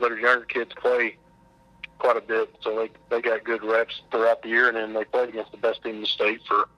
let 0.00 0.12
our 0.12 0.18
younger 0.18 0.44
kids 0.44 0.72
play 0.80 1.16
quite 1.98 2.16
a 2.16 2.20
bit, 2.20 2.54
so 2.62 2.74
they 2.76 2.90
they 3.10 3.20
got 3.22 3.44
good 3.44 3.62
reps 3.62 4.00
throughout 4.10 4.42
the 4.42 4.48
year, 4.48 4.68
and 4.68 4.76
then 4.76 4.92
they 4.92 5.04
played 5.04 5.28
against 5.28 5.52
the 5.52 5.58
best 5.58 5.82
team 5.82 5.96
in 5.96 6.00
the 6.02 6.06
state 6.06 6.40
for 6.46 6.68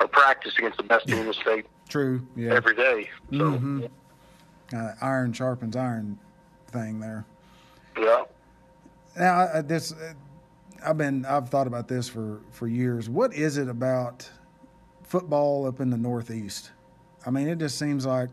or 0.00 0.08
practice 0.08 0.54
against 0.58 0.78
the 0.78 0.82
best 0.84 1.06
team 1.06 1.18
in 1.18 1.26
the 1.26 1.34
state 1.34 1.66
true, 1.88 2.26
yeah. 2.34 2.54
every 2.54 2.74
day. 2.74 3.08
So 3.30 3.36
Mhm. 3.36 3.90
kind 4.70 4.88
of 4.90 4.96
iron 5.02 5.32
sharpens 5.34 5.76
iron 5.76 6.18
thing 6.68 6.98
there. 7.00 7.26
Yeah. 7.98 8.24
Now, 9.18 9.48
I, 9.54 9.60
this 9.60 9.94
I've 10.84 10.96
been 10.96 11.26
I've 11.26 11.50
thought 11.50 11.66
about 11.66 11.88
this 11.88 12.08
for 12.08 12.40
for 12.50 12.66
years. 12.66 13.10
What 13.10 13.34
is 13.34 13.58
it 13.58 13.68
about 13.68 14.30
football 15.02 15.66
up 15.66 15.80
in 15.80 15.90
the 15.90 15.98
Northeast? 15.98 16.70
I 17.26 17.30
mean, 17.30 17.46
it 17.48 17.58
just 17.58 17.78
seems 17.78 18.06
like 18.06 18.30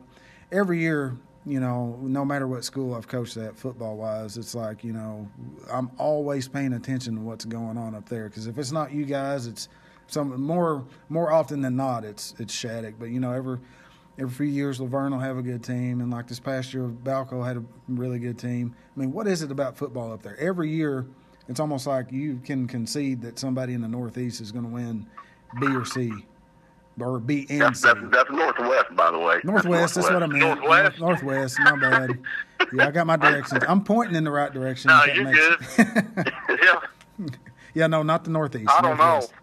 every 0.51 0.79
year, 0.79 1.15
you 1.45 1.59
know, 1.59 1.97
no 2.01 2.25
matter 2.25 2.47
what 2.47 2.63
school 2.63 2.93
I've 2.93 3.07
coached 3.07 3.37
at 3.37 3.55
football 3.55 3.97
wise, 3.97 4.37
it's 4.37 4.55
like 4.55 4.83
you 4.83 4.93
know 4.93 5.27
I'm 5.71 5.91
always 5.97 6.47
paying 6.47 6.73
attention 6.73 7.15
to 7.15 7.21
what's 7.21 7.45
going 7.45 7.77
on 7.77 7.95
up 7.95 8.07
there 8.09 8.29
because 8.29 8.47
if 8.47 8.57
it's 8.57 8.71
not 8.71 8.91
you 8.91 9.05
guys, 9.05 9.47
it's 9.47 9.69
some 10.07 10.41
more 10.41 10.85
more 11.07 11.31
often 11.31 11.61
than 11.61 11.75
not 11.75 12.03
it's 12.03 12.35
it's 12.39 12.53
Shattuck. 12.53 12.95
But 12.99 13.09
you 13.09 13.19
know, 13.19 13.31
every 13.31 13.59
every 14.17 14.33
few 14.33 14.45
years 14.45 14.81
Laverne 14.81 15.11
will 15.11 15.19
have 15.19 15.37
a 15.37 15.41
good 15.41 15.63
team, 15.63 16.01
and 16.01 16.11
like 16.11 16.27
this 16.27 16.39
past 16.39 16.73
year, 16.73 16.83
Balko 16.83 17.45
had 17.45 17.57
a 17.57 17.63
really 17.87 18.19
good 18.19 18.37
team. 18.37 18.75
I 18.95 18.99
mean, 18.99 19.11
what 19.11 19.27
is 19.27 19.41
it 19.41 19.51
about 19.51 19.77
football 19.77 20.11
up 20.11 20.21
there? 20.21 20.37
Every 20.37 20.69
year, 20.69 21.07
it's 21.47 21.59
almost 21.59 21.87
like 21.87 22.11
you 22.11 22.39
can 22.43 22.67
concede 22.67 23.21
that 23.21 23.39
somebody 23.39 23.73
in 23.73 23.81
the 23.81 23.87
Northeast 23.87 24.41
is 24.41 24.51
going 24.51 24.65
to 24.65 24.71
win 24.71 25.07
B 25.59 25.67
or 25.67 25.85
C. 25.85 26.11
Or 27.01 27.19
B 27.19 27.45
and 27.49 27.61
That's, 27.61 27.81
that's, 27.81 27.99
that's 28.11 28.29
Northwest, 28.29 28.95
by 28.95 29.11
the 29.11 29.19
way. 29.19 29.39
Northwest, 29.43 29.95
that's 29.95 30.09
what 30.09 30.21
I 30.23 30.27
mean. 30.27 30.39
Northwest? 30.39 30.99
Northwest, 30.99 31.57
my 31.59 31.79
bad. 31.79 32.19
Yeah, 32.73 32.87
I 32.87 32.91
got 32.91 33.07
my 33.07 33.15
directions. 33.15 33.63
I'm 33.67 33.83
pointing 33.83 34.15
in 34.15 34.23
the 34.23 34.31
right 34.31 34.51
direction. 34.51 34.89
No, 34.89 35.03
you're 35.05 35.31
good. 35.31 35.57
yeah. 36.49 37.25
yeah, 37.73 37.87
no, 37.87 38.03
not 38.03 38.23
the 38.25 38.31
Northeast. 38.31 38.69
I 38.69 38.81
don't 38.81 38.97
know. 38.97 39.03
Northwest. 39.03 39.33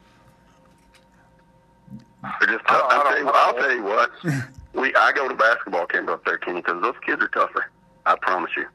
They're 2.41 2.49
just 2.59 2.65
I 2.69 2.73
tough. 2.73 2.91
don't- 2.91 2.93
I 2.93 2.97
I'll, 2.97 3.05
tell 3.05 3.19
you, 3.19 3.31
I'll 3.33 3.55
tell 3.55 3.73
you 3.77 3.83
what. 3.85 4.11
we 4.75 4.95
I 4.95 5.13
go 5.13 5.29
to 5.29 5.35
basketball 5.35 5.87
camp 5.87 6.09
up 6.09 6.25
there, 6.25 6.39
Kenny, 6.39 6.61
because 6.61 6.83
those 6.83 6.95
kids 7.05 7.23
are 7.23 7.29
tougher. 7.29 7.71
I 8.05 8.17
promise 8.21 8.51
you. 8.57 8.67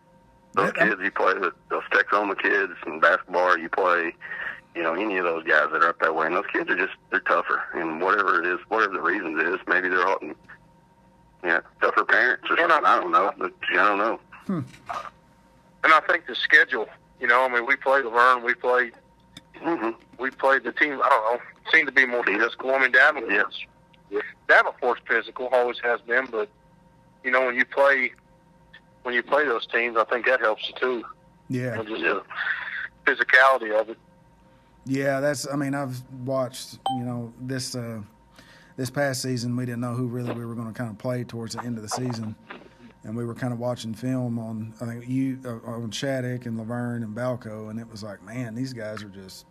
Those 0.53 0.71
Yeah, 0.75 0.81
I'm- 0.81 0.89
kids 0.91 1.01
you 1.03 1.11
play 1.11 1.33
with, 1.35 1.53
those 1.69 1.83
Texhoma 1.91 2.41
kids 2.41 2.73
in 2.87 2.99
basketball, 2.99 3.57
you 3.57 3.69
play, 3.69 4.15
you 4.75 4.83
know, 4.83 4.93
any 4.93 5.17
of 5.17 5.23
those 5.25 5.43
guys 5.43 5.67
that 5.71 5.83
are 5.83 5.89
up 5.89 5.99
that 5.99 6.15
way, 6.15 6.27
and 6.27 6.35
those 6.35 6.45
kids 6.51 6.69
are 6.69 6.77
just 6.77 6.93
they're 7.09 7.19
tougher. 7.21 7.61
And 7.73 8.01
whatever 8.01 8.39
it 8.41 8.45
is, 8.47 8.59
whatever 8.69 8.93
the 8.93 9.01
reasons 9.01 9.41
is, 9.41 9.59
maybe 9.67 9.89
they're 9.89 10.07
all, 10.07 10.17
yeah, 11.43 11.59
tougher 11.81 12.05
parents 12.05 12.45
or 12.49 12.59
And 12.59 12.71
something. 12.71 12.85
I- 12.85 12.97
I 12.97 12.99
don't 12.99 13.11
know, 13.11 13.33
but 13.37 13.53
I 13.71 13.73
don't 13.75 13.97
know. 13.97 14.19
And 15.83 15.93
I 15.93 15.99
think 16.01 16.27
the 16.27 16.35
schedule, 16.35 16.87
you 17.19 17.27
know, 17.27 17.43
I 17.43 17.47
mean, 17.47 17.65
we 17.65 17.75
played 17.75 18.05
Laverne, 18.05 18.43
we 18.43 18.53
played, 18.53 18.93
hmm 19.57 19.89
we 20.19 20.29
played 20.29 20.63
the 20.63 20.71
team. 20.71 21.01
I 21.03 21.09
don't 21.09 21.33
know, 21.35 21.41
seemed 21.71 21.87
to 21.87 21.93
be 21.93 22.05
more 22.05 22.23
physical. 22.23 22.73
I 22.75 22.79
mean, 22.79 22.91
Davenport's, 22.91 23.65
Davenport's 24.47 25.01
physical, 25.07 25.47
always 25.51 25.79
has 25.83 25.99
been, 26.01 26.27
but 26.27 26.49
you 27.23 27.31
know, 27.31 27.45
when 27.45 27.55
you 27.55 27.65
play, 27.65 28.11
when 29.03 29.13
you 29.15 29.23
play 29.23 29.45
those 29.45 29.65
teams, 29.67 29.97
I 29.97 30.03
think 30.05 30.25
that 30.27 30.39
helps 30.39 30.67
you 30.69 30.75
too. 30.79 31.03
You 31.49 31.61
Yeah, 31.63 31.75
know, 31.75 31.83
just 31.83 32.01
Yeah. 32.01 32.19
the 33.05 33.15
physicality 33.15 33.77
of 33.79 33.89
it. 33.89 33.97
Yeah. 34.85 35.19
That's. 35.19 35.47
I 35.47 35.55
mean, 35.55 35.73
I've 35.73 36.01
watched. 36.25 36.79
You 36.97 37.03
know, 37.03 37.33
this 37.41 37.75
uh, 37.75 38.01
this 38.77 38.89
past 38.89 39.21
season, 39.21 39.55
we 39.55 39.65
didn't 39.65 39.81
know 39.81 39.93
who 39.93 40.07
really 40.07 40.33
we 40.33 40.45
were 40.45 40.55
going 40.55 40.67
to 40.67 40.73
kind 40.73 40.89
of 40.89 40.97
play 40.97 41.23
towards 41.23 41.55
the 41.55 41.63
end 41.63 41.77
of 41.77 41.83
the 41.83 41.89
season, 41.89 42.35
and 43.03 43.15
we 43.15 43.25
were 43.25 43.35
kind 43.35 43.53
of 43.53 43.59
watching 43.59 43.93
film 43.93 44.39
on. 44.39 44.73
I 44.81 44.85
think 44.85 45.07
you 45.07 45.39
uh, 45.45 45.69
on 45.69 45.91
Shattuck 45.91 46.45
and 46.45 46.57
Laverne 46.57 47.03
and 47.03 47.15
Balko, 47.15 47.69
and 47.69 47.79
it 47.79 47.89
was 47.89 48.03
like, 48.03 48.23
man, 48.23 48.55
these 48.55 48.73
guys 48.73 49.03
are 49.03 49.09
just. 49.09 49.45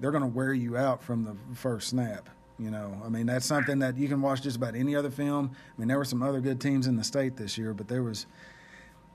They're 0.00 0.10
going 0.10 0.22
to 0.24 0.28
wear 0.28 0.52
you 0.52 0.76
out 0.76 1.00
from 1.00 1.22
the 1.22 1.36
first 1.54 1.88
snap. 1.88 2.28
You 2.58 2.70
know, 2.70 3.00
I 3.04 3.08
mean, 3.08 3.26
that's 3.26 3.46
something 3.46 3.78
that 3.80 3.96
you 3.96 4.08
can 4.08 4.20
watch 4.20 4.42
just 4.42 4.56
about 4.56 4.74
any 4.74 4.94
other 4.94 5.10
film. 5.10 5.50
I 5.54 5.80
mean, 5.80 5.88
there 5.88 5.98
were 5.98 6.04
some 6.04 6.22
other 6.22 6.40
good 6.40 6.60
teams 6.60 6.86
in 6.86 6.96
the 6.96 7.04
state 7.04 7.36
this 7.36 7.56
year, 7.56 7.74
but 7.74 7.88
there 7.88 8.02
was 8.02 8.26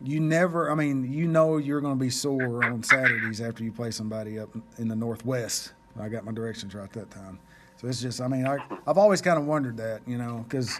you 0.01 0.19
never 0.19 0.69
i 0.71 0.75
mean 0.75 1.11
you 1.11 1.27
know 1.27 1.57
you're 1.57 1.81
going 1.81 1.97
to 1.97 1.99
be 1.99 2.09
sore 2.09 2.63
on 2.63 2.83
saturdays 2.83 3.41
after 3.41 3.63
you 3.63 3.71
play 3.71 3.89
somebody 3.91 4.37
up 4.37 4.49
in 4.77 4.87
the 4.87 4.95
northwest 4.95 5.73
i 5.99 6.07
got 6.07 6.23
my 6.23 6.31
directions 6.31 6.75
right 6.75 6.91
that 6.93 7.09
time 7.09 7.39
so 7.77 7.87
it's 7.87 8.01
just 8.01 8.21
i 8.21 8.27
mean 8.27 8.45
I, 8.45 8.57
i've 8.85 8.97
always 8.97 9.21
kind 9.21 9.39
of 9.39 9.45
wondered 9.45 9.77
that 9.77 10.01
you 10.05 10.17
know 10.17 10.45
because 10.47 10.79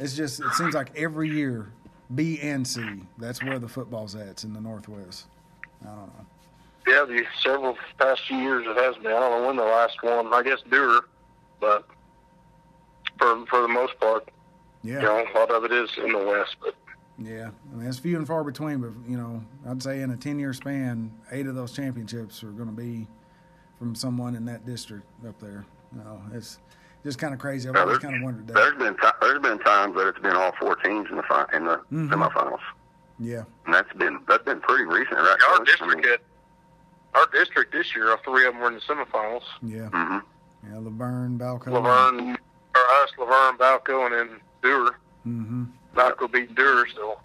it's 0.00 0.16
just 0.16 0.40
it 0.40 0.52
seems 0.54 0.74
like 0.74 0.90
every 0.96 1.30
year 1.30 1.70
b 2.14 2.40
and 2.40 2.66
c 2.66 2.82
that's 3.18 3.42
where 3.42 3.58
the 3.60 3.68
football's 3.68 4.16
at 4.16 4.26
it's 4.26 4.44
in 4.44 4.52
the 4.52 4.60
northwest 4.60 5.26
i 5.82 5.86
don't 5.86 5.96
know 6.08 6.26
Yeah, 6.86 7.04
the 7.06 7.22
several 7.42 7.76
past 7.98 8.22
few 8.26 8.36
years 8.38 8.66
it 8.66 8.76
has 8.76 8.96
been. 8.96 9.06
I 9.12 9.20
don't 9.20 9.40
know 9.40 9.46
when 9.46 9.56
the 9.56 9.62
last 9.62 10.02
one. 10.02 10.34
I 10.34 10.42
guess 10.42 10.58
Dewar, 10.70 11.06
but 11.60 11.86
for 13.18 13.46
for 13.46 13.62
the 13.62 13.68
most 13.68 13.98
part, 14.00 14.28
yeah 14.82 14.96
you 14.96 15.02
know, 15.02 15.24
a 15.24 15.38
lot 15.38 15.50
of 15.50 15.64
it 15.64 15.72
is 15.72 15.88
in 15.96 16.12
the 16.12 16.18
West. 16.18 16.56
But 16.60 16.74
yeah 17.18 17.50
i 17.72 17.76
mean 17.76 17.86
it's 17.86 17.98
few 17.98 18.16
and 18.16 18.26
far 18.26 18.42
between 18.42 18.80
but 18.80 18.90
you 19.08 19.16
know 19.16 19.42
i'd 19.68 19.82
say 19.82 20.00
in 20.00 20.10
a 20.10 20.16
10 20.16 20.38
year 20.38 20.52
span 20.52 21.12
eight 21.30 21.46
of 21.46 21.54
those 21.54 21.72
championships 21.72 22.42
are 22.42 22.50
going 22.50 22.68
to 22.68 22.74
be 22.74 23.06
from 23.78 23.94
someone 23.94 24.34
in 24.34 24.44
that 24.44 24.66
district 24.66 25.04
up 25.26 25.38
there 25.38 25.64
you 25.94 26.02
know 26.02 26.20
it's 26.32 26.58
just 27.04 27.18
kind 27.20 27.32
of 27.32 27.38
crazy 27.38 27.68
i've 27.68 27.76
always 27.76 27.98
kind 27.98 28.16
of 28.16 28.22
wondered 28.22 28.46
that 28.48 28.54
There's 28.54 28.76
been 28.76 28.94
ti 28.96 29.08
there's 29.20 29.40
been 29.40 29.58
times 29.60 29.94
that 29.96 30.08
it's 30.08 30.18
been 30.18 30.34
all 30.34 30.52
four 30.58 30.74
teams 30.76 31.08
in 31.10 31.16
the 31.16 31.22
fi- 31.22 31.46
in 31.52 31.64
the 31.64 31.80
Mhm. 31.92 32.08
semifinals, 32.10 32.58
Yeah, 33.20 33.44
and 33.66 33.72
that's 33.74 33.92
been 33.92 34.18
that's 34.26 34.44
been 34.44 34.60
pretty 34.60 34.84
recent, 34.84 35.16
right? 35.16 35.38
our 35.48 35.58
Coach? 35.58 35.70
I 35.80 35.86
mean, 35.86 35.96
district, 35.98 36.06
had, 36.06 36.20
our 37.20 37.26
district 37.32 37.72
this 37.72 37.94
year, 37.94 38.10
all 38.10 38.16
three 38.24 38.44
of 38.46 38.54
them 38.54 38.60
were 38.62 38.68
in 38.68 38.74
the 38.74 38.80
semifinals. 38.80 39.42
yeah, 39.62 39.88
mhm. 39.90 40.22
yeah. 40.68 40.78
Laverne, 40.78 41.38
Balko. 41.38 41.68
Laverne, 41.70 42.30
or 42.74 42.80
us, 43.02 43.10
Laverne, 43.18 43.56
Balko, 43.56 44.06
and 44.06 44.14
then 44.30 44.40
Dewar. 44.62 44.96
Mm-hmm. 45.26 45.64
Balko 45.94 46.30
beat 46.30 46.54
Dewar, 46.54 46.86
so 46.94 47.18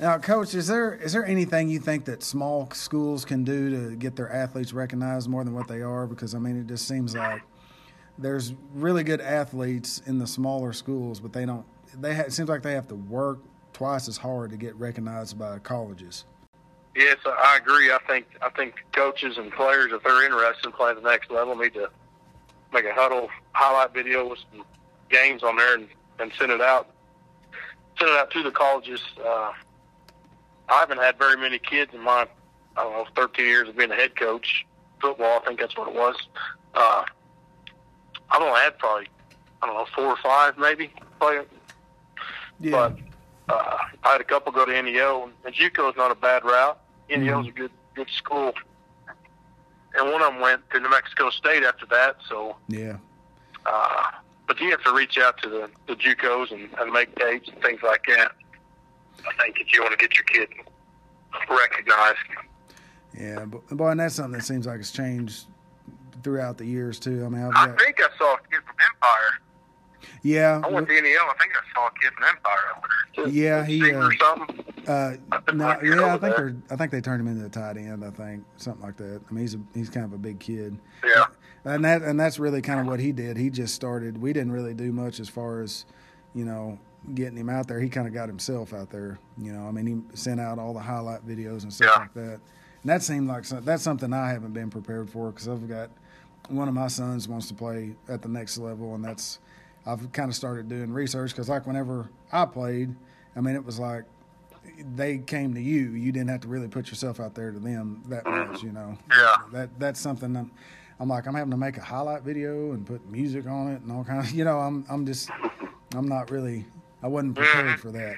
Now, 0.00 0.18
coach, 0.18 0.54
is 0.54 0.66
there 0.66 0.94
is 0.94 1.12
there 1.12 1.24
anything 1.24 1.68
you 1.68 1.78
think 1.78 2.04
that 2.06 2.22
small 2.22 2.70
schools 2.72 3.24
can 3.24 3.44
do 3.44 3.70
to 3.70 3.96
get 3.96 4.16
their 4.16 4.32
athletes 4.32 4.72
recognized 4.72 5.28
more 5.28 5.44
than 5.44 5.54
what 5.54 5.68
they 5.68 5.82
are? 5.82 6.06
Because 6.06 6.34
I 6.34 6.38
mean, 6.38 6.58
it 6.58 6.66
just 6.66 6.88
seems 6.88 7.14
like 7.14 7.42
there's 8.18 8.54
really 8.74 9.02
good 9.04 9.20
athletes 9.20 10.00
in 10.06 10.18
the 10.18 10.26
smaller 10.26 10.72
schools, 10.72 11.20
but 11.20 11.32
they 11.32 11.44
don't. 11.46 11.64
They 12.00 12.14
ha- 12.14 12.22
it 12.22 12.32
seems 12.32 12.48
like 12.48 12.62
they 12.62 12.74
have 12.74 12.88
to 12.88 12.94
work 12.94 13.40
twice 13.72 14.08
as 14.08 14.16
hard 14.16 14.50
to 14.50 14.56
get 14.56 14.74
recognized 14.76 15.38
by 15.38 15.58
colleges. 15.58 16.24
yes, 16.94 17.16
I 17.26 17.56
agree. 17.56 17.90
I 17.92 17.98
think 18.06 18.26
I 18.40 18.50
think 18.50 18.84
coaches 18.92 19.36
and 19.36 19.52
players, 19.52 19.92
if 19.92 20.02
they're 20.02 20.24
interested 20.24 20.66
in 20.66 20.72
playing 20.72 20.96
the 20.96 21.08
next 21.08 21.30
level, 21.30 21.56
need 21.56 21.74
to 21.74 21.90
make 22.72 22.84
a 22.84 22.88
Hudl 22.90 23.28
highlight 23.52 23.94
video 23.94 24.28
with 24.28 24.40
some 24.52 24.64
games 25.10 25.42
on 25.42 25.56
there 25.56 25.74
and, 25.74 25.88
and 26.18 26.32
send 26.38 26.52
it 26.52 26.60
out. 26.60 26.90
Send 27.98 28.10
it 28.10 28.16
out 28.16 28.30
to 28.32 28.42
the 28.42 28.50
colleges. 28.50 29.00
Uh, 29.18 29.52
I 30.68 30.80
haven't 30.80 30.98
had 30.98 31.18
very 31.18 31.36
many 31.36 31.58
kids 31.58 31.92
in 31.94 32.00
my 32.00 32.26
I 32.76 32.82
don't 32.82 32.92
know 32.92 33.06
13 33.14 33.44
years 33.44 33.68
of 33.68 33.76
being 33.76 33.90
a 33.90 33.94
head 33.94 34.16
coach 34.16 34.66
football. 35.00 35.40
I 35.40 35.46
think 35.46 35.60
that's 35.60 35.76
what 35.76 35.88
it 35.88 35.94
was. 35.94 36.16
Uh, 36.74 37.04
I've 38.30 38.42
only 38.42 38.60
had 38.60 38.78
probably 38.78 39.08
I 39.62 39.66
don't 39.66 39.76
know 39.76 39.86
four 39.94 40.06
or 40.06 40.16
five 40.16 40.58
maybe 40.58 40.92
play 41.20 41.40
Yeah, 42.60 42.70
but 42.70 42.98
uh, 43.48 43.78
I 44.02 44.12
had 44.12 44.20
a 44.20 44.24
couple 44.24 44.52
go 44.52 44.64
to 44.64 44.82
NEO, 44.82 45.30
and 45.44 45.54
JUCO 45.54 45.90
is 45.90 45.96
not 45.96 46.10
a 46.10 46.14
bad 46.14 46.44
route. 46.44 46.78
NEO 47.10 47.42
is 47.42 47.48
a 47.48 47.50
good 47.50 47.70
good 47.94 48.10
school, 48.10 48.52
and 49.98 50.10
one 50.10 50.22
of 50.22 50.32
them 50.32 50.40
went 50.40 50.68
to 50.70 50.80
New 50.80 50.90
Mexico 50.90 51.30
State 51.30 51.62
after 51.62 51.86
that. 51.86 52.16
So, 52.28 52.56
yeah, 52.68 52.96
uh, 53.66 54.10
but 54.46 54.60
you 54.60 54.70
have 54.70 54.82
to 54.84 54.92
reach 54.94 55.18
out 55.18 55.38
to 55.42 55.48
the 55.48 55.70
the 55.86 55.94
JUCOs 55.96 56.52
and, 56.52 56.68
and 56.78 56.92
make 56.92 57.14
tapes 57.16 57.48
and 57.48 57.60
things 57.62 57.80
like 57.82 58.04
that. 58.08 58.32
I 59.26 59.42
think 59.42 59.58
if 59.60 59.72
you 59.72 59.80
want 59.82 59.98
to 59.98 60.06
get 60.06 60.14
your 60.16 60.24
kid 60.24 60.48
recognized, 61.48 62.18
yeah. 63.18 63.44
But 63.44 63.68
boy, 63.68 63.88
and 63.90 64.00
that's 64.00 64.14
something 64.16 64.32
that 64.38 64.44
seems 64.44 64.66
like 64.66 64.80
it's 64.80 64.90
changed 64.90 65.46
throughout 66.22 66.58
the 66.58 66.66
years 66.66 66.98
too. 66.98 67.24
I 67.24 67.28
mean, 67.28 67.42
I've 67.42 67.54
I 67.70 67.76
think 67.76 68.00
I 68.00 68.08
saw 68.18 68.34
a 68.34 68.38
kid 68.50 68.60
from 68.66 68.76
Empire. 68.94 69.40
yeah, 70.22 70.60
I 70.64 70.68
went 70.68 70.88
to 70.88 70.94
NEO. 70.94 71.18
I 71.18 71.34
think 71.38 71.52
I 71.54 71.74
saw 71.74 71.86
a 71.86 71.90
kid 72.00 72.12
from 72.14 72.24
Empire 72.24 72.58
over 72.76 72.88
there. 73.16 73.28
Yeah, 73.28 73.64
he, 73.64 73.92
uh, 73.92 74.06
or 74.06 74.12
something. 74.16 74.64
Uh, 74.86 75.16
no, 75.54 75.80
yeah, 75.82 76.14
I 76.14 76.18
think 76.18 76.36
they're. 76.36 76.56
I 76.70 76.76
think 76.76 76.90
they 76.90 77.00
turned 77.00 77.20
him 77.20 77.28
into 77.28 77.46
a 77.46 77.48
tight 77.48 77.76
end. 77.76 78.04
I 78.04 78.10
think 78.10 78.44
something 78.56 78.82
like 78.84 78.96
that. 78.98 79.22
I 79.28 79.32
mean, 79.32 79.42
he's 79.42 79.54
a, 79.54 79.60
he's 79.74 79.88
kind 79.88 80.04
of 80.04 80.12
a 80.12 80.18
big 80.18 80.40
kid, 80.40 80.78
Yeah. 81.04 81.24
And 81.64 81.84
that 81.84 82.02
and 82.02 82.18
that's 82.18 82.38
really 82.38 82.62
kind 82.62 82.80
of 82.80 82.86
what 82.86 83.00
he 83.00 83.12
did. 83.12 83.36
He 83.36 83.50
just 83.50 83.74
started. 83.74 84.20
We 84.20 84.32
didn't 84.32 84.52
really 84.52 84.74
do 84.74 84.92
much 84.92 85.20
as 85.20 85.28
far 85.28 85.62
as, 85.62 85.84
you 86.34 86.44
know, 86.44 86.78
getting 87.14 87.36
him 87.36 87.48
out 87.50 87.68
there. 87.68 87.80
He 87.80 87.88
kind 87.88 88.06
of 88.06 88.14
got 88.14 88.28
himself 88.28 88.72
out 88.72 88.90
there. 88.90 89.18
You 89.38 89.52
know, 89.52 89.66
I 89.66 89.70
mean, 89.70 89.86
he 89.86 90.16
sent 90.16 90.40
out 90.40 90.58
all 90.58 90.72
the 90.74 90.80
highlight 90.80 91.26
videos 91.26 91.62
and 91.62 91.72
stuff 91.72 91.90
Yeah. 91.94 92.00
like 92.02 92.14
that. 92.14 92.40
And 92.82 92.90
that 92.90 93.02
seemed 93.02 93.28
like 93.28 93.44
some, 93.44 93.64
that's 93.64 93.82
something 93.82 94.12
I 94.12 94.30
haven't 94.30 94.52
been 94.52 94.70
prepared 94.70 95.08
for 95.08 95.30
because 95.30 95.48
I've 95.48 95.66
got 95.68 95.90
one 96.48 96.68
of 96.68 96.74
my 96.74 96.88
sons 96.88 97.26
wants 97.28 97.48
to 97.48 97.54
play 97.54 97.94
at 98.08 98.20
the 98.20 98.28
next 98.28 98.58
level, 98.58 98.94
and 98.94 99.02
that's 99.04 99.38
I've 99.86 100.12
kind 100.12 100.28
of 100.30 100.34
started 100.34 100.68
doing 100.68 100.92
research 100.92 101.30
because 101.30 101.48
like 101.48 101.66
whenever 101.66 102.08
I 102.32 102.44
played, 102.46 102.94
I 103.36 103.40
mean, 103.40 103.54
it 103.54 103.64
was 103.64 103.78
like 103.78 104.04
they 104.96 105.18
came 105.18 105.54
to 105.54 105.60
you. 105.60 105.90
You 105.92 106.10
didn't 106.12 106.28
have 106.30 106.40
to 106.40 106.48
really 106.48 106.68
put 106.68 106.88
yourself 106.88 107.20
out 107.20 107.34
there 107.34 107.50
to 107.52 107.58
them 107.58 108.02
that 108.08 108.26
much, 108.26 108.62
you 108.62 108.72
know. 108.72 108.98
Yeah. 109.10 109.36
That 109.52 109.78
that's 109.78 110.00
something 110.00 110.36
I'm, 110.36 110.50
I'm 111.00 111.08
like 111.08 111.26
I'm 111.26 111.34
having 111.34 111.50
to 111.50 111.56
make 111.56 111.76
a 111.76 111.82
highlight 111.82 112.22
video 112.22 112.72
and 112.72 112.86
put 112.86 113.04
music 113.10 113.46
on 113.46 113.72
it 113.72 113.82
and 113.82 113.90
all 113.90 114.04
kinds. 114.04 114.30
Of, 114.30 114.34
you 114.36 114.44
know, 114.44 114.58
I'm 114.60 114.84
I'm 114.88 115.04
just 115.06 115.30
I'm 115.94 116.08
not 116.08 116.30
really 116.30 116.64
I 117.02 117.08
wasn't 117.08 117.36
prepared 117.36 117.80
for 117.80 117.90
that. 117.92 118.16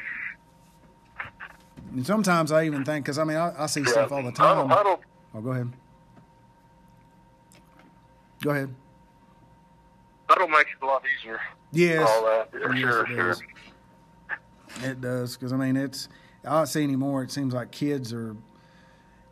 And 1.93 2.05
sometimes 2.07 2.53
I 2.53 2.65
even 2.65 2.85
think 2.85 3.05
because 3.05 3.19
I 3.19 3.25
mean 3.25 3.37
I, 3.37 3.63
I 3.63 3.67
see 3.67 3.85
stuff 3.85 4.13
all 4.13 4.23
the 4.23 4.33
time. 4.33 4.71
I 4.71 4.83
don't, 4.83 5.01
Oh, 5.35 5.41
go 5.41 5.51
ahead. 5.51 5.71
Go 8.43 8.51
ahead. 8.51 8.75
that'll 10.29 10.49
make 10.49 10.67
it 10.69 10.83
a 10.83 10.87
lot 10.87 11.03
easier. 11.19 11.41
Yes. 11.73 12.07
All 12.09 12.25
that, 12.25 12.51
for 12.53 12.75
Yes, 12.75 12.81
sure, 12.81 13.03
it 13.05 13.09
sure. 13.09 13.17
does. 13.29 13.43
It 14.83 15.01
does 15.01 15.37
because 15.37 15.53
I 15.53 15.57
mean 15.57 15.77
it's 15.77 16.09
I 16.45 16.51
don't 16.59 16.67
see 16.67 16.83
anymore. 16.83 17.23
It 17.23 17.31
seems 17.31 17.55
like 17.55 17.71
kids 17.71 18.13
are 18.13 18.37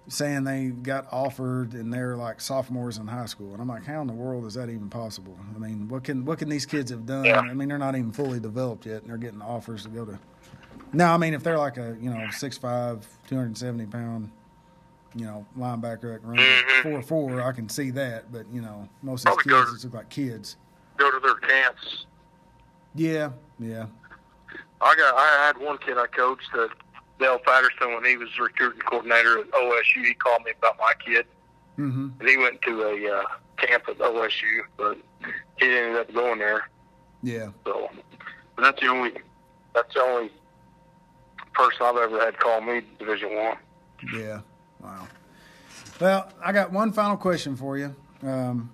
saying 0.08 0.44
they 0.44 0.66
got 0.66 1.06
offered 1.10 1.72
and 1.72 1.92
they're 1.92 2.16
like 2.16 2.40
sophomores 2.40 2.98
in 2.98 3.06
high 3.06 3.26
school, 3.26 3.52
and 3.52 3.60
I'm 3.62 3.68
like, 3.68 3.84
how 3.84 4.00
in 4.00 4.06
the 4.06 4.12
world 4.12 4.44
is 4.44 4.54
that 4.54 4.68
even 4.68 4.90
possible? 4.90 5.38
I 5.54 5.58
mean, 5.58 5.88
what 5.88 6.04
can 6.04 6.24
what 6.24 6.38
can 6.38 6.48
these 6.48 6.66
kids 6.66 6.90
have 6.90 7.06
done? 7.06 7.24
Yeah. 7.24 7.40
I 7.40 7.54
mean, 7.54 7.68
they're 7.68 7.78
not 7.78 7.94
even 7.96 8.12
fully 8.12 8.40
developed 8.40 8.86
yet, 8.86 9.02
and 9.02 9.10
they're 9.10 9.16
getting 9.16 9.40
offers 9.42 9.84
to 9.84 9.88
go 9.88 10.04
to. 10.04 10.18
No, 10.92 11.06
I 11.06 11.16
mean 11.16 11.34
if 11.34 11.42
they're 11.42 11.58
like 11.58 11.76
a 11.78 11.96
you 12.00 12.10
know 12.10 12.16
6'5", 12.30 13.02
270 13.28 13.86
pound, 13.86 14.30
you 15.14 15.24
know 15.24 15.46
linebacker 15.58 16.12
that 16.12 16.24
run 16.24 16.36
Mhm. 16.36 16.82
four 16.82 17.02
four, 17.02 17.42
I 17.42 17.52
can 17.52 17.68
see 17.68 17.90
that. 17.92 18.30
But 18.30 18.46
you 18.52 18.60
know 18.60 18.88
most 19.02 19.26
of 19.26 19.36
these 19.36 19.44
Probably 19.52 19.70
kids 19.70 19.80
to- 19.82 19.86
look 19.88 19.94
like 19.94 20.08
kids. 20.10 20.56
Go 20.96 21.10
to 21.10 21.18
their 21.20 21.34
camps. 21.36 22.06
Yeah, 22.94 23.30
yeah. 23.58 23.86
I 24.80 24.94
got. 24.96 25.14
I 25.16 25.46
had 25.46 25.58
one 25.58 25.78
kid 25.78 25.96
I 25.98 26.06
coached 26.06 26.50
that 26.52 26.68
Dale 27.18 27.38
Patterson 27.38 27.94
when 27.94 28.04
he 28.04 28.16
was 28.16 28.28
recruiting 28.38 28.80
coordinator 28.80 29.38
at 29.40 29.50
OSU. 29.52 30.04
He 30.04 30.14
called 30.14 30.42
me 30.44 30.52
about 30.58 30.76
my 30.78 30.92
kid, 31.04 31.26
hmm 31.76 32.08
and 32.20 32.28
he 32.28 32.36
went 32.36 32.60
to 32.62 32.82
a 32.82 33.18
uh, 33.18 33.22
camp 33.56 33.84
at 33.88 33.98
OSU, 33.98 34.62
but 34.76 34.98
he 35.58 35.66
ended 35.66 35.96
up 35.96 36.12
going 36.12 36.38
there. 36.38 36.68
Yeah. 37.22 37.48
So, 37.64 37.88
but 38.56 38.62
that's 38.62 38.80
the 38.80 38.88
only. 38.88 39.12
That's 39.74 39.92
the 39.94 40.00
only 40.02 40.30
person 41.52 41.78
I've 41.82 41.96
ever 41.96 42.20
had 42.20 42.38
call 42.38 42.60
me 42.60 42.82
Division 42.98 43.34
One. 43.34 43.56
Yeah. 44.14 44.40
Wow. 44.82 45.08
Well, 46.00 46.28
I 46.44 46.52
got 46.52 46.72
one 46.72 46.92
final 46.92 47.16
question 47.16 47.56
for 47.56 47.78
you. 47.78 47.94
Um, 48.22 48.70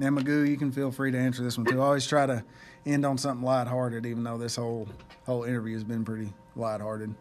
and 0.00 0.16
McGough, 0.16 0.48
you 0.48 0.56
can 0.56 0.72
feel 0.72 0.90
free 0.90 1.10
to 1.10 1.18
answer 1.18 1.42
this 1.42 1.58
one 1.58 1.66
too. 1.66 1.80
I 1.80 1.84
always 1.84 2.06
try 2.06 2.26
to 2.26 2.42
end 2.86 3.04
on 3.04 3.18
something 3.18 3.44
lighthearted, 3.44 4.06
even 4.06 4.24
though 4.24 4.38
this 4.38 4.56
whole 4.56 4.88
whole 5.26 5.44
interview 5.44 5.74
has 5.74 5.84
been 5.84 6.04
pretty 6.04 6.32
lighthearted. 6.56 7.14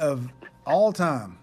Of 0.00 0.32
all 0.66 0.92
time, 0.94 1.38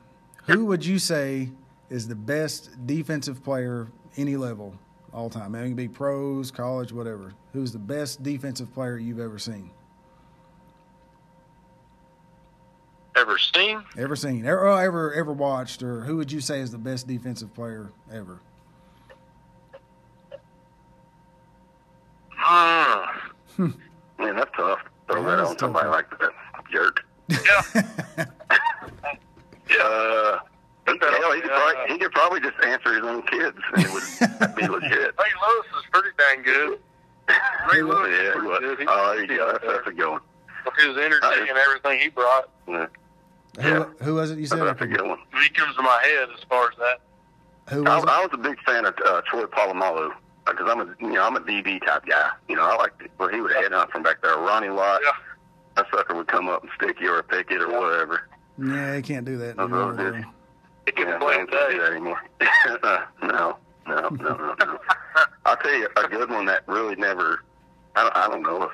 who 0.48 0.66
would 0.66 0.84
you 0.84 0.98
say 0.98 1.52
is 1.92 2.08
the 2.08 2.16
best 2.16 2.88
defensive 2.88 3.44
player 3.44 3.88
any 4.18 4.36
level 4.36 4.74
all 5.14 5.30
time? 5.30 5.54
It 5.54 5.62
can 5.64 5.76
be 5.76 5.88
pros, 5.88 6.50
college, 6.50 6.92
whatever. 6.92 7.34
Who's 7.54 7.72
the 7.72 7.78
best 7.78 8.24
defensive 8.24 8.74
player 8.74 8.98
you've 8.98 9.20
ever 9.20 9.38
seen? 9.38 9.70
Ever 13.16 13.38
seen? 13.38 13.84
Ever 13.96 14.16
seen, 14.16 14.44
ever, 14.46 14.68
ever, 14.80 15.14
ever 15.14 15.34
watched, 15.34 15.84
or 15.84 16.02
who 16.02 16.18
would 16.18 16.32
you 16.32 16.42
say 16.42 16.60
is 16.60 16.72
the 16.72 16.78
best 16.80 17.08
defensive 17.08 17.54
player 17.54 17.92
ever? 18.12 18.40
Hmm. 23.56 23.72
Man, 24.20 24.36
that's 24.36 24.52
tough. 24.56 24.80
Throw 25.08 25.22
Yeah, 25.22 25.36
that 25.36 25.40
on 25.46 25.58
somebody 25.60 25.86
tough. 25.86 25.94
like 25.96 26.20
that 26.20 26.32
jerk. 26.72 27.06
Yeah. 28.18 28.26
Uh, 29.72 30.40
he, 30.88 30.98
that 31.00 31.14
hell, 31.20 31.34
he, 31.34 31.42
could 31.42 31.50
yeah. 31.52 31.58
probably, 31.58 31.94
he 31.94 32.00
could 32.00 32.12
probably 32.14 32.40
just 32.40 32.56
answer 32.64 32.94
his 32.94 33.04
own 33.04 33.22
kids, 33.24 33.58
and 33.76 33.84
it 33.86 33.92
would 33.92 34.56
be 34.56 34.68
legit. 34.68 35.14
Ray 35.20 35.34
Lewis 35.44 35.68
is 35.78 35.86
pretty 35.92 36.10
dang 36.18 36.44
good. 36.44 36.80
Ray 37.74 37.82
Lewis 37.82 38.10
yeah, 38.10 38.18
is 38.20 38.26
he 38.28 38.32
pretty 38.32 38.48
was. 38.48 38.60
good. 38.60 38.80
He- 38.80 38.86
Oh, 38.88 39.16
there 39.16 39.32
you. 39.32 39.52
That's, 39.52 39.64
that's 39.66 39.88
a 39.88 39.92
good 39.92 40.10
one. 40.12 40.22
With 40.66 40.74
his 40.76 40.98
energy 40.98 41.50
and 41.50 41.58
everything 41.58 42.00
he 42.00 42.08
brought, 42.10 42.50
Yeah, 42.68 42.88
Who, 43.60 43.70
Yeah. 43.70 43.84
who 44.02 44.16
was 44.16 44.32
it 44.32 44.40
you 44.40 44.46
said? 44.48 44.60
that's 44.60 44.82
a 44.82 44.88
good 44.88 45.02
one. 45.06 45.20
he 45.44 45.50
comes 45.50 45.76
to 45.76 45.82
my 45.82 46.02
head 46.04 46.30
as 46.38 46.44
far 46.50 46.70
as 46.72 46.78
that. 46.78 47.74
Who 47.74 47.86
I, 47.86 47.96
was 47.96 48.04
it? 48.04 48.10
I 48.10 48.22
was 48.22 48.30
a 48.34 48.38
big 48.38 48.58
fan 48.64 48.86
of 48.86 48.94
uh, 49.06 49.22
Troy 49.28 49.44
Polamalu 49.44 50.12
because 50.46 50.68
I'm 50.70 50.80
a 50.82 50.96
you 51.02 51.12
know 51.14 51.24
I'm 51.26 51.36
a 51.36 51.42
DB 51.42 51.86
type 51.86 52.06
guy. 52.06 52.30
You 52.48 52.56
know 52.56 52.64
I 52.64 52.76
like 52.78 52.94
where 53.18 53.30
he 53.30 53.42
would 53.42 53.52
head 53.54 53.74
hunt 53.74 53.92
from 53.92 54.04
back 54.04 54.22
there. 54.22 54.38
Ronnie 54.38 54.70
Lott, 54.70 55.02
Yeah. 55.04 55.12
that 55.76 55.88
sucker 55.94 56.16
would 56.16 56.28
come 56.28 56.48
up 56.48 56.64
and 56.64 56.72
stick 56.78 56.98
you 57.02 57.14
or 57.14 57.24
pick 57.24 57.52
it 57.52 57.62
or 57.62 57.68
whatever. 57.70 58.30
Yeah, 58.58 58.96
he 58.96 59.02
can't 59.02 59.26
do 59.26 59.38
that 59.38 59.58
Those 59.58 59.66
anymore. 59.72 59.92
are 59.92 59.94
good. 59.96 60.14
though. 60.16 60.30
He 60.86 60.92
can 60.94 61.08
Yeah, 61.08 61.18
play 61.20 61.34
I 61.34 61.38
don't 61.38 61.52
do 61.52 61.58
today. 61.58 61.78
that 61.80 61.92
anymore. 61.92 62.22
no, 63.24 63.28
no, 63.88 64.10
no, 64.10 64.10
no, 64.10 64.56
no. 64.60 64.80
I'll 65.46 65.58
tell 65.58 65.74
you 65.76 65.88
a 65.96 66.08
good 66.08 66.30
one 66.30 66.46
that 66.46 66.68
really 66.68 66.96
never. 66.96 67.44
I 67.96 68.04
don't, 68.04 68.16
I 68.16 68.28
don't 68.28 68.44
know 68.44 68.64
if 68.64 68.72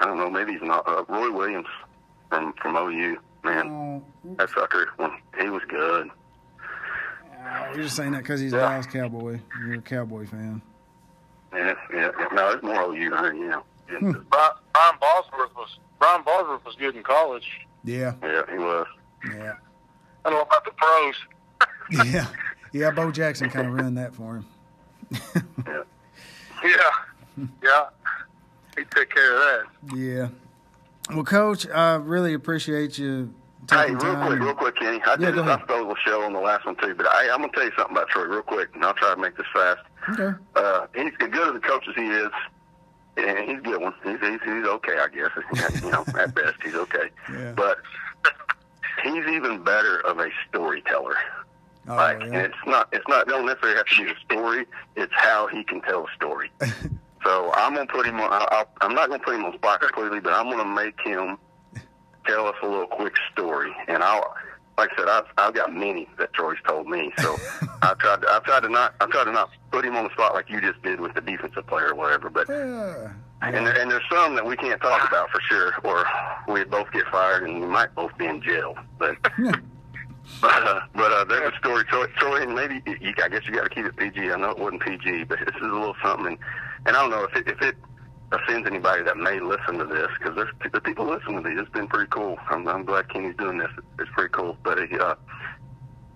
I 0.00 0.06
don't 0.06 0.18
know. 0.18 0.30
Maybe 0.30 0.52
he's 0.52 0.62
not. 0.62 0.86
Uh, 0.88 1.04
Roy 1.08 1.30
Williams 1.32 1.66
from 2.28 2.52
from 2.60 2.76
OU. 2.76 3.18
Man, 3.44 3.68
Oh, 3.68 4.02
that 4.36 4.48
sucker. 4.50 4.88
When 4.96 5.10
he 5.40 5.48
was 5.50 5.62
good. 5.68 6.10
oh, 6.60 7.66
you're 7.74 7.82
just 7.84 7.96
saying 7.96 8.12
that 8.12 8.22
because 8.22 8.40
he's 8.40 8.52
a 8.52 8.56
Yeah. 8.56 8.70
Dallas 8.70 8.86
Cowboy. 8.86 9.38
You're 9.60 9.74
a 9.74 9.82
Cowboy 9.82 10.26
fan. 10.26 10.62
Yeah, 11.52 11.74
yeah. 11.92 12.10
yeah. 12.18 12.26
No, 12.32 12.50
it's 12.50 12.62
more 12.62 12.82
OU. 12.94 13.10
than, 13.10 13.36
You 13.36 13.48
know. 13.48 13.62
Yeah, 13.90 13.98
Brian, 14.00 14.52
Brian 14.72 14.94
Bosworth 15.00 15.54
was 15.54 15.78
Brian 15.98 16.22
Bosworth 16.24 16.64
was 16.64 16.74
good 16.76 16.96
in 16.96 17.02
college. 17.02 17.60
Yeah, 17.84 18.14
yeah, 18.22 18.42
he 18.50 18.56
was. 18.58 18.86
Yeah, 19.32 19.54
I 20.24 20.30
don't 20.30 20.34
know 20.38 20.42
about 20.42 20.64
the 20.64 20.70
pros. 20.72 22.06
yeah, 22.06 22.26
yeah. 22.72 22.90
Bo 22.90 23.10
Jackson 23.10 23.50
kind 23.50 23.66
of 23.66 23.72
ruined 23.74 23.98
that 23.98 24.14
for 24.14 24.36
him. 24.36 24.46
Yeah. 25.66 25.82
Yeah, 26.64 27.46
yeah. 27.62 27.84
He 28.76 28.84
took 28.84 29.10
care 29.10 29.34
of 29.34 29.40
that. 29.40 29.96
Yeah. 29.96 30.28
Well, 31.14 31.24
Coach, 31.24 31.68
I 31.68 31.96
really 31.96 32.32
appreciate 32.32 32.96
you 32.98 33.32
Hey, 33.70 33.76
taking 33.88 33.98
real 33.98 34.14
time. 34.14 34.22
Hey, 34.22 34.28
real 34.28 34.28
quick, 34.28 34.40
real 34.40 34.54
quick, 34.54 34.76
Kenny. 34.76 35.02
I 35.04 35.10
Yeah, 35.18 35.30
did 35.30 35.38
I 35.40 35.62
stole 35.64 35.88
the 35.88 35.96
show 36.04 36.22
on 36.22 36.32
the 36.32 36.40
last 36.40 36.64
one 36.64 36.76
too, 36.76 36.94
but 36.94 37.06
I, 37.06 37.30
I'm 37.30 37.40
gonna 37.40 37.52
tell 37.52 37.64
you 37.64 37.72
something 37.76 37.96
about 37.96 38.08
Troy 38.08 38.24
real 38.24 38.42
quick, 38.42 38.70
and 38.74 38.84
I'll 38.84 38.94
try 38.94 39.14
to 39.14 39.20
make 39.20 39.36
this 39.36 39.46
fast. 39.52 39.80
Okay. 40.10 40.36
Uh, 40.56 40.86
he's 40.94 41.12
as 41.20 41.28
good 41.28 41.48
as 41.48 41.52
the 41.54 41.60
coach 41.60 41.84
as 41.88 41.94
he 41.94 42.06
is. 42.08 42.30
And 43.16 43.48
he's 43.48 43.58
a 43.58 43.62
good 43.62 43.80
one. 43.80 43.94
He's, 44.02 44.18
he's, 44.20 44.40
he's 44.44 44.64
okay, 44.66 44.98
I 44.98 45.06
guess. 45.08 45.30
You 45.84 45.90
know, 45.90 46.04
at 46.18 46.34
best, 46.34 46.54
he's 46.64 46.74
okay. 46.74 47.10
Yeah. 47.30 47.52
But 47.56 47.78
he's 49.02 49.26
even 49.26 49.62
better 49.62 50.00
of 50.00 50.18
a 50.18 50.28
storyteller. 50.48 51.16
Oh, 51.86 51.96
like, 51.96 52.20
yeah. 52.20 52.40
it's 52.40 52.54
not, 52.66 52.88
it's 52.92 53.04
not, 53.08 53.28
don't 53.28 53.44
necessarily 53.46 53.76
have 53.76 53.86
to 53.86 54.04
be 54.04 54.04
the 54.04 54.14
story. 54.24 54.66
It's 54.96 55.12
how 55.14 55.48
he 55.48 55.64
can 55.64 55.82
tell 55.82 56.06
a 56.06 56.14
story. 56.14 56.50
so 57.24 57.52
I'm 57.54 57.74
gonna 57.74 57.86
put 57.86 58.06
him 58.06 58.20
on. 58.20 58.28
I'll, 58.32 58.68
I'm 58.80 58.94
not 58.94 59.10
gonna 59.10 59.22
put 59.22 59.34
him 59.34 59.44
on 59.44 59.54
spot 59.54 59.80
completely, 59.80 60.20
but 60.20 60.32
I'm 60.32 60.48
gonna 60.50 60.64
make 60.64 60.98
him 61.00 61.36
tell 62.26 62.46
us 62.46 62.56
a 62.62 62.66
little 62.66 62.86
quick 62.86 63.14
story. 63.32 63.74
And 63.86 64.02
I'll, 64.02 64.34
like 64.78 64.90
I 64.94 64.96
said, 64.96 65.08
I've, 65.08 65.26
I've 65.36 65.54
got 65.54 65.74
many 65.74 66.08
that 66.18 66.32
Troy's 66.32 66.56
told 66.66 66.88
me. 66.88 67.12
So 67.18 67.36
I 67.82 67.94
tried, 67.98 68.22
to, 68.22 68.28
I 68.30 68.40
tried 68.44 68.60
to 68.60 68.68
not, 68.70 68.94
I 69.00 69.06
tried 69.06 69.24
to 69.24 69.32
not 69.32 69.50
put 69.70 69.84
him 69.84 69.94
on 69.96 70.04
the 70.04 70.10
spot 70.10 70.32
like 70.32 70.48
you 70.48 70.60
just 70.62 70.82
did 70.82 71.00
with 71.00 71.14
the 71.14 71.20
defensive 71.20 71.66
player 71.66 71.88
or 71.88 71.94
whatever. 71.94 72.30
But 72.30 72.48
Yeah. 72.48 73.12
And, 73.42 73.66
there, 73.66 73.78
and 73.78 73.90
there's 73.90 74.04
some 74.10 74.34
that 74.36 74.46
we 74.46 74.56
can't 74.56 74.80
talk 74.80 75.06
about 75.06 75.30
for 75.30 75.40
sure, 75.48 75.74
or 75.84 76.06
we'd 76.48 76.70
both 76.70 76.90
get 76.92 77.06
fired 77.08 77.44
and 77.44 77.60
we 77.60 77.66
might 77.66 77.94
both 77.94 78.16
be 78.16 78.26
in 78.26 78.42
jail. 78.42 78.74
But 78.98 79.16
but, 80.40 80.62
uh, 80.66 80.80
but 80.94 81.12
uh, 81.12 81.24
there's 81.24 81.52
a 81.52 81.58
story, 81.58 81.84
Troy, 81.84 82.06
Troy, 82.16 82.42
and 82.42 82.54
maybe 82.54 82.82
you, 83.00 83.12
I 83.22 83.28
guess 83.28 83.42
you 83.46 83.54
got 83.54 83.64
to 83.64 83.68
keep 83.68 83.84
it 83.84 83.96
PG. 83.96 84.30
I 84.30 84.36
know 84.36 84.50
it 84.50 84.58
wasn't 84.58 84.82
PG, 84.82 85.24
but 85.24 85.38
this 85.40 85.54
is 85.54 85.62
a 85.62 85.64
little 85.64 85.94
something. 86.02 86.26
And, 86.26 86.38
and 86.86 86.96
I 86.96 87.02
don't 87.02 87.10
know 87.10 87.24
if 87.24 87.36
it, 87.36 87.48
if 87.48 87.60
it 87.60 87.76
offends 88.32 88.66
anybody 88.66 89.02
that 89.04 89.16
may 89.16 89.38
listen 89.40 89.78
to 89.78 89.84
this, 89.84 90.08
because 90.18 90.34
there's 90.34 90.72
the 90.72 90.80
people 90.80 91.06
listening 91.06 91.42
to 91.42 91.48
these. 91.48 91.58
It's 91.58 91.70
been 91.70 91.88
pretty 91.88 92.08
cool. 92.10 92.38
I'm, 92.48 92.66
I'm 92.68 92.84
glad 92.84 93.08
Kenny's 93.10 93.36
doing 93.36 93.58
this. 93.58 93.70
It's 93.98 94.10
pretty 94.12 94.32
cool. 94.32 94.56
But 94.62 94.78
uh, 94.78 95.14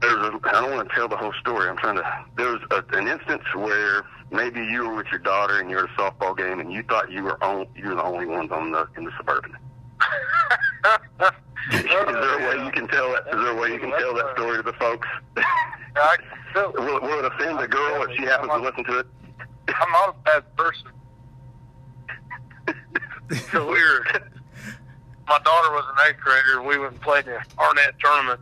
there's 0.00 0.14
a, 0.14 0.40
I 0.44 0.52
don't 0.52 0.74
want 0.74 0.88
to 0.88 0.94
tell 0.94 1.08
the 1.08 1.16
whole 1.16 1.34
story. 1.40 1.68
I'm 1.68 1.76
trying 1.76 1.96
to. 1.96 2.24
There 2.36 2.52
was 2.52 2.62
a, 2.70 2.96
an 2.96 3.08
instance 3.08 3.42
where 3.54 4.04
maybe 4.30 4.60
you 4.64 4.88
were 4.88 4.94
with 4.96 5.06
your 5.10 5.20
daughter 5.20 5.60
and 5.60 5.70
you're 5.70 5.84
at 5.84 5.90
a 5.90 5.92
softball 6.00 6.36
game 6.36 6.60
and 6.60 6.72
you 6.72 6.82
thought 6.82 7.10
you 7.10 7.22
were 7.22 7.42
on, 7.42 7.66
you 7.74 7.88
were 7.88 7.94
the 7.94 8.02
only 8.02 8.26
ones 8.26 8.50
on 8.50 8.72
the 8.72 8.88
in 8.96 9.04
the 9.04 9.12
suburban. 9.16 9.56
Is 11.72 11.82
there 11.82 12.04
a 12.04 12.58
way 12.58 12.64
you 12.64 12.70
can 12.70 12.88
tell 12.88 13.10
that? 13.12 13.26
Is 13.26 13.34
there 13.34 13.50
a 13.50 13.60
way 13.60 13.72
you 13.72 13.78
can 13.78 13.90
tell 13.90 14.14
that 14.14 14.34
story 14.36 14.56
to 14.58 14.62
the 14.62 14.72
folks? 14.74 15.08
Will, 16.54 17.00
will 17.00 17.18
it 17.18 17.24
offend 17.24 17.58
the 17.58 17.68
girl 17.68 18.04
if 18.04 18.16
she 18.16 18.24
happens 18.24 18.52
to 18.52 18.58
listen 18.58 18.84
to 18.84 18.98
it? 19.00 19.06
I'm 19.68 19.92
not 19.92 20.08
a 20.08 20.12
bad 20.24 20.56
person. 20.56 20.88
so 23.50 23.66
we 23.66 23.74
were. 23.74 24.06
My 25.28 25.38
daughter 25.44 25.70
was 25.72 25.84
an 25.90 26.08
eighth 26.08 26.20
grader, 26.20 26.62
we 26.62 26.78
went 26.78 26.92
and 26.92 27.00
played 27.02 27.26
in 27.26 27.34
the 27.34 27.62
Arnett 27.62 27.98
tournament, 28.02 28.40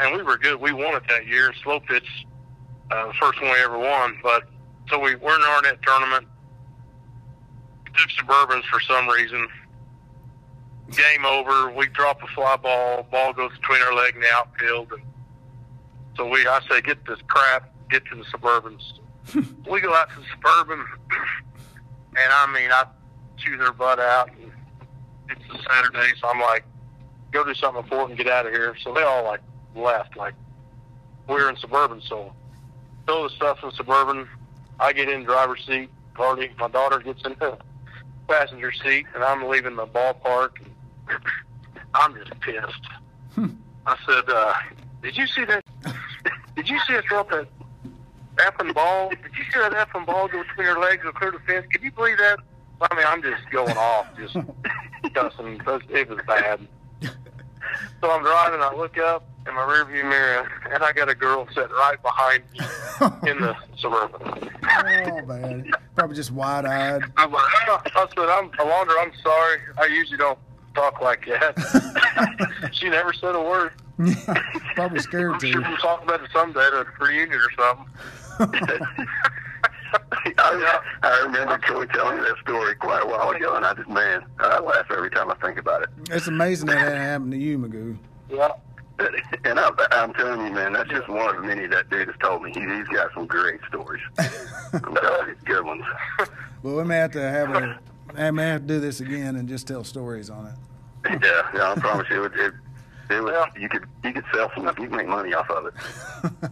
and 0.00 0.16
we 0.16 0.22
were 0.22 0.36
good. 0.36 0.60
We 0.60 0.72
won 0.72 0.96
it 0.96 1.04
that 1.08 1.26
year. 1.26 1.52
Slow 1.62 1.78
pitch, 1.78 2.26
uh, 2.90 3.06
the 3.06 3.12
first 3.14 3.40
one 3.40 3.52
we 3.52 3.58
ever 3.58 3.78
won. 3.78 4.18
But 4.20 4.48
so 4.90 4.98
we 4.98 5.14
were 5.16 5.34
in 5.34 5.40
the 5.40 5.48
Arnett 5.48 5.82
tournament. 5.82 6.26
Took 7.96 8.10
Suburbans 8.10 8.64
for 8.64 8.80
some 8.80 9.08
reason. 9.08 9.48
Game 10.90 11.24
over. 11.24 11.70
We 11.70 11.86
drop 11.88 12.22
a 12.22 12.26
fly 12.28 12.56
ball. 12.56 13.06
Ball 13.10 13.32
goes 13.32 13.52
between 13.58 13.82
our 13.82 13.94
leg 13.94 14.14
and 14.14 14.22
the 14.22 14.32
outfield, 14.32 14.92
and 14.92 15.02
so 16.16 16.28
we. 16.28 16.46
I 16.46 16.60
say, 16.70 16.80
get 16.80 17.04
this 17.06 17.18
crap. 17.26 17.72
Get 17.90 18.04
to 18.06 18.16
the 18.16 18.24
Suburbans 18.24 18.98
we 19.70 19.80
go 19.80 19.94
out 19.94 20.08
to 20.10 20.16
the 20.16 20.26
suburban, 20.34 20.80
and 22.16 22.32
I 22.32 22.46
mean, 22.52 22.70
I 22.70 22.84
chew 23.36 23.56
their 23.56 23.72
butt 23.72 23.98
out 23.98 24.30
and 24.30 24.52
a 25.30 25.62
Saturday, 25.62 26.12
so 26.20 26.28
I'm 26.28 26.40
like, 26.40 26.64
go 27.30 27.44
do 27.44 27.54
something 27.54 27.82
important, 27.82 28.18
and 28.18 28.18
get 28.18 28.32
out 28.32 28.46
of 28.46 28.52
here. 28.52 28.74
So 28.82 28.94
they 28.94 29.02
all 29.02 29.24
like 29.24 29.40
left. 29.74 30.16
Like 30.16 30.34
we 31.28 31.34
were 31.34 31.50
in 31.50 31.56
suburban, 31.56 32.00
so 32.00 32.32
fill 33.06 33.24
the 33.24 33.30
stuff 33.30 33.58
in 33.62 33.70
suburban. 33.72 34.28
I 34.80 34.92
get 34.92 35.08
in 35.08 35.24
driver's 35.24 35.64
seat, 35.66 35.90
party. 36.14 36.50
My 36.58 36.68
daughter 36.68 36.98
gets 36.98 37.22
in 37.24 37.34
the 37.38 37.58
passenger 38.28 38.72
seat, 38.72 39.06
and 39.14 39.24
I'm 39.24 39.48
leaving 39.48 39.76
the 39.76 39.86
ballpark. 39.86 40.50
I'm 41.94 42.14
just 42.14 42.38
pissed. 42.40 42.86
I 43.86 43.96
said, 44.06 44.24
uh, 44.28 44.54
"Did 45.02 45.16
you 45.16 45.26
see 45.26 45.44
that? 45.44 45.64
Did 46.56 46.68
you 46.68 46.78
see 46.86 46.96
us 46.96 47.04
drop 47.04 47.30
that 47.30 47.48
effing 48.36 48.74
ball? 48.74 49.10
Did 49.10 49.18
you 49.36 49.44
see 49.52 49.58
that 49.58 49.72
effing 49.72 50.04
ball 50.06 50.28
go 50.28 50.42
between 50.42 50.66
her 50.66 50.78
legs 50.78 51.02
and 51.04 51.14
clear 51.14 51.30
the 51.32 51.38
fence? 51.40 51.66
Can 51.72 51.82
you 51.82 51.92
believe 51.92 52.18
that?" 52.18 52.38
I 52.80 52.94
mean, 52.94 53.06
I'm 53.06 53.22
just 53.22 53.48
going 53.50 53.76
off, 53.76 54.06
just 54.16 54.34
cussing. 55.14 55.60
It 55.90 56.08
was 56.08 56.20
bad. 56.26 56.60
So 58.00 58.10
I'm 58.10 58.22
driving. 58.22 58.60
I 58.60 58.74
look 58.76 58.96
up 58.98 59.24
in 59.46 59.54
my 59.54 59.62
rearview 59.62 60.08
mirror, 60.08 60.48
and 60.72 60.82
I 60.82 60.92
got 60.92 61.08
a 61.08 61.14
girl 61.14 61.46
sitting 61.54 61.70
right 61.70 61.96
behind 62.02 62.42
me 62.52 62.60
in 63.30 63.40
the 63.40 63.56
suburban. 63.78 64.50
oh 64.70 65.22
man, 65.26 65.70
probably 65.94 66.16
just 66.16 66.30
wide-eyed. 66.32 67.02
I'm 67.16 67.32
like, 67.32 67.44
oh. 67.68 67.80
I 67.84 68.06
said, 68.14 68.28
I'm, 68.28 68.50
Alondra, 68.50 69.02
I'm 69.02 69.12
sorry. 69.22 69.58
I 69.78 69.86
usually 69.86 70.18
don't 70.18 70.38
talk 70.74 71.00
like 71.00 71.26
that. 71.26 72.68
she 72.72 72.88
never 72.88 73.12
said 73.12 73.34
a 73.34 73.40
word. 73.40 73.72
probably 74.74 75.00
scared 75.00 75.32
I'm 75.32 75.40
to. 75.40 75.50
sure 75.52 75.60
we'll 75.62 75.76
talk 75.78 76.02
about 76.04 76.22
it 76.22 76.30
someday 76.32 76.60
at 76.66 76.72
a 76.72 76.86
reunion 77.00 77.38
or 77.40 77.50
something. 77.56 77.86
Oh, 80.40 80.80
I, 81.02 81.08
I 81.08 81.22
remember 81.24 81.58
Troy 81.58 81.86
telling 81.86 82.18
me 82.18 82.22
that 82.22 82.36
story 82.42 82.74
quite 82.76 83.02
a 83.02 83.06
while 83.06 83.30
ago, 83.30 83.56
and 83.56 83.64
I 83.64 83.74
just, 83.74 83.88
man, 83.88 84.24
I 84.38 84.60
laugh 84.60 84.86
every 84.90 85.10
time 85.10 85.30
I 85.30 85.34
think 85.36 85.58
about 85.58 85.82
it. 85.82 85.88
It's 86.10 86.26
amazing 86.28 86.66
that 86.66 86.84
that 86.84 86.96
happened 86.96 87.32
to 87.32 87.38
you, 87.38 87.58
McGough. 87.58 87.96
Yeah. 88.30 88.48
And 89.44 89.58
I, 89.60 89.70
I'm 89.92 90.12
telling 90.14 90.44
you, 90.46 90.52
man, 90.52 90.72
that's 90.72 90.90
just 90.90 91.08
one 91.08 91.34
of 91.36 91.44
many 91.44 91.66
that 91.68 91.88
dude 91.88 92.08
has 92.08 92.16
told 92.20 92.42
me. 92.42 92.50
He, 92.52 92.60
he's 92.60 92.88
got 92.88 93.12
some 93.14 93.26
great 93.26 93.60
stories. 93.68 94.02
I'm 94.18 94.94
telling 94.96 95.28
you, 95.28 95.36
good 95.44 95.64
ones. 95.64 95.84
Well, 96.62 96.76
we 96.76 96.84
may 96.84 96.96
have 96.96 97.12
to 97.12 97.20
have 97.22 97.50
a, 97.54 97.78
I 98.16 98.30
may 98.32 98.48
have 98.48 98.62
to 98.62 98.66
do 98.66 98.80
this 98.80 99.00
again 99.00 99.36
and 99.36 99.48
just 99.48 99.68
tell 99.68 99.84
stories 99.84 100.28
on 100.30 100.46
it. 100.46 100.54
Yeah, 101.22 101.48
yeah, 101.54 101.72
I 101.72 101.80
promise 101.80 102.06
you, 102.10 102.24
it, 102.24 102.32
it, 102.34 102.54
it 103.10 103.22
was, 103.22 103.32
Yeah. 103.32 103.60
you 103.62 103.68
could 103.68 103.84
you 104.02 104.12
could 104.12 104.24
sell 104.34 104.50
some, 104.54 104.66
you 104.66 104.72
could 104.72 104.90
make 104.90 105.06
money 105.08 105.32
off 105.32 105.48
of 105.50 105.66
it. 105.66 106.50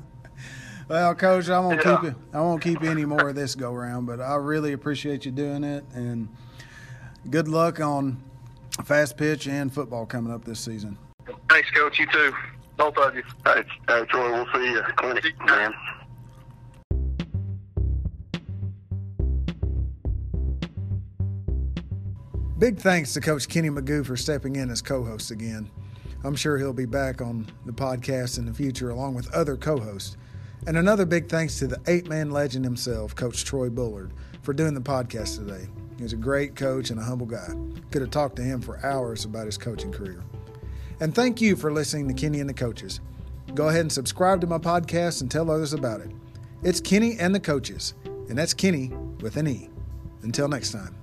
Well, 0.88 1.14
Coach, 1.16 1.48
I 1.48 1.58
won't 1.58 1.84
Yeah. 1.84 1.96
keep 1.96 2.10
it. 2.10 2.16
I 2.32 2.40
won't 2.40 2.62
keep 2.62 2.82
any 2.82 3.04
more 3.04 3.28
of 3.28 3.34
this 3.34 3.54
go 3.54 3.72
round, 3.74 4.06
but 4.06 4.20
I 4.20 4.36
really 4.36 4.72
appreciate 4.72 5.24
you 5.26 5.32
doing 5.32 5.64
it, 5.64 5.84
and 5.94 6.28
good 7.28 7.48
luck 7.48 7.80
on 7.80 8.18
fast 8.84 9.16
pitch 9.16 9.48
and 9.48 9.72
football 9.72 10.06
coming 10.06 10.32
up 10.32 10.44
this 10.44 10.60
season. 10.60 10.96
Thanks, 11.50 11.70
Coach. 11.72 11.98
You 11.98 12.06
too. 12.12 12.32
Both 12.76 12.96
of 12.98 13.16
you. 13.16 13.22
All 13.46 13.54
right, 13.54 13.66
all 13.88 13.98
right, 14.00 14.08
Troy, 14.08 14.32
we'll 14.32 14.46
see 14.54 14.70
you 14.70 14.78
at 14.78 14.86
the 14.86 14.92
clinic, 14.92 15.24
man. 15.46 15.72
Big 22.58 22.78
thanks 22.78 23.12
to 23.12 23.20
Coach 23.20 23.48
Kenny 23.48 23.68
McGough 23.68 24.06
for 24.06 24.16
stepping 24.16 24.56
in 24.56 24.70
as 24.70 24.80
co-host 24.80 25.30
again. 25.30 25.70
I'm 26.24 26.34
sure 26.34 26.56
he'll 26.56 26.72
be 26.72 26.86
back 26.86 27.20
on 27.20 27.46
the 27.66 27.72
podcast 27.72 28.38
in 28.38 28.46
the 28.46 28.54
future 28.54 28.90
along 28.90 29.14
with 29.14 29.32
other 29.34 29.56
co-hosts. 29.56 30.16
And 30.66 30.76
another 30.76 31.06
big 31.06 31.28
thanks 31.28 31.58
to 31.60 31.68
the 31.68 31.80
eight-man 31.86 32.32
legend 32.32 32.64
himself, 32.64 33.14
Coach 33.14 33.44
Troy 33.44 33.70
Bullard, 33.70 34.12
for 34.42 34.52
doing 34.52 34.74
the 34.74 34.80
podcast 34.80 35.38
today. 35.38 35.68
He 35.96 36.02
was 36.02 36.12
a 36.12 36.16
great 36.16 36.56
coach 36.56 36.90
and 36.90 36.98
a 36.98 37.04
humble 37.04 37.26
guy. 37.26 37.48
Could 37.90 38.02
have 38.02 38.10
talked 38.10 38.36
to 38.36 38.42
him 38.42 38.60
for 38.60 38.84
hours 38.84 39.24
about 39.24 39.46
his 39.46 39.56
coaching 39.56 39.92
career. 39.92 40.22
And 41.00 41.14
thank 41.14 41.40
you 41.40 41.56
for 41.56 41.72
listening 41.72 42.08
to 42.08 42.14
Kenney 42.14 42.40
and 42.40 42.48
the 42.48 42.54
Coaches. 42.54 43.00
Go 43.54 43.68
ahead 43.68 43.82
and 43.82 43.92
subscribe 43.92 44.40
to 44.40 44.46
my 44.46 44.58
podcast 44.58 45.20
and 45.20 45.30
tell 45.30 45.50
others 45.50 45.72
about 45.72 46.00
it. 46.00 46.10
It's 46.62 46.80
Kenney 46.80 47.16
and 47.18 47.34
the 47.34 47.40
Coaches, 47.40 47.94
and 48.04 48.36
that's 48.36 48.52
Kenney 48.52 48.88
with 49.20 49.36
an 49.36 49.46
E. 49.46 49.70
Until 50.22 50.48
next 50.48 50.72
time. 50.72 50.96